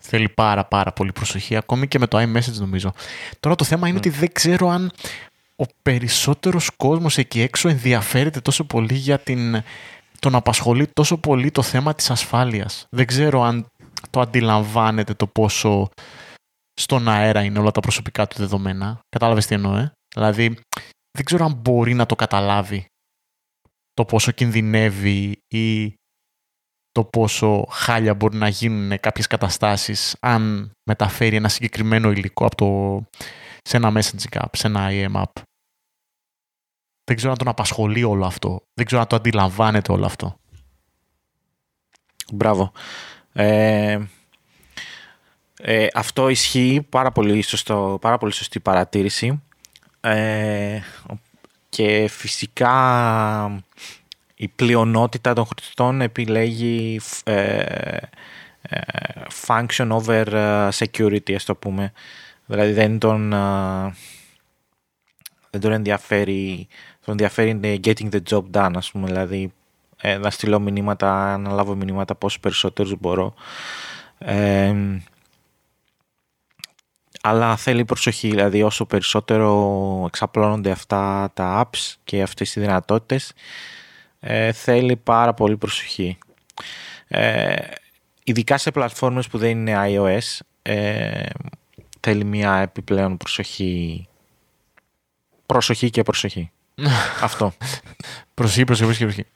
θέλει 0.00 0.28
πάρα 0.28 0.64
πάρα 0.64 0.92
πολύ 0.92 1.12
προσοχή, 1.12 1.56
ακόμη 1.56 1.88
και 1.88 1.98
με 1.98 2.06
το 2.06 2.18
iMessage 2.18 2.58
νομίζω. 2.58 2.92
Τώρα 3.40 3.56
το 3.56 3.64
θέμα 3.64 3.88
είναι 3.88 3.96
ότι 3.96 4.08
δεν 4.08 4.32
ξέρω 4.32 4.68
αν 4.68 4.92
ο 5.56 5.64
περισσότερος 5.82 6.70
κόσμος 6.76 7.18
εκεί 7.18 7.40
έξω 7.40 7.68
ενδιαφέρεται 7.68 8.40
τόσο 8.40 8.64
πολύ 8.64 8.94
για 8.94 9.18
την, 9.18 9.62
τον 10.18 10.34
απασχολεί 10.34 10.86
τόσο 10.92 11.16
πολύ 11.16 11.50
το 11.50 11.62
θέμα 11.62 11.94
της 11.94 12.10
ασφάλειας. 12.10 12.86
Δεν 12.90 13.06
ξέρω 13.06 13.42
αν 13.42 13.66
το 14.10 14.20
αντιλαμβάνεται 14.20 15.14
το 15.14 15.26
πόσο 15.26 15.88
στον 16.74 17.08
αέρα 17.08 17.42
είναι 17.42 17.58
όλα 17.58 17.70
τα 17.70 17.80
προσωπικά 17.80 18.26
του 18.26 18.36
δεδομένα. 18.38 18.98
Κατάλαβες 19.08 19.46
τι 19.46 19.54
εννοώ, 19.54 19.76
ε; 19.76 19.92
Δηλαδή, 20.14 20.58
δεν 21.12 21.24
ξέρω 21.24 21.44
αν 21.44 21.52
μπορεί 21.52 21.94
να 21.94 22.06
το 22.06 22.14
καταλάβει 22.14 22.86
το 23.94 24.04
πόσο 24.04 24.32
κινδυνεύει 24.32 25.42
ή 25.48 25.94
το 26.90 27.04
πόσο 27.04 27.66
χάλια 27.70 28.14
μπορεί 28.14 28.36
να 28.36 28.48
γίνουν 28.48 29.00
κάποιες 29.00 29.26
καταστάσεις 29.26 30.16
αν 30.20 30.72
μεταφέρει 30.90 31.36
ένα 31.36 31.48
συγκεκριμένο 31.48 32.10
υλικό 32.10 32.46
από 32.46 32.56
το, 32.56 33.00
σε 33.62 33.76
ένα 33.76 33.92
messaging 33.96 34.40
app, 34.40 34.50
σε 34.52 34.66
ένα 34.66 34.88
IM 34.90 35.22
app. 35.22 35.42
Δεν 37.04 37.16
ξέρω 37.16 37.32
αν 37.32 37.38
τον 37.38 37.48
απασχολεί 37.48 38.02
όλο 38.02 38.26
αυτό. 38.26 38.62
Δεν 38.74 38.86
ξέρω 38.86 39.00
αν 39.00 39.06
το 39.06 39.16
αντιλαμβάνεται 39.16 39.92
όλο 39.92 40.06
αυτό. 40.06 40.36
Μπράβο. 42.32 42.72
Ε, 43.32 43.98
ε, 45.58 45.86
αυτό 45.94 46.28
ισχύει 46.28 46.86
πάρα 46.88 47.12
πολύ, 47.12 47.42
σωστό, 47.42 47.98
πάρα 48.00 48.18
πολύ 48.18 48.32
σωστή 48.32 48.60
παρατήρηση. 48.60 49.42
Ε, 50.04 50.80
και 51.68 52.08
φυσικά 52.08 53.64
η 54.34 54.48
πλειονότητα 54.48 55.32
των 55.32 55.46
χρηστών 55.46 56.00
επιλέγει 56.00 57.00
ε, 57.24 57.96
ε, 58.62 58.80
function 59.46 59.88
over 59.90 60.26
ε, 60.32 60.68
security, 60.72 61.32
ας 61.34 61.44
το 61.44 61.54
πούμε. 61.54 61.92
Δηλαδή 62.46 62.72
δεν 62.72 62.98
τον, 62.98 63.30
δεν 65.50 65.60
τον 65.60 65.72
ενδιαφέρει, 65.72 66.68
τον 67.04 67.20
ενδιαφέρει 67.20 67.80
getting 67.84 68.08
the 68.10 68.20
job 68.30 68.44
done, 68.52 68.72
ας 68.76 68.90
πούμε. 68.90 69.06
Δηλαδή 69.06 69.52
ε, 70.04 70.16
να 70.16 70.30
στείλω 70.30 70.60
μηνύματα, 70.60 71.38
να 71.38 71.52
λάβω 71.52 71.74
μηνύματα 71.74 72.14
πόσο 72.14 72.40
περισσότερους 72.40 72.94
μπορώ. 73.00 73.34
Ε, 74.18 74.74
αλλά 77.24 77.56
θέλει 77.56 77.84
προσοχή, 77.84 78.28
δηλαδή 78.28 78.62
όσο 78.62 78.84
περισσότερο 78.86 80.04
εξαπλώνονται 80.06 80.70
αυτά 80.70 81.30
τα 81.34 81.66
apps 81.66 81.94
και 82.04 82.22
αυτές 82.22 82.56
οι 82.56 82.60
δυνατότητες, 82.60 83.32
ε, 84.20 84.52
θέλει 84.52 84.96
πάρα 84.96 85.34
πολύ 85.34 85.56
προσοχή. 85.56 86.18
Ε, 87.08 87.54
ειδικά 88.24 88.58
σε 88.58 88.70
πλατφόρμες 88.70 89.28
που 89.28 89.38
δεν 89.38 89.50
είναι 89.50 89.74
iOS, 89.86 90.38
ε, 90.62 91.22
θέλει 92.00 92.24
μια 92.24 92.56
επιπλέον 92.56 93.16
προσοχή. 93.16 94.06
Προσοχή 95.46 95.90
και 95.90 96.02
προσοχή. 96.02 96.50
Αυτό. 97.22 97.52
Προσοχή, 98.34 98.64
προσοχή 98.64 98.96
και 98.98 99.04
προσοχή. 99.04 99.26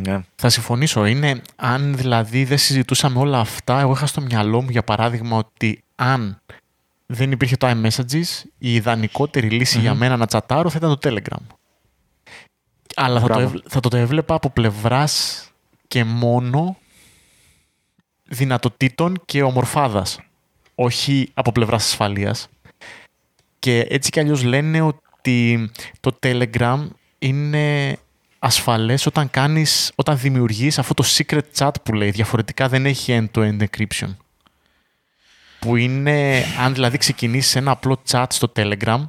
Ναι. 0.00 0.20
Θα 0.34 0.48
συμφωνήσω. 0.48 1.06
Είναι 1.06 1.42
αν 1.56 1.96
δηλαδή 1.96 2.44
δεν 2.44 2.58
συζητούσαμε 2.58 3.18
όλα 3.18 3.40
αυτά, 3.40 3.80
εγώ 3.80 3.92
είχα 3.92 4.06
στο 4.06 4.20
μυαλό 4.20 4.62
μου 4.62 4.70
για 4.70 4.82
παράδειγμα 4.82 5.36
ότι 5.36 5.84
αν 5.94 6.40
δεν 7.06 7.32
υπήρχε 7.32 7.56
το 7.56 7.68
iMessages, 7.70 8.44
η 8.58 8.74
ιδανικότερη 8.74 9.62
για 9.62 9.94
μένα 9.94 10.16
να 10.16 10.26
τσατάρω 10.26 10.70
θα 10.70 10.78
ήταν 10.78 10.98
το 10.98 11.10
Telegram. 11.10 11.54
Αλλά 12.94 13.20
θα 13.20 13.26
το, 13.26 13.60
θα 13.68 13.80
το 13.80 13.96
έβλεπα 13.96 14.34
από 14.34 14.50
πλευράς 14.50 15.42
και 15.88 16.04
μόνο 16.04 16.76
δυνατοτήτων 18.24 19.22
και 19.24 19.42
ομορφάδας. 19.42 20.20
Όχι 20.74 21.30
από 21.34 21.52
πλευράς 21.52 21.84
ασφαλείας. 21.84 22.48
Και 23.58 23.86
έτσι 23.88 24.10
κι 24.10 24.20
αλλιώς 24.20 24.42
λένε 24.42 24.80
ότι 24.80 25.70
το 26.00 26.18
Telegram 26.22 26.88
είναι 27.18 27.98
ασφαλές 28.38 29.06
όταν, 29.06 29.30
κάνεις, 29.30 29.92
όταν 29.94 30.18
δημιουργείς 30.18 30.78
αυτό 30.78 30.94
το 30.94 31.04
secret 31.06 31.42
chat 31.56 31.70
που 31.82 31.92
λέει. 31.92 32.10
Διαφορετικά 32.10 32.68
δεν 32.68 32.86
έχει 32.86 33.28
end-to-end 33.32 33.58
encryption. 33.58 34.16
Που 35.66 35.76
είναι, 35.76 36.44
αν 36.58 36.74
δηλαδή 36.74 36.98
ξεκινήσεις 36.98 37.56
ένα 37.56 37.70
απλό 37.70 38.02
chat 38.08 38.26
στο 38.28 38.52
Telegram, 38.56 39.08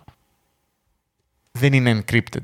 δεν 1.51 1.73
είναι 1.73 2.03
encrypted. 2.03 2.43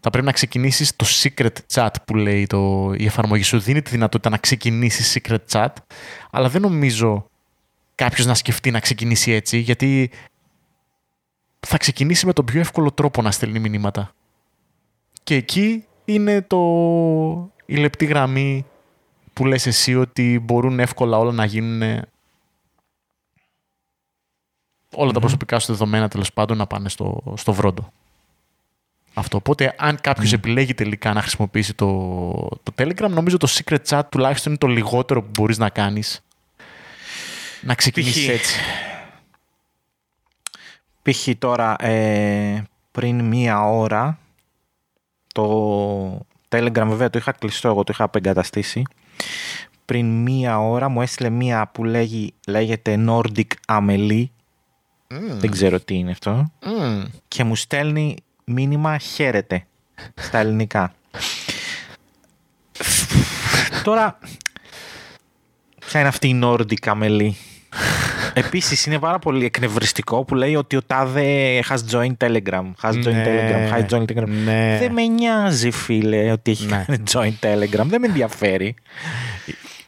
Θα 0.00 0.10
πρέπει 0.10 0.26
να 0.26 0.32
ξεκινήσεις 0.32 0.96
το 0.96 1.06
secret 1.08 1.52
chat 1.72 1.88
που 2.04 2.14
λέει 2.14 2.46
το, 2.46 2.92
η 2.96 3.04
εφαρμογή 3.04 3.42
σου. 3.42 3.58
Δίνει 3.58 3.82
τη 3.82 3.90
δυνατότητα 3.90 4.30
να 4.30 4.36
ξεκινήσεις 4.36 5.18
secret 5.18 5.38
chat, 5.50 5.68
αλλά 6.30 6.48
δεν 6.48 6.60
νομίζω 6.60 7.26
κάποιος 7.94 8.26
να 8.26 8.34
σκεφτεί 8.34 8.70
να 8.70 8.80
ξεκινήσει 8.80 9.30
έτσι, 9.30 9.58
γιατί 9.58 10.10
θα 11.60 11.76
ξεκινήσει 11.76 12.26
με 12.26 12.32
τον 12.32 12.44
πιο 12.44 12.60
εύκολο 12.60 12.92
τρόπο 12.92 13.22
να 13.22 13.30
στέλνει 13.30 13.58
μηνύματα. 13.58 14.10
Και 15.22 15.34
εκεί 15.34 15.84
είναι 16.04 16.42
το... 16.42 16.58
η 17.66 17.76
λεπτή 17.76 18.04
γραμμή 18.04 18.66
που 19.32 19.46
λες 19.46 19.66
εσύ 19.66 19.94
ότι 19.94 20.38
μπορούν 20.42 20.80
εύκολα 20.80 21.18
όλα 21.18 21.32
να 21.32 21.44
γίνουν 21.44 22.02
όλα 24.96 25.12
τα 25.12 25.20
προσωπικά 25.20 25.58
σου 25.58 25.66
δεδομένα 25.66 26.08
τέλος 26.08 26.32
πάντων 26.32 26.56
να 26.56 26.66
πάνε 26.66 26.88
στο, 26.88 27.22
στο 27.36 27.52
βρόντο. 27.52 27.92
Αυτό. 29.14 29.36
Οπότε, 29.36 29.74
αν 29.78 29.98
κάποιος 30.00 30.32
επιλέγει 30.32 30.74
τελικά 30.74 31.12
να 31.12 31.20
χρησιμοποιήσει 31.20 31.74
το, 31.74 31.86
το 32.62 32.72
Telegram, 32.78 33.08
νομίζω 33.08 33.36
το 33.36 33.48
secret 33.50 33.82
chat 33.88 34.02
τουλάχιστον 34.08 34.52
είναι 34.52 34.60
το 34.60 34.66
λιγότερο 34.66 35.22
που 35.22 35.30
μπορείς 35.32 35.58
να 35.58 35.68
κάνεις. 35.68 36.20
Να 37.60 37.74
ξεκινήσεις 37.74 38.28
έτσι. 38.28 38.60
Π.χ. 41.02 41.28
τώρα 41.38 41.76
ε, 41.84 42.62
πριν 42.92 43.24
μία 43.24 43.64
ώρα 43.64 44.18
το 45.34 46.26
Telegram 46.48 46.86
βέβαια 46.86 47.10
το 47.10 47.18
είχα 47.18 47.32
κλειστό, 47.32 47.68
εγώ 47.68 47.84
το 47.84 47.92
είχα 47.94 48.04
απεγκαταστήσει. 48.04 48.82
Πριν 49.84 50.22
μία 50.22 50.60
ώρα 50.60 50.88
μου 50.88 51.02
έστειλε 51.02 51.30
μία 51.30 51.70
που 51.72 51.84
λέγει, 51.84 52.34
λέγεται 52.46 53.04
Nordic 53.08 53.50
Amelie. 53.66 54.24
Δεν 55.08 55.50
ξέρω 55.50 55.80
τι 55.80 55.94
είναι 55.94 56.10
αυτό. 56.10 56.52
Και 57.28 57.44
μου 57.44 57.56
στέλνει 57.56 58.16
μήνυμα 58.44 58.98
χαίρεται 58.98 59.66
στα 60.14 60.38
ελληνικά. 60.38 60.94
Τώρα, 63.82 64.18
ποια 65.86 66.00
είναι 66.00 66.08
αυτή 66.08 66.28
η 66.28 66.40
Nordic 66.42 66.84
Amelie. 66.84 67.30
Επίσης 68.34 68.86
είναι 68.86 68.98
πάρα 68.98 69.18
πολύ 69.18 69.44
εκνευριστικό 69.44 70.24
που 70.24 70.34
λέει 70.34 70.54
ότι 70.56 70.76
ο 70.76 70.82
Τάδε 70.82 71.60
has 71.68 71.78
joined 71.90 72.16
Telegram. 72.18 72.72
Has 72.82 72.92
joined 72.92 73.04
ναι, 73.04 73.24
Telegram. 73.26 73.74
Has 73.74 73.86
joined 73.88 74.04
Telegram. 74.04 74.28
Ναι. 74.44 74.76
Δεν 74.80 74.92
με 74.92 75.06
νοιάζει, 75.06 75.70
φίλε, 75.70 76.30
ότι 76.32 76.50
έχει 76.50 76.66
ναι. 76.66 76.84
joined 77.12 77.38
Telegram. 77.40 77.84
Δεν 77.86 78.00
με 78.00 78.06
ενδιαφέρει. 78.06 78.74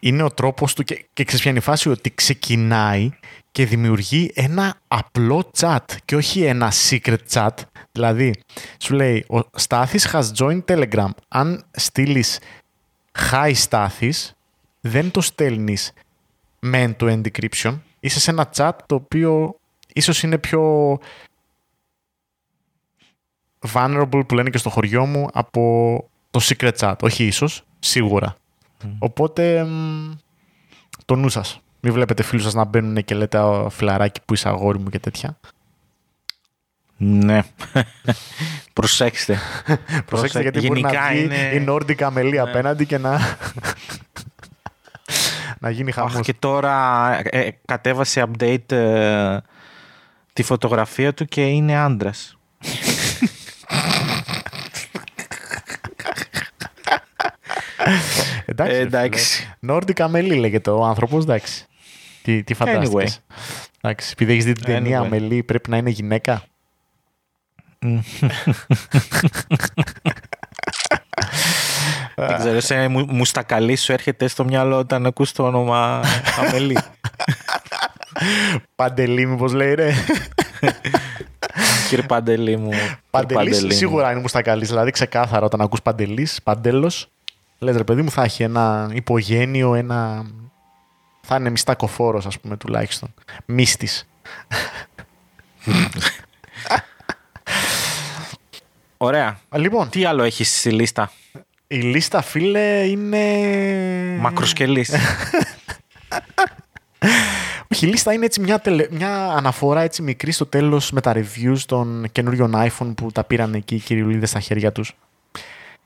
Είναι 0.00 0.22
ο 0.22 0.30
τρόπος 0.30 0.74
του 0.74 0.82
και, 0.82 1.06
και 1.12 1.24
ξέρεις 1.24 1.40
ποια 1.40 1.50
είναι 1.50 1.60
η 1.60 1.62
φάση; 1.62 1.88
Ότι 1.88 2.10
ξεκινάει 2.10 3.10
και 3.52 3.66
δημιουργεί 3.66 4.30
ένα 4.34 4.74
απλό 4.88 5.50
chat 5.58 5.84
και 6.04 6.16
όχι 6.16 6.42
ένα 6.42 6.72
secret 6.90 7.18
chat. 7.30 7.48
Δηλαδή, 7.92 8.34
σου 8.78 8.94
λέει, 8.94 9.24
ο 9.28 9.40
Στάθης 9.54 10.08
has 10.12 10.24
joined 10.38 10.64
Telegram. 10.64 11.10
Αν 11.28 11.64
στείλεις 11.70 12.40
hi 13.30 13.50
Στάθης, 13.54 14.32
δεν 14.80 15.10
το 15.10 15.20
στέλνεις 15.20 15.92
με 16.60 16.94
end-to-end 16.98 17.20
decryption, 17.22 17.78
είσαι 18.00 18.20
σε 18.20 18.30
ένα 18.30 18.50
chat 18.56 18.72
το 18.86 18.94
οποίο 18.94 19.54
ίσως 19.92 20.22
είναι 20.22 20.38
πιο 20.38 20.98
vulnerable 23.72 24.22
που 24.28 24.34
λένε 24.34 24.50
και 24.50 24.58
στο 24.58 24.70
χωριό 24.70 25.06
μου 25.06 25.28
από 25.32 26.04
το 26.30 26.40
secret 26.42 26.72
chat. 26.78 26.94
Όχι 27.00 27.24
ίσως, 27.24 27.62
σίγουρα. 27.78 28.36
Οπότε 28.98 29.66
το 31.04 31.14
νου 31.14 31.28
σας. 31.28 31.60
Μην 31.80 31.92
βλέπετε 31.92 32.22
φίλους 32.22 32.44
σας 32.44 32.54
να 32.54 32.64
μπαίνουν 32.64 33.04
και 33.04 33.14
λέτε 33.14 33.40
φιλαράκι 33.70 34.20
που 34.24 34.34
είσαι 34.34 34.48
αγόρι 34.48 34.78
μου 34.78 34.90
και 34.90 34.98
τέτοια. 34.98 35.38
Ναι. 36.96 37.42
Προσέξτε. 38.72 39.38
Προσέξτε 40.06 40.42
γιατί 40.42 40.60
Γενικά 40.60 40.88
μπορεί 40.88 40.94
να 40.94 41.10
βγει 41.10 41.22
είναι... 41.22 41.36
η 41.36 41.64
Nordic 41.68 41.96
Amelie 41.96 42.30
ναι. 42.30 42.38
απέναντι 42.38 42.86
και 42.86 42.98
να 42.98 43.18
να 45.60 45.70
γίνει 45.70 45.92
χαμός. 45.92 46.20
και 46.20 46.34
τώρα 46.38 47.10
ε, 47.22 47.50
κατέβασε 47.64 48.24
update 48.28 48.72
ε, 48.72 49.38
τη 50.32 50.42
φωτογραφία 50.42 51.14
του 51.14 51.24
και 51.24 51.46
είναι 51.46 51.76
άντρας. 51.76 52.38
εντάξει. 58.46 58.74
Ε, 58.74 58.78
εντάξει. 58.78 59.56
Νόρντικα 59.60 60.04
Αμελή 60.04 60.34
λέγεται 60.34 60.70
ο 60.70 60.84
άνθρωπος, 60.84 61.22
εντάξει. 61.22 61.66
Τι, 62.22 62.42
τι 62.42 62.54
φαντάστηκες. 62.54 63.20
Anyway. 63.20 63.34
Εντάξει, 63.80 64.10
επειδή 64.12 64.32
έχεις 64.32 64.44
δει 64.44 64.52
την 64.52 64.64
ταινία 64.64 65.00
Αμελή 65.00 65.42
πρέπει 65.42 65.70
να 65.70 65.76
είναι 65.76 65.90
γυναίκα. 65.90 66.42
Δεν 72.14 72.38
ξέρω, 72.38 72.60
σε 72.60 72.88
μουστακαλί 72.88 73.76
σου 73.76 73.92
έρχεται 73.92 74.28
στο 74.28 74.44
μυαλό 74.44 74.78
όταν 74.78 75.06
ακούς 75.06 75.32
το 75.32 75.44
όνομα 75.46 76.02
Αμελή. 76.38 76.78
Παντελή 78.74 79.26
μήπως 79.26 79.52
λέει 79.52 79.74
ρε. 79.74 79.92
Κύριε 81.88 82.06
Παντελή 82.06 82.56
μου. 82.56 82.70
Παντελής 83.10 83.76
σίγουρα 83.76 84.10
είναι 84.10 84.20
μουστακαλής, 84.20 84.68
δηλαδή 84.68 84.90
ξεκάθαρα 84.90 85.44
όταν 85.44 85.60
ακούς 85.60 85.82
Παντελής, 85.82 86.40
Παντέλος, 86.42 87.10
λες 87.58 87.76
ρε 87.76 87.84
παιδί 87.84 88.02
μου 88.02 88.10
θα 88.10 88.22
έχει 88.22 88.42
ένα 88.42 88.90
υπογένειο, 88.92 89.74
ένα... 89.74 90.26
θα 91.20 91.36
είναι 91.36 91.50
μιστακοφόρος 91.50 92.26
ας 92.26 92.40
πούμε 92.40 92.56
τουλάχιστον. 92.56 93.14
Μίστης. 93.44 94.08
Ωραία. 98.96 99.38
Λοιπόν. 99.54 99.88
Τι 99.88 100.04
άλλο 100.04 100.22
έχεις 100.22 100.58
στη 100.58 100.70
λίστα; 100.70 101.12
Η 101.66 101.76
λίστα, 101.76 102.22
φίλε, 102.22 102.84
είναι... 102.84 103.22
Μακροσκελής. 104.20 104.90
Όχι, 107.72 107.86
η 107.86 107.88
λίστα 107.88 108.12
είναι 108.12 108.24
έτσι 108.24 108.40
μια, 108.40 108.62
μια 108.90 109.26
αναφορά 109.26 109.80
έτσι 109.80 110.02
μικρή 110.02 110.32
στο 110.32 110.46
τέλος 110.46 110.90
με 110.90 111.00
τα 111.00 111.12
reviews 111.14 111.58
των 111.66 112.06
καινούριων 112.12 112.52
iPhone 112.54 112.94
που 112.96 113.12
τα 113.12 113.24
πήραν 113.24 113.54
εκεί 113.54 113.74
οι 113.74 113.78
κυριουλίδες 113.78 114.30
στα 114.30 114.40
χέρια 114.40 114.72
τους. 114.72 114.96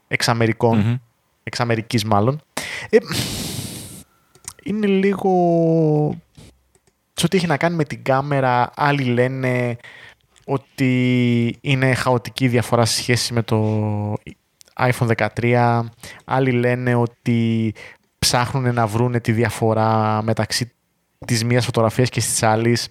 Εξ 0.09 0.29
Αμερικών. 0.29 1.03
Εξ 1.43 1.61
Αμερικής 1.61 2.05
μάλλον. 2.05 2.41
Ε, 2.91 2.97
είναι 4.63 4.87
λίγο... 4.87 5.31
Σε 7.15 7.27
ό,τι 7.27 7.37
έχει 7.37 7.47
να 7.47 7.57
κάνει 7.57 7.77
με 7.77 7.85
την 7.85 8.03
κάμερα, 8.03 8.71
άλλοι 8.77 9.05
λένε 9.05 9.77
ότι 10.45 11.59
είναι 11.61 11.95
χαοτική 11.95 12.49
διαφορά 12.49 12.85
σε 12.85 12.97
σχέση 12.97 13.33
με 13.33 13.43
το 13.43 14.15
iPhone 14.79 15.29
13. 15.43 15.83
Άλλοι 16.25 16.51
λένε 16.51 16.95
ότι 16.95 17.73
ψάχνουν 18.19 18.75
να 18.75 18.87
βρούνε 18.87 19.21
τη 19.21 19.33
διαφορά 19.33 20.21
μεταξύ 20.23 20.73
της 21.27 21.45
μίας 21.45 21.65
φωτογραφίας 21.65 22.09
και 22.09 22.21
της 22.21 22.43
άλλης. 22.43 22.89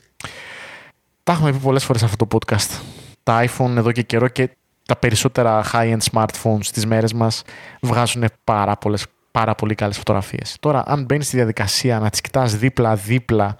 Τα 1.23 1.33
έχουμε 1.33 1.51
πει 1.51 1.57
πολλές 1.57 1.83
φορές 1.83 2.03
αυτό 2.03 2.25
το 2.25 2.37
podcast. 2.37 2.79
Τα 3.23 3.45
iPhone 3.45 3.75
εδώ 3.75 3.91
και 3.91 4.01
καιρό 4.01 4.27
και 4.27 4.49
τα 4.91 4.99
περισσότερα 4.99 5.63
high-end 5.71 5.97
smartphones 6.11 6.63
στις 6.63 6.85
μέρες 6.85 7.13
μας 7.13 7.41
βγάζουν 7.81 8.25
πάρα, 8.43 8.77
πολλές, 8.77 9.05
πάρα 9.31 9.55
πολύ 9.55 9.75
καλές 9.75 9.97
φωτογραφίες. 9.97 10.57
Τώρα, 10.59 10.83
αν 10.85 11.03
μπαίνεις 11.03 11.27
στη 11.27 11.35
διαδικασία 11.35 11.99
να 11.99 12.09
τις 12.09 12.21
κοιτάς 12.21 12.57
δίπλα-δίπλα, 12.57 13.57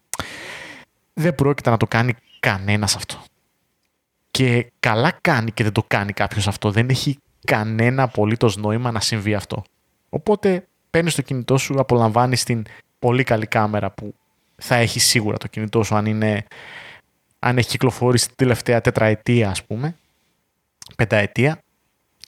δεν 1.14 1.36
πρόκειται 1.36 1.70
να 1.70 1.78
το 1.78 1.88
κάνει 1.88 2.14
κανένας 2.40 2.96
αυτό. 2.96 3.24
Και 4.32 4.72
καλά 4.80 5.18
κάνει 5.22 5.52
και 5.52 5.64
δεν 5.64 5.72
το 5.72 5.84
κάνει 5.88 6.14
κάποιος 6.14 6.48
αυτό. 6.48 6.72
Δεν 6.72 6.90
έχει 6.90 7.18
κανένα 7.46 8.04
απολύτως 8.04 8.58
νόημα 8.58 8.92
να 8.92 9.00
συμβεί 9.00 9.34
αυτό. 9.34 9.64
Οπότε 10.10 10.68
παίρνεις 10.90 11.16
το 11.16 11.22
κινητό 11.22 11.58
σου, 11.58 11.76
απολαμβάνεις 11.80 12.44
την 12.44 12.66
πολύ 13.00 13.24
καλή 13.24 13.46
κάμερα 13.46 13.92
που 13.92 14.14
θα 14.56 14.76
έχει 14.76 15.00
σίγουρα 15.00 15.38
το 15.38 15.48
κινητό 15.48 15.84
σου 15.84 15.96
αν, 15.96 16.06
είναι, 16.06 16.46
αν 17.40 17.58
έχει 17.58 17.70
κυκλοφορήσει 17.70 18.28
την 18.28 18.36
τελευταία 18.36 18.82
τετραετία 18.82 19.50
ας 19.50 19.64
πούμε, 19.64 19.96
πενταετία 20.96 21.62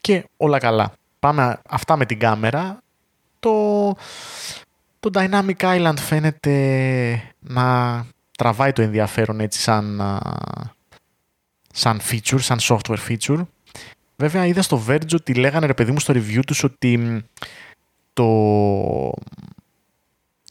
και 0.02 0.30
όλα 0.38 0.58
καλά. 0.58 0.94
Πάμε 1.20 1.62
αυτά 1.70 1.98
με 1.98 2.06
την 2.06 2.20
κάμερα. 2.20 2.82
Το, 3.40 3.88
το 5.00 5.10
Dynamic 5.14 5.58
Island 5.58 5.98
φαίνεται 6.00 7.34
να 7.40 8.06
τραβάει 8.38 8.72
το 8.72 8.82
ενδιαφέρον 8.82 9.40
έτσι 9.40 9.60
σαν, 9.60 10.02
σαν 11.74 12.02
feature, 12.10 12.40
σαν 12.40 12.58
software 12.62 13.08
feature. 13.08 13.42
Βέβαια 14.16 14.46
είδα 14.46 14.62
στο 14.62 14.84
Verge 14.88 15.14
ότι 15.14 15.34
λέγανε 15.34 15.66
ρε 15.66 15.74
παιδί 15.74 15.92
μου 15.92 16.00
στο 16.00 16.14
review 16.14 16.40
τους 16.46 16.64
ότι 16.64 17.24
το, 18.14 18.28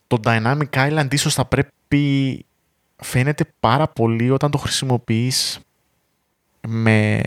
το 0.07 0.21
Dynamic 0.25 0.71
Island 0.71 1.09
ίσως 1.11 1.35
θα 1.35 1.45
πρέπει 1.45 2.45
φαίνεται 2.97 3.45
πάρα 3.61 3.89
πολύ 3.89 4.31
όταν 4.31 4.51
το 4.51 4.59
χρησιμοποιείς 4.59 5.61
με, 6.69 7.21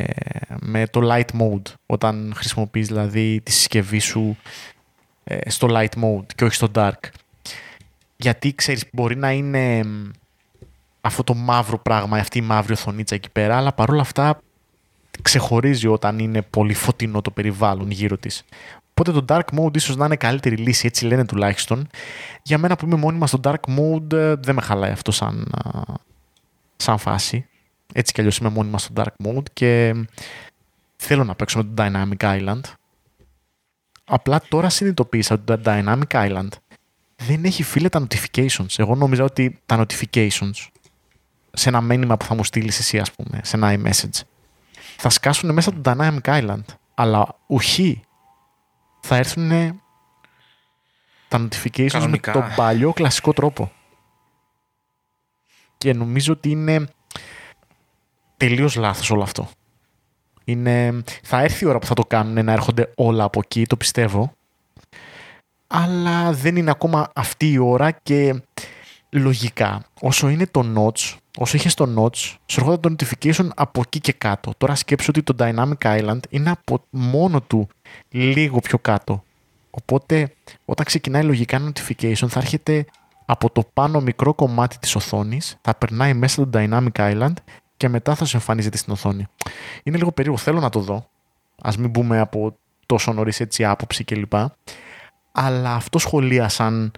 με 0.59 0.87
το 0.87 1.01
light 1.03 1.41
mode 1.41 1.73
όταν 1.85 2.33
χρησιμοποιείς 2.35 2.87
δηλαδή 2.87 3.41
τη 3.41 3.51
συσκευή 3.51 3.99
σου 3.99 4.37
ε, 5.23 5.49
στο 5.49 5.67
light 5.71 6.03
mode 6.03 6.25
και 6.35 6.43
όχι 6.43 6.53
στο 6.53 6.67
dark 6.75 6.99
γιατί 8.17 8.55
ξέρεις 8.55 8.85
μπορεί 8.91 9.15
να 9.15 9.31
είναι 9.31 9.85
αυτό 11.01 11.23
το 11.23 11.33
μαύρο 11.33 11.77
πράγμα 11.77 12.17
αυτή 12.17 12.37
η 12.37 12.41
μαύρη 12.41 12.73
οθονίτσα 12.73 13.15
εκεί 13.15 13.29
πέρα 13.29 13.57
αλλά 13.57 13.73
παρόλα 13.73 14.01
αυτά 14.01 14.39
ξεχωρίζει 15.21 15.87
όταν 15.87 16.19
είναι 16.19 16.41
πολύ 16.41 16.73
φωτεινό 16.73 17.21
το 17.21 17.31
περιβάλλον 17.31 17.91
γύρω 17.91 18.17
της 18.17 18.43
Οπότε 18.97 19.11
το 19.21 19.25
dark 19.29 19.59
mode 19.59 19.75
ίσως 19.75 19.95
να 19.95 20.05
είναι 20.05 20.15
καλύτερη 20.15 20.55
λύση, 20.55 20.87
έτσι 20.87 21.05
λένε 21.05 21.25
τουλάχιστον. 21.25 21.87
Για 22.43 22.57
μένα 22.57 22.75
που 22.75 22.85
είμαι 22.85 22.95
μόνιμα 22.95 23.27
στο 23.27 23.39
dark 23.43 23.77
mode 23.77 24.13
ε, 24.13 24.35
δεν 24.35 24.55
με 24.55 24.61
χαλάει 24.61 24.91
αυτό 24.91 25.11
σαν, 25.11 25.51
σαν 26.75 26.97
φάση. 26.97 27.47
Έτσι 27.97 28.13
κι 28.13 28.19
αλλιώς 28.19 28.37
είμαι 28.37 28.49
μόνιμα 28.49 28.77
στο 28.77 28.93
dark 28.95 29.25
mode 29.25 29.43
και 29.53 29.93
θέλω 30.95 31.23
να 31.23 31.35
παίξω 31.35 31.57
με 31.57 31.63
το 31.63 31.73
Dynamic 31.77 32.17
Island. 32.17 32.61
Απλά 34.05 34.41
τώρα 34.49 34.69
συνειδητοποίησα 34.69 35.33
ότι 35.33 35.43
το 35.43 35.61
Dynamic 35.65 36.07
Island 36.07 36.47
δεν 37.15 37.45
έχει 37.45 37.63
φίλε 37.63 37.89
τα 37.89 38.07
notifications. 38.07 38.77
Εγώ 38.77 38.95
νόμιζα 38.95 39.23
ότι 39.23 39.59
τα 39.65 39.85
notifications 39.85 40.67
σε 41.53 41.69
ένα 41.69 41.81
μήνυμα 41.81 42.17
που 42.17 42.25
θα 42.25 42.35
μου 42.35 42.43
στείλεις 42.43 42.79
εσύ, 42.79 42.99
ας 42.99 43.11
πούμε, 43.11 43.39
σε 43.43 43.55
ένα 43.55 43.73
iMessage, 43.73 44.21
θα 44.97 45.09
σκάσουν 45.09 45.53
μέσα 45.53 45.73
το 45.73 45.81
Dynamic 45.85 46.21
Island. 46.21 46.65
Αλλά 46.93 47.35
ουχή 47.47 48.01
θα 48.99 49.15
έρθουν 49.15 49.49
τα 51.27 51.47
notifications 51.47 52.07
με 52.09 52.17
τον 52.17 52.53
παλιό 52.55 52.93
κλασικό 52.93 53.33
τρόπο. 53.33 53.71
Και 55.77 55.93
νομίζω 55.93 56.33
ότι 56.33 56.49
είναι 56.49 56.87
τελείως 58.37 58.75
λάθος 58.75 59.11
όλο 59.11 59.21
αυτό. 59.21 59.49
Είναι... 60.43 61.03
Θα 61.23 61.41
έρθει 61.41 61.63
η 61.65 61.67
ώρα 61.67 61.79
που 61.79 61.85
θα 61.85 61.93
το 61.93 62.03
κάνουν 62.03 62.45
να 62.45 62.51
έρχονται 62.51 62.91
όλα 62.95 63.23
από 63.23 63.39
εκεί, 63.43 63.65
το 63.65 63.75
πιστεύω. 63.77 64.31
Αλλά 65.67 66.31
δεν 66.31 66.55
είναι 66.55 66.71
ακόμα 66.71 67.11
αυτή 67.15 67.51
η 67.51 67.57
ώρα 67.57 67.91
και 67.91 68.41
λογικά 69.09 69.85
όσο 70.01 70.29
είναι 70.29 70.47
το 70.47 70.63
notch, 70.75 71.17
όσο 71.37 71.57
είχες 71.57 71.73
το 71.73 71.93
notch, 71.97 72.15
σου 72.45 72.59
έρχονται 72.59 72.89
το 72.89 72.95
notification 72.97 73.47
από 73.55 73.81
εκεί 73.85 73.99
και 73.99 74.13
κάτω. 74.13 74.53
Τώρα 74.57 74.75
σκέψου 74.75 75.07
ότι 75.09 75.23
το 75.23 75.35
Dynamic 75.39 75.99
Island 75.99 76.19
είναι 76.29 76.49
από 76.49 76.85
μόνο 76.89 77.41
του 77.41 77.67
λίγο 78.09 78.59
πιο 78.59 78.79
κάτω. 78.79 79.23
Οπότε 79.69 80.33
όταν 80.65 80.85
ξεκινάει 80.85 81.23
λογικά 81.23 81.59
notification 81.59 82.27
θα 82.27 82.39
έρχεται 82.39 82.85
από 83.25 83.49
το 83.49 83.63
πάνω 83.73 84.01
μικρό 84.01 84.33
κομμάτι 84.33 84.77
της 84.77 84.95
οθόνης, 84.95 85.57
θα 85.61 85.75
περνάει 85.75 86.13
μέσα 86.13 86.49
το 86.49 86.59
Dynamic 86.59 86.91
Island 86.91 87.33
και 87.77 87.89
μετά 87.89 88.15
θα 88.15 88.25
σου 88.25 88.35
εμφανίζεται 88.35 88.77
στην 88.77 88.93
οθόνη. 88.93 89.27
Είναι 89.83 89.97
λίγο 89.97 90.11
περίεργο, 90.11 90.41
θέλω 90.41 90.59
να 90.59 90.69
το 90.69 90.79
δω. 90.79 91.09
Ας 91.61 91.77
μην 91.77 91.89
μπούμε 91.89 92.19
από 92.19 92.57
τόσο 92.85 93.13
νωρίς 93.13 93.39
έτσι 93.39 93.65
άποψη 93.65 94.03
κλπ. 94.03 94.33
Αλλά 95.31 95.73
αυτό 95.73 95.99
σχολίασαν 95.99 96.91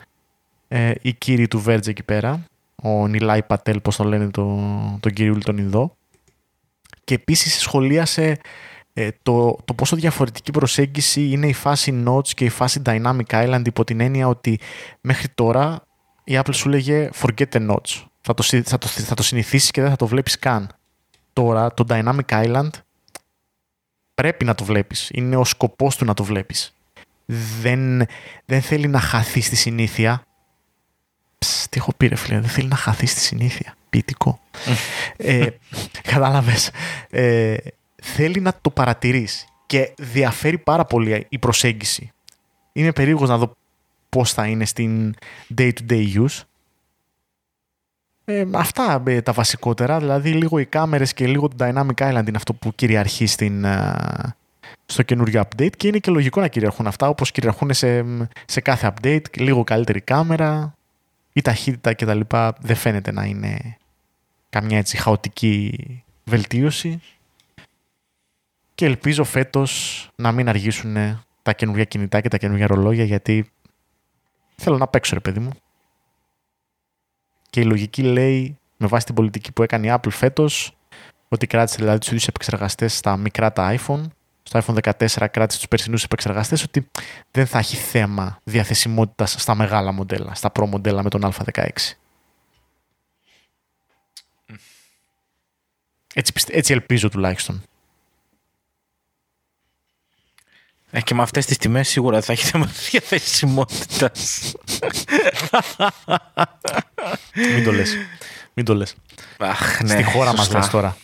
ε, 0.68 0.92
οι 1.02 1.14
κύριοι 1.14 1.48
του 1.48 1.64
Verge 1.68 1.88
εκεί 1.88 2.04
πέρα, 2.04 2.44
ο 2.84 3.08
Νιλάι 3.08 3.44
Πατέλ, 3.44 3.80
πώς 3.80 3.96
το 3.96 4.04
λένε 4.04 4.30
το, 4.30 4.46
τον 5.00 5.12
κύριο 5.12 5.38
τον 5.38 5.58
Ινδό. 5.58 5.96
Και 7.04 7.14
επίσης 7.14 7.60
σχολίασε 7.60 8.40
ε, 8.94 9.10
το, 9.24 9.58
το 9.66 9.74
πόσο 9.74 9.96
διαφορετική 9.96 10.52
προσέγγιση 10.52 11.30
είναι 11.30 11.48
η 11.48 11.54
φάση 11.54 12.04
Notes 12.08 12.28
και 12.28 12.46
η 12.46 12.50
φάση 12.50 12.82
Dynamic 12.86 13.26
Island 13.28 13.62
υπό 13.66 13.84
την 13.84 14.00
έννοια 14.00 14.28
ότι 14.28 14.60
μέχρι 15.02 15.28
τώρα 15.30 15.82
η 16.24 16.40
Apple 16.44 16.54
σου 16.54 16.70
λέγε 16.70 17.10
forget 17.22 17.46
the 17.52 17.70
Notes. 17.70 18.06
Θα 18.28 18.34
το, 18.34 18.44
θα 18.64 18.78
το, 18.78 18.88
θα 18.88 19.16
το 19.16 19.24
συνηθίσεις 19.24 19.72
και 19.72 19.82
δεν 19.82 19.90
θα 19.90 19.96
το 19.96 20.08
βλέπεις 20.08 20.40
καν. 20.40 20.70
Τώρα 21.34 21.74
το 21.74 21.86
Dynamic 21.90 22.26
Island 22.28 22.70
πρέπει 24.14 24.46
να 24.46 24.56
το 24.56 24.64
βλέπεις. 24.64 25.10
Είναι 25.14 25.36
ο 25.36 25.46
σκοπός 25.46 25.96
του 25.96 26.06
να 26.06 26.14
το 26.14 26.24
βλέπεις. 26.24 26.74
Δεν, 27.62 28.06
δεν 28.46 28.62
θέλει 28.62 28.88
να 28.88 29.00
χαθεί 29.00 29.42
στη 29.42 29.56
συνήθεια. 29.56 30.24
Ψ, 31.38 31.68
τι 31.70 31.78
έχω 31.78 31.94
πει 31.98 32.08
ρε 32.08 32.16
φίλε, 32.16 32.40
δεν 32.40 32.50
θέλει 32.50 32.68
να 32.68 32.76
χαθεί 32.76 33.06
στη 33.06 33.20
συνήθεια. 33.20 33.76
Ποιητικό. 33.90 34.40
ε, 35.18 35.48
κατάλαβες. 36.12 36.72
Ε, 37.10 37.56
θέλει 37.96 38.40
να 38.40 38.54
το 38.62 38.70
παρατηρείς 38.70 39.48
και 39.66 39.94
διαφέρει 39.98 40.58
πάρα 40.58 40.86
πολύ 40.86 41.26
η 41.30 41.40
προσέγγιση. 41.40 42.12
Είμαι 42.74 42.92
περίεργος 42.92 43.30
να 43.30 43.38
δω 43.38 43.56
πώς 44.10 44.34
θα 44.34 44.48
είναι 44.48 44.66
στην 44.66 45.16
day-to-day 45.58 46.14
use. 46.16 46.42
Ε, 48.30 48.46
αυτά 48.52 49.04
ε, 49.06 49.22
τα 49.22 49.32
βασικότερα, 49.32 50.00
δηλαδή 50.00 50.32
λίγο 50.32 50.60
οι 50.60 50.66
κάμερες 50.66 51.14
και 51.14 51.28
λίγο 51.28 51.48
το 51.48 51.56
Dynamic 51.60 51.94
Island 51.94 52.28
είναι 52.28 52.38
αυτό 52.38 52.54
που 52.54 52.76
κυριαρχεί 52.76 53.26
στην, 53.26 53.64
ε, 53.64 53.96
στο 54.86 55.04
καινούριο 55.04 55.42
update 55.42 55.76
και 55.78 55.88
είναι 55.88 55.98
και 55.98 56.12
λογικό 56.12 56.42
να 56.42 56.48
κυριαρχούν 56.48 56.88
αυτά 56.88 57.08
όπως 57.08 57.32
κυριαρχούν 57.32 57.74
σε, 57.74 58.06
σε 58.46 58.62
κάθε 58.62 58.94
update, 58.94 59.38
λίγο 59.38 59.64
καλύτερη 59.64 60.02
κάμερα, 60.02 60.74
η 61.34 61.42
ταχύτητα 61.42 61.94
κτλ. 61.94 62.20
δεν 62.60 62.76
φαίνεται 62.76 63.12
να 63.12 63.24
είναι 63.24 63.78
καμιά 64.50 64.78
έτσι 64.78 64.98
χαοτική 64.98 66.04
βελτίωση 66.24 67.02
και 68.76 68.86
ελπίζω 68.86 69.24
φέτος 69.24 70.10
να 70.16 70.32
μην 70.32 70.50
αργήσουν 70.50 70.96
τα 71.42 71.54
καινούργια 71.54 71.84
κινητά 71.84 72.22
και 72.22 72.30
τα 72.30 72.38
καινούργια 72.38 72.68
ρολόγια 72.68 73.04
γιατί 73.04 73.52
θέλω 74.56 74.78
να 74.78 74.88
παίξω 74.88 75.14
ρε 75.14 75.20
παιδί 75.20 75.40
μου. 75.40 75.52
Και 77.58 77.64
η 77.64 77.66
λογική 77.66 78.04
λέει 78.04 78.58
με 78.78 78.88
βάση 78.88 79.06
την 79.06 79.16
πολιτική 79.16 79.52
που 79.52 79.64
έκανε 79.64 79.88
η 79.88 79.94
Apple 79.94 80.10
φέτος 80.10 80.78
ότι 81.28 81.48
κράτησε 81.48 81.78
δηλαδή 81.80 81.98
τους 81.98 82.08
ίδιους 82.08 82.28
επεξεργαστές 82.28 82.98
στα 82.98 83.18
μικρά 83.18 83.54
τα 83.54 83.76
iPhone 83.78 84.02
στο 84.44 84.60
iPhone 84.60 84.78
14 84.82 85.28
κράτησε 85.32 85.58
τους 85.58 85.68
περσινούς 85.68 86.04
επεξεργαστές 86.04 86.64
ότι 86.64 86.90
δεν 87.32 87.46
θα 87.46 87.58
έχει 87.58 87.76
θέμα 87.76 88.40
διαθεσιμότητας 88.44 89.36
στα 89.38 89.56
μεγάλα 89.56 89.92
μοντέλα, 89.92 90.34
στα 90.34 90.52
Pro 90.54 90.68
μοντέλα 90.68 91.04
με 91.04 91.10
τον 91.10 91.32
Α16. 91.34 91.70
Έτσι, 96.14 96.34
έτσι 96.48 96.74
ελπίζω 96.74 97.10
τουλάχιστον. 97.10 97.64
Ε, 100.92 101.02
και 101.02 101.14
με 101.14 101.22
αυτές 101.22 101.46
τις 101.46 101.58
τιμές 101.58 101.88
σίγουρα 101.88 102.22
θα 102.22 102.32
έχει 102.32 102.46
θέμα 102.46 102.70
διαθεσιμότητας. 102.92 104.54
Μην 107.56 107.64
το 107.64 107.72
λες. 107.72 107.96
Μην 108.54 108.66
το 108.66 108.76
λες. 108.76 108.96
Αχ, 109.38 109.82
ναι, 109.82 109.90
Στη 109.90 110.04
χώρα 110.04 110.34
μας 110.36 110.52
λες 110.54 110.68
τώρα. 110.70 110.98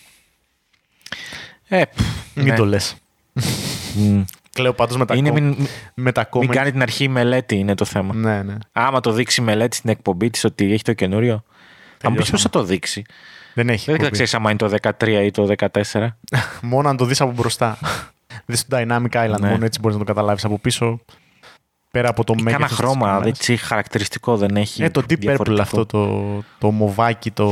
Ε, 1.68 1.84
Μην 2.34 2.46
ναι. 2.46 2.56
το 2.56 2.66
λες. 2.66 2.96
Κλαίω 4.54 4.74
πάντως 4.74 4.98
με 4.98 5.06
τα, 5.06 5.16
Είναι 5.16 5.30
κο... 5.30 5.36
μην, 5.36 5.68
με 5.94 6.12
τα 6.12 6.30
μην 6.34 6.50
comment. 6.50 6.54
κάνει 6.54 6.72
την 6.72 6.82
αρχή 6.82 7.08
μελέτη 7.08 7.56
είναι 7.56 7.76
το 7.76 7.86
θέμα. 7.86 8.14
Ναι, 8.14 8.44
ναι. 8.44 8.56
Άμα 8.72 9.00
το 9.00 9.12
δείξει 9.12 9.42
η 9.42 9.44
μελέτη 9.44 9.76
στην 9.76 9.90
εκπομπή 9.90 10.30
της 10.30 10.44
ότι 10.44 10.74
έχει 10.74 10.84
το 10.84 10.94
καινούριο. 10.94 11.44
Θα 11.98 12.10
μου 12.10 12.16
πεις 12.16 12.26
Τελειώσαμε. 12.26 12.32
πώς 12.32 12.42
θα 12.42 12.50
το 12.50 12.64
δείξει. 12.64 13.04
Δεν 13.54 13.70
έχει. 13.70 13.86
Δεν 13.86 13.96
θα 13.96 14.02
κοπή. 14.02 14.12
ξέρεις 14.12 14.34
άμα 14.34 14.50
είναι 14.50 14.60
το 14.60 14.72
13 15.00 15.08
ή 15.08 15.32
το 15.32 15.54
14. 15.92 16.08
Μόνο 16.62 16.90
αν 16.90 16.98
το 16.98 17.06
δεις 17.06 17.22
από 17.22 17.32
μπροστά. 17.32 17.78
Δεις 18.46 18.68
το 18.68 18.78
Dynamic 18.80 19.10
Island, 19.12 19.40
Ναι. 19.40 19.50
μόνο 19.50 19.66
έτσι 19.66 19.80
μπορείς 19.80 19.98
να 19.98 20.04
το 20.06 20.14
καταλάβεις. 20.14 20.46
Από 20.46 20.60
πίσω, 20.60 21.00
πέρα 21.92 22.10
από 22.10 22.24
το 22.24 22.34
Ή 22.38 22.42
μέγεθος 22.42 22.56
Κάνα 22.68 22.68
της 22.68 22.78
χρώμα, 22.78 23.08
κάμερας. 23.08 23.28
έτσι 23.28 23.58
χαρακτηριστικό 23.58 24.38
δεν 24.38 24.56
έχει. 24.56 24.84
Ε, 24.84 24.90
το 24.90 25.02
Deep 25.10 25.14
Purple 25.14 25.18
διαφορετικό. 25.20 25.62
αυτό, 25.62 25.86
το, 25.86 26.44
το 26.60 26.72
μοβάκι, 26.72 27.32
το... 27.32 27.48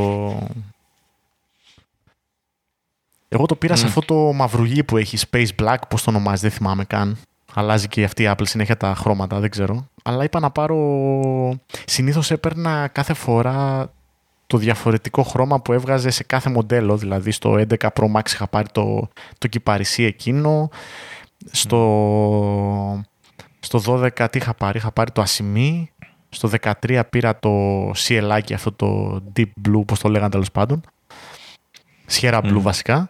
Εγώ 3.29 3.45
το 3.45 3.55
πήρα 3.55 3.75
σε 3.75 3.85
αυτό 3.85 4.01
το 4.01 4.15
μαυρουλί 4.15 4.83
που 4.83 4.97
έχει 4.97 5.17
Space 5.31 5.47
Black, 5.61 5.77
πώς 5.89 6.03
το 6.03 6.09
ονομάζεις, 6.09 6.41
δεν 6.41 6.51
θυμάμαι 6.51 6.83
καν. 6.85 7.17
Αλλάζει 7.53 7.87
και 7.87 8.03
αυτή 8.03 8.23
η 8.23 8.31
Apple 8.31 8.43
συνέχεια 8.47 8.77
τα 8.77 8.95
χρώματα, 8.95 9.39
δεν 9.39 9.49
ξέρω. 9.49 9.87
Αλλά 10.03 10.23
είπα 10.23 10.39
να 10.39 10.51
πάρω. 10.51 10.77
Συνήθως 11.85 12.31
έπαιρνα 12.31 12.87
κάθε 12.87 13.13
φορά 13.13 13.89
το 14.51 14.57
διαφορετικό 14.57 15.23
χρώμα 15.23 15.61
που 15.61 15.73
έβγαζε 15.73 16.09
σε 16.09 16.23
κάθε 16.23 16.49
μοντέλο. 16.49 16.97
Δηλαδή 16.97 17.31
στο 17.31 17.53
11 17.53 17.75
Pro 17.79 18.11
Max 18.15 18.31
είχα 18.33 18.47
πάρει 18.47 18.67
το, 18.71 19.09
το 19.37 19.47
κυπαρισί 19.47 20.03
εκείνο. 20.03 20.69
Στο, 21.51 23.01
στο 23.59 23.81
12 23.85 24.27
τι 24.31 24.37
είχα 24.37 24.53
πάρει, 24.53 24.77
είχα 24.77 24.91
πάρει 24.91 25.11
το 25.11 25.21
ασημί. 25.21 25.91
Στο 26.29 26.49
13 26.81 27.01
πήρα 27.09 27.39
το 27.39 27.49
CLA 27.89 28.53
αυτό 28.53 28.71
το 28.71 29.21
Deep 29.35 29.51
Blue, 29.67 29.85
πώς 29.85 29.99
το 29.99 30.09
λέγανε 30.09 30.29
τέλος 30.29 30.51
πάντων. 30.51 30.81
Sierra 32.09 32.41
Blue 32.41 32.61
βασικά. 32.61 33.09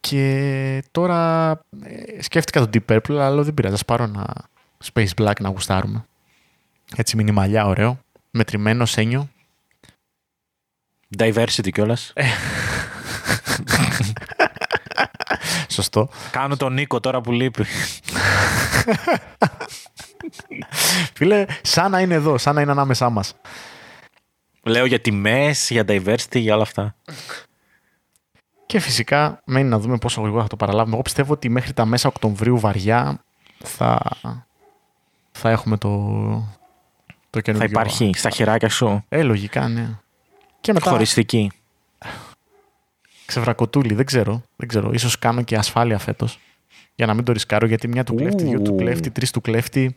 Και 0.00 0.84
τώρα 0.90 1.50
ε, 1.82 2.22
σκέφτηκα 2.22 2.66
το 2.66 2.70
Deep 2.72 2.96
Purple, 2.96 3.14
αλλά 3.14 3.42
δεν 3.42 3.54
πειράζει. 3.54 3.74
Ας 3.74 3.84
πάρω 3.84 4.04
ένα 4.04 4.34
Space 4.92 5.14
Black 5.16 5.40
να 5.40 5.48
γουστάρουμε. 5.48 6.04
Έτσι 6.96 7.16
μινιμαλιά, 7.16 7.66
ωραίο. 7.66 7.98
Μετρημένο, 8.30 8.86
σένιο. 8.86 9.28
Diversity 11.18 11.70
κιόλας. 11.72 12.12
Ε. 12.14 12.24
Σωστό. 15.68 16.08
Κάνω 16.30 16.56
τον 16.56 16.72
Νίκο 16.72 17.00
τώρα 17.00 17.20
που 17.20 17.32
λείπει. 17.32 17.64
Φίλε, 21.14 21.44
σαν 21.62 21.90
να 21.90 22.00
είναι 22.00 22.14
εδώ, 22.14 22.38
σαν 22.38 22.54
να 22.54 22.60
είναι 22.60 22.70
ανάμεσά 22.70 23.10
μας. 23.10 23.34
Λέω 24.62 24.84
για 24.86 25.00
τιμές, 25.00 25.70
για 25.70 25.84
diversity, 25.88 26.38
για 26.38 26.54
όλα 26.54 26.62
αυτά. 26.62 26.94
Και 28.66 28.80
φυσικά 28.80 29.40
μένει 29.44 29.68
να 29.68 29.78
δούμε 29.78 29.98
πόσο 29.98 30.20
γρήγορα 30.20 30.42
θα 30.42 30.48
το 30.48 30.56
παραλάβουμε. 30.56 30.94
Εγώ 30.94 31.02
πιστεύω 31.02 31.32
ότι 31.32 31.48
μέχρι 31.48 31.72
τα 31.72 31.84
μέσα 31.84 32.08
Οκτωβρίου 32.08 32.58
βαριά 32.58 33.24
θα, 33.64 34.00
θα 35.32 35.50
έχουμε 35.50 35.76
το, 35.76 35.88
το 37.30 37.40
καινούργιο. 37.40 37.68
Θα 37.68 37.80
υπάρχει 37.80 38.10
στα 38.14 38.30
χεράκια 38.30 38.68
σου. 38.68 39.04
Ε, 39.08 39.22
λογικά, 39.22 39.68
ναι. 39.68 39.98
Και 40.60 40.72
μετά... 40.72 40.90
Χωριστική. 40.90 41.50
Ξεβρακωτούλη, 43.26 43.94
δεν 43.94 44.04
ξέρω. 44.04 44.42
Δεν 44.56 44.68
ξέρω. 44.68 44.90
Ίσως 44.92 45.18
κάνω 45.18 45.42
και 45.42 45.56
ασφάλεια 45.56 45.98
φέτος. 45.98 46.40
Για 46.94 47.06
να 47.06 47.14
μην 47.14 47.24
το 47.24 47.32
ρισκάρω, 47.32 47.66
γιατί 47.66 47.88
μια 47.88 48.04
του 48.04 48.14
κλέφτη, 48.14 48.44
δύο 48.44 48.60
του 48.60 48.74
κλέφτη, 48.74 49.10
τρεις 49.10 49.30
του 49.30 49.40
κλέφτη. 49.40 49.96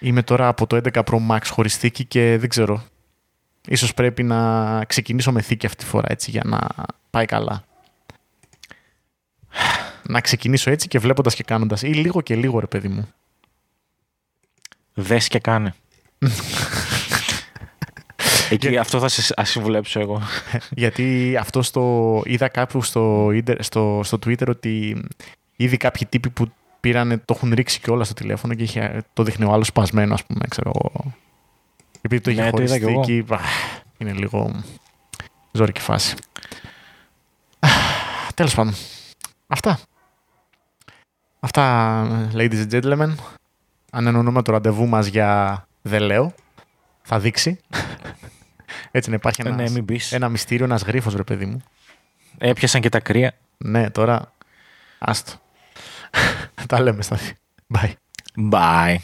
Είμαι 0.00 0.22
τώρα 0.22 0.48
από 0.48 0.66
το 0.66 0.80
11 0.92 1.02
Pro 1.04 1.18
Max 1.30 1.40
χωριστική 1.50 2.04
και 2.04 2.36
δεν 2.38 2.48
ξέρω. 2.48 2.84
Ίσως 3.68 3.94
πρέπει 3.94 4.22
να 4.22 4.84
ξεκινήσω 4.84 5.32
με 5.32 5.42
θήκη 5.42 5.66
αυτή 5.66 5.84
τη 5.84 5.90
φορά 5.90 6.10
έτσι 6.10 6.30
για 6.30 6.42
να 6.44 6.58
πάει 7.10 7.24
καλά. 7.24 7.64
Να 10.02 10.20
ξεκινήσω 10.20 10.70
έτσι 10.70 10.88
και 10.88 10.98
βλέποντας 10.98 11.34
και 11.34 11.42
κάνοντας. 11.42 11.82
Ή 11.82 11.86
λίγο 11.86 12.20
και 12.20 12.34
λίγο 12.34 12.60
ρε 12.60 12.66
παιδί 12.66 12.88
μου. 12.88 13.08
Δες 14.94 15.28
και 15.28 15.38
κάνε. 15.38 15.74
Εκεί 18.50 18.76
αυτό 18.76 18.98
θα 18.98 19.08
σε 19.08 19.34
συμβουλέψω 19.42 20.00
εγώ. 20.00 20.22
Γιατί 20.70 21.36
αυτό 21.40 21.62
στο, 21.62 22.22
είδα 22.24 22.48
κάπου 22.48 22.82
στο, 22.82 23.30
στο, 23.58 24.00
στο 24.04 24.18
Twitter 24.26 24.48
ότι 24.48 25.04
ήδη 25.56 25.76
κάποιοι 25.76 26.06
τύποι 26.06 26.30
που 26.30 26.52
πήρανε, 26.80 27.16
το 27.16 27.34
έχουν 27.36 27.52
ρίξει 27.54 27.80
και 27.80 27.90
όλα 27.90 28.04
στο 28.04 28.14
τηλέφωνο 28.14 28.54
και 28.54 28.62
είχε, 28.62 29.02
το 29.12 29.22
δείχνει 29.22 29.44
ο 29.44 29.52
άλλος 29.52 29.66
σπασμένος, 29.66 30.20
ας 30.20 30.26
πούμε, 30.26 30.44
ξέρω 30.48 30.72
εγώ. 30.74 31.14
Επειδή 32.00 32.22
το 32.22 32.30
είχε 32.30 32.42
ναι, 32.42 32.50
χωριστεί 32.50 32.86
εκεί, 32.86 33.24
είναι 33.98 34.12
λίγο 34.12 34.62
ζώρικη 35.52 35.80
φάση. 35.80 36.14
Τέλος 38.34 38.54
πάντων. 38.54 38.74
Αυτά. 39.46 39.80
Αυτά, 41.40 42.28
ladies 42.34 42.66
and 42.66 42.70
gentlemen. 42.70 43.14
Αν 43.90 44.06
εννοούμε 44.06 44.42
το 44.42 44.52
ραντεβού 44.52 44.86
μας 44.86 45.06
για 45.06 45.66
δεν 45.82 46.02
λέω, 46.02 46.34
θα 47.02 47.18
δείξει. 47.18 47.60
Έτσι 48.90 49.10
να 49.10 49.14
υπάρχει 49.14 49.40
ένα, 49.40 49.54
ναι, 49.54 49.64
ένα 50.10 50.28
μυστήριο, 50.28 50.64
ένας 50.64 50.82
γρίφος, 50.82 51.14
ρε 51.14 51.22
παιδί 51.22 51.46
μου. 51.46 51.62
Έπιασαν 52.38 52.80
και 52.80 52.88
τα 52.88 53.00
κρύα. 53.00 53.32
Ναι, 53.58 53.90
τώρα, 53.90 54.32
άστο. 54.98 55.32
Τα 56.68 56.80
λέμε, 56.80 57.02
Στάθη. 57.02 57.34
Bye. 57.74 57.92
Bye. 58.50 58.96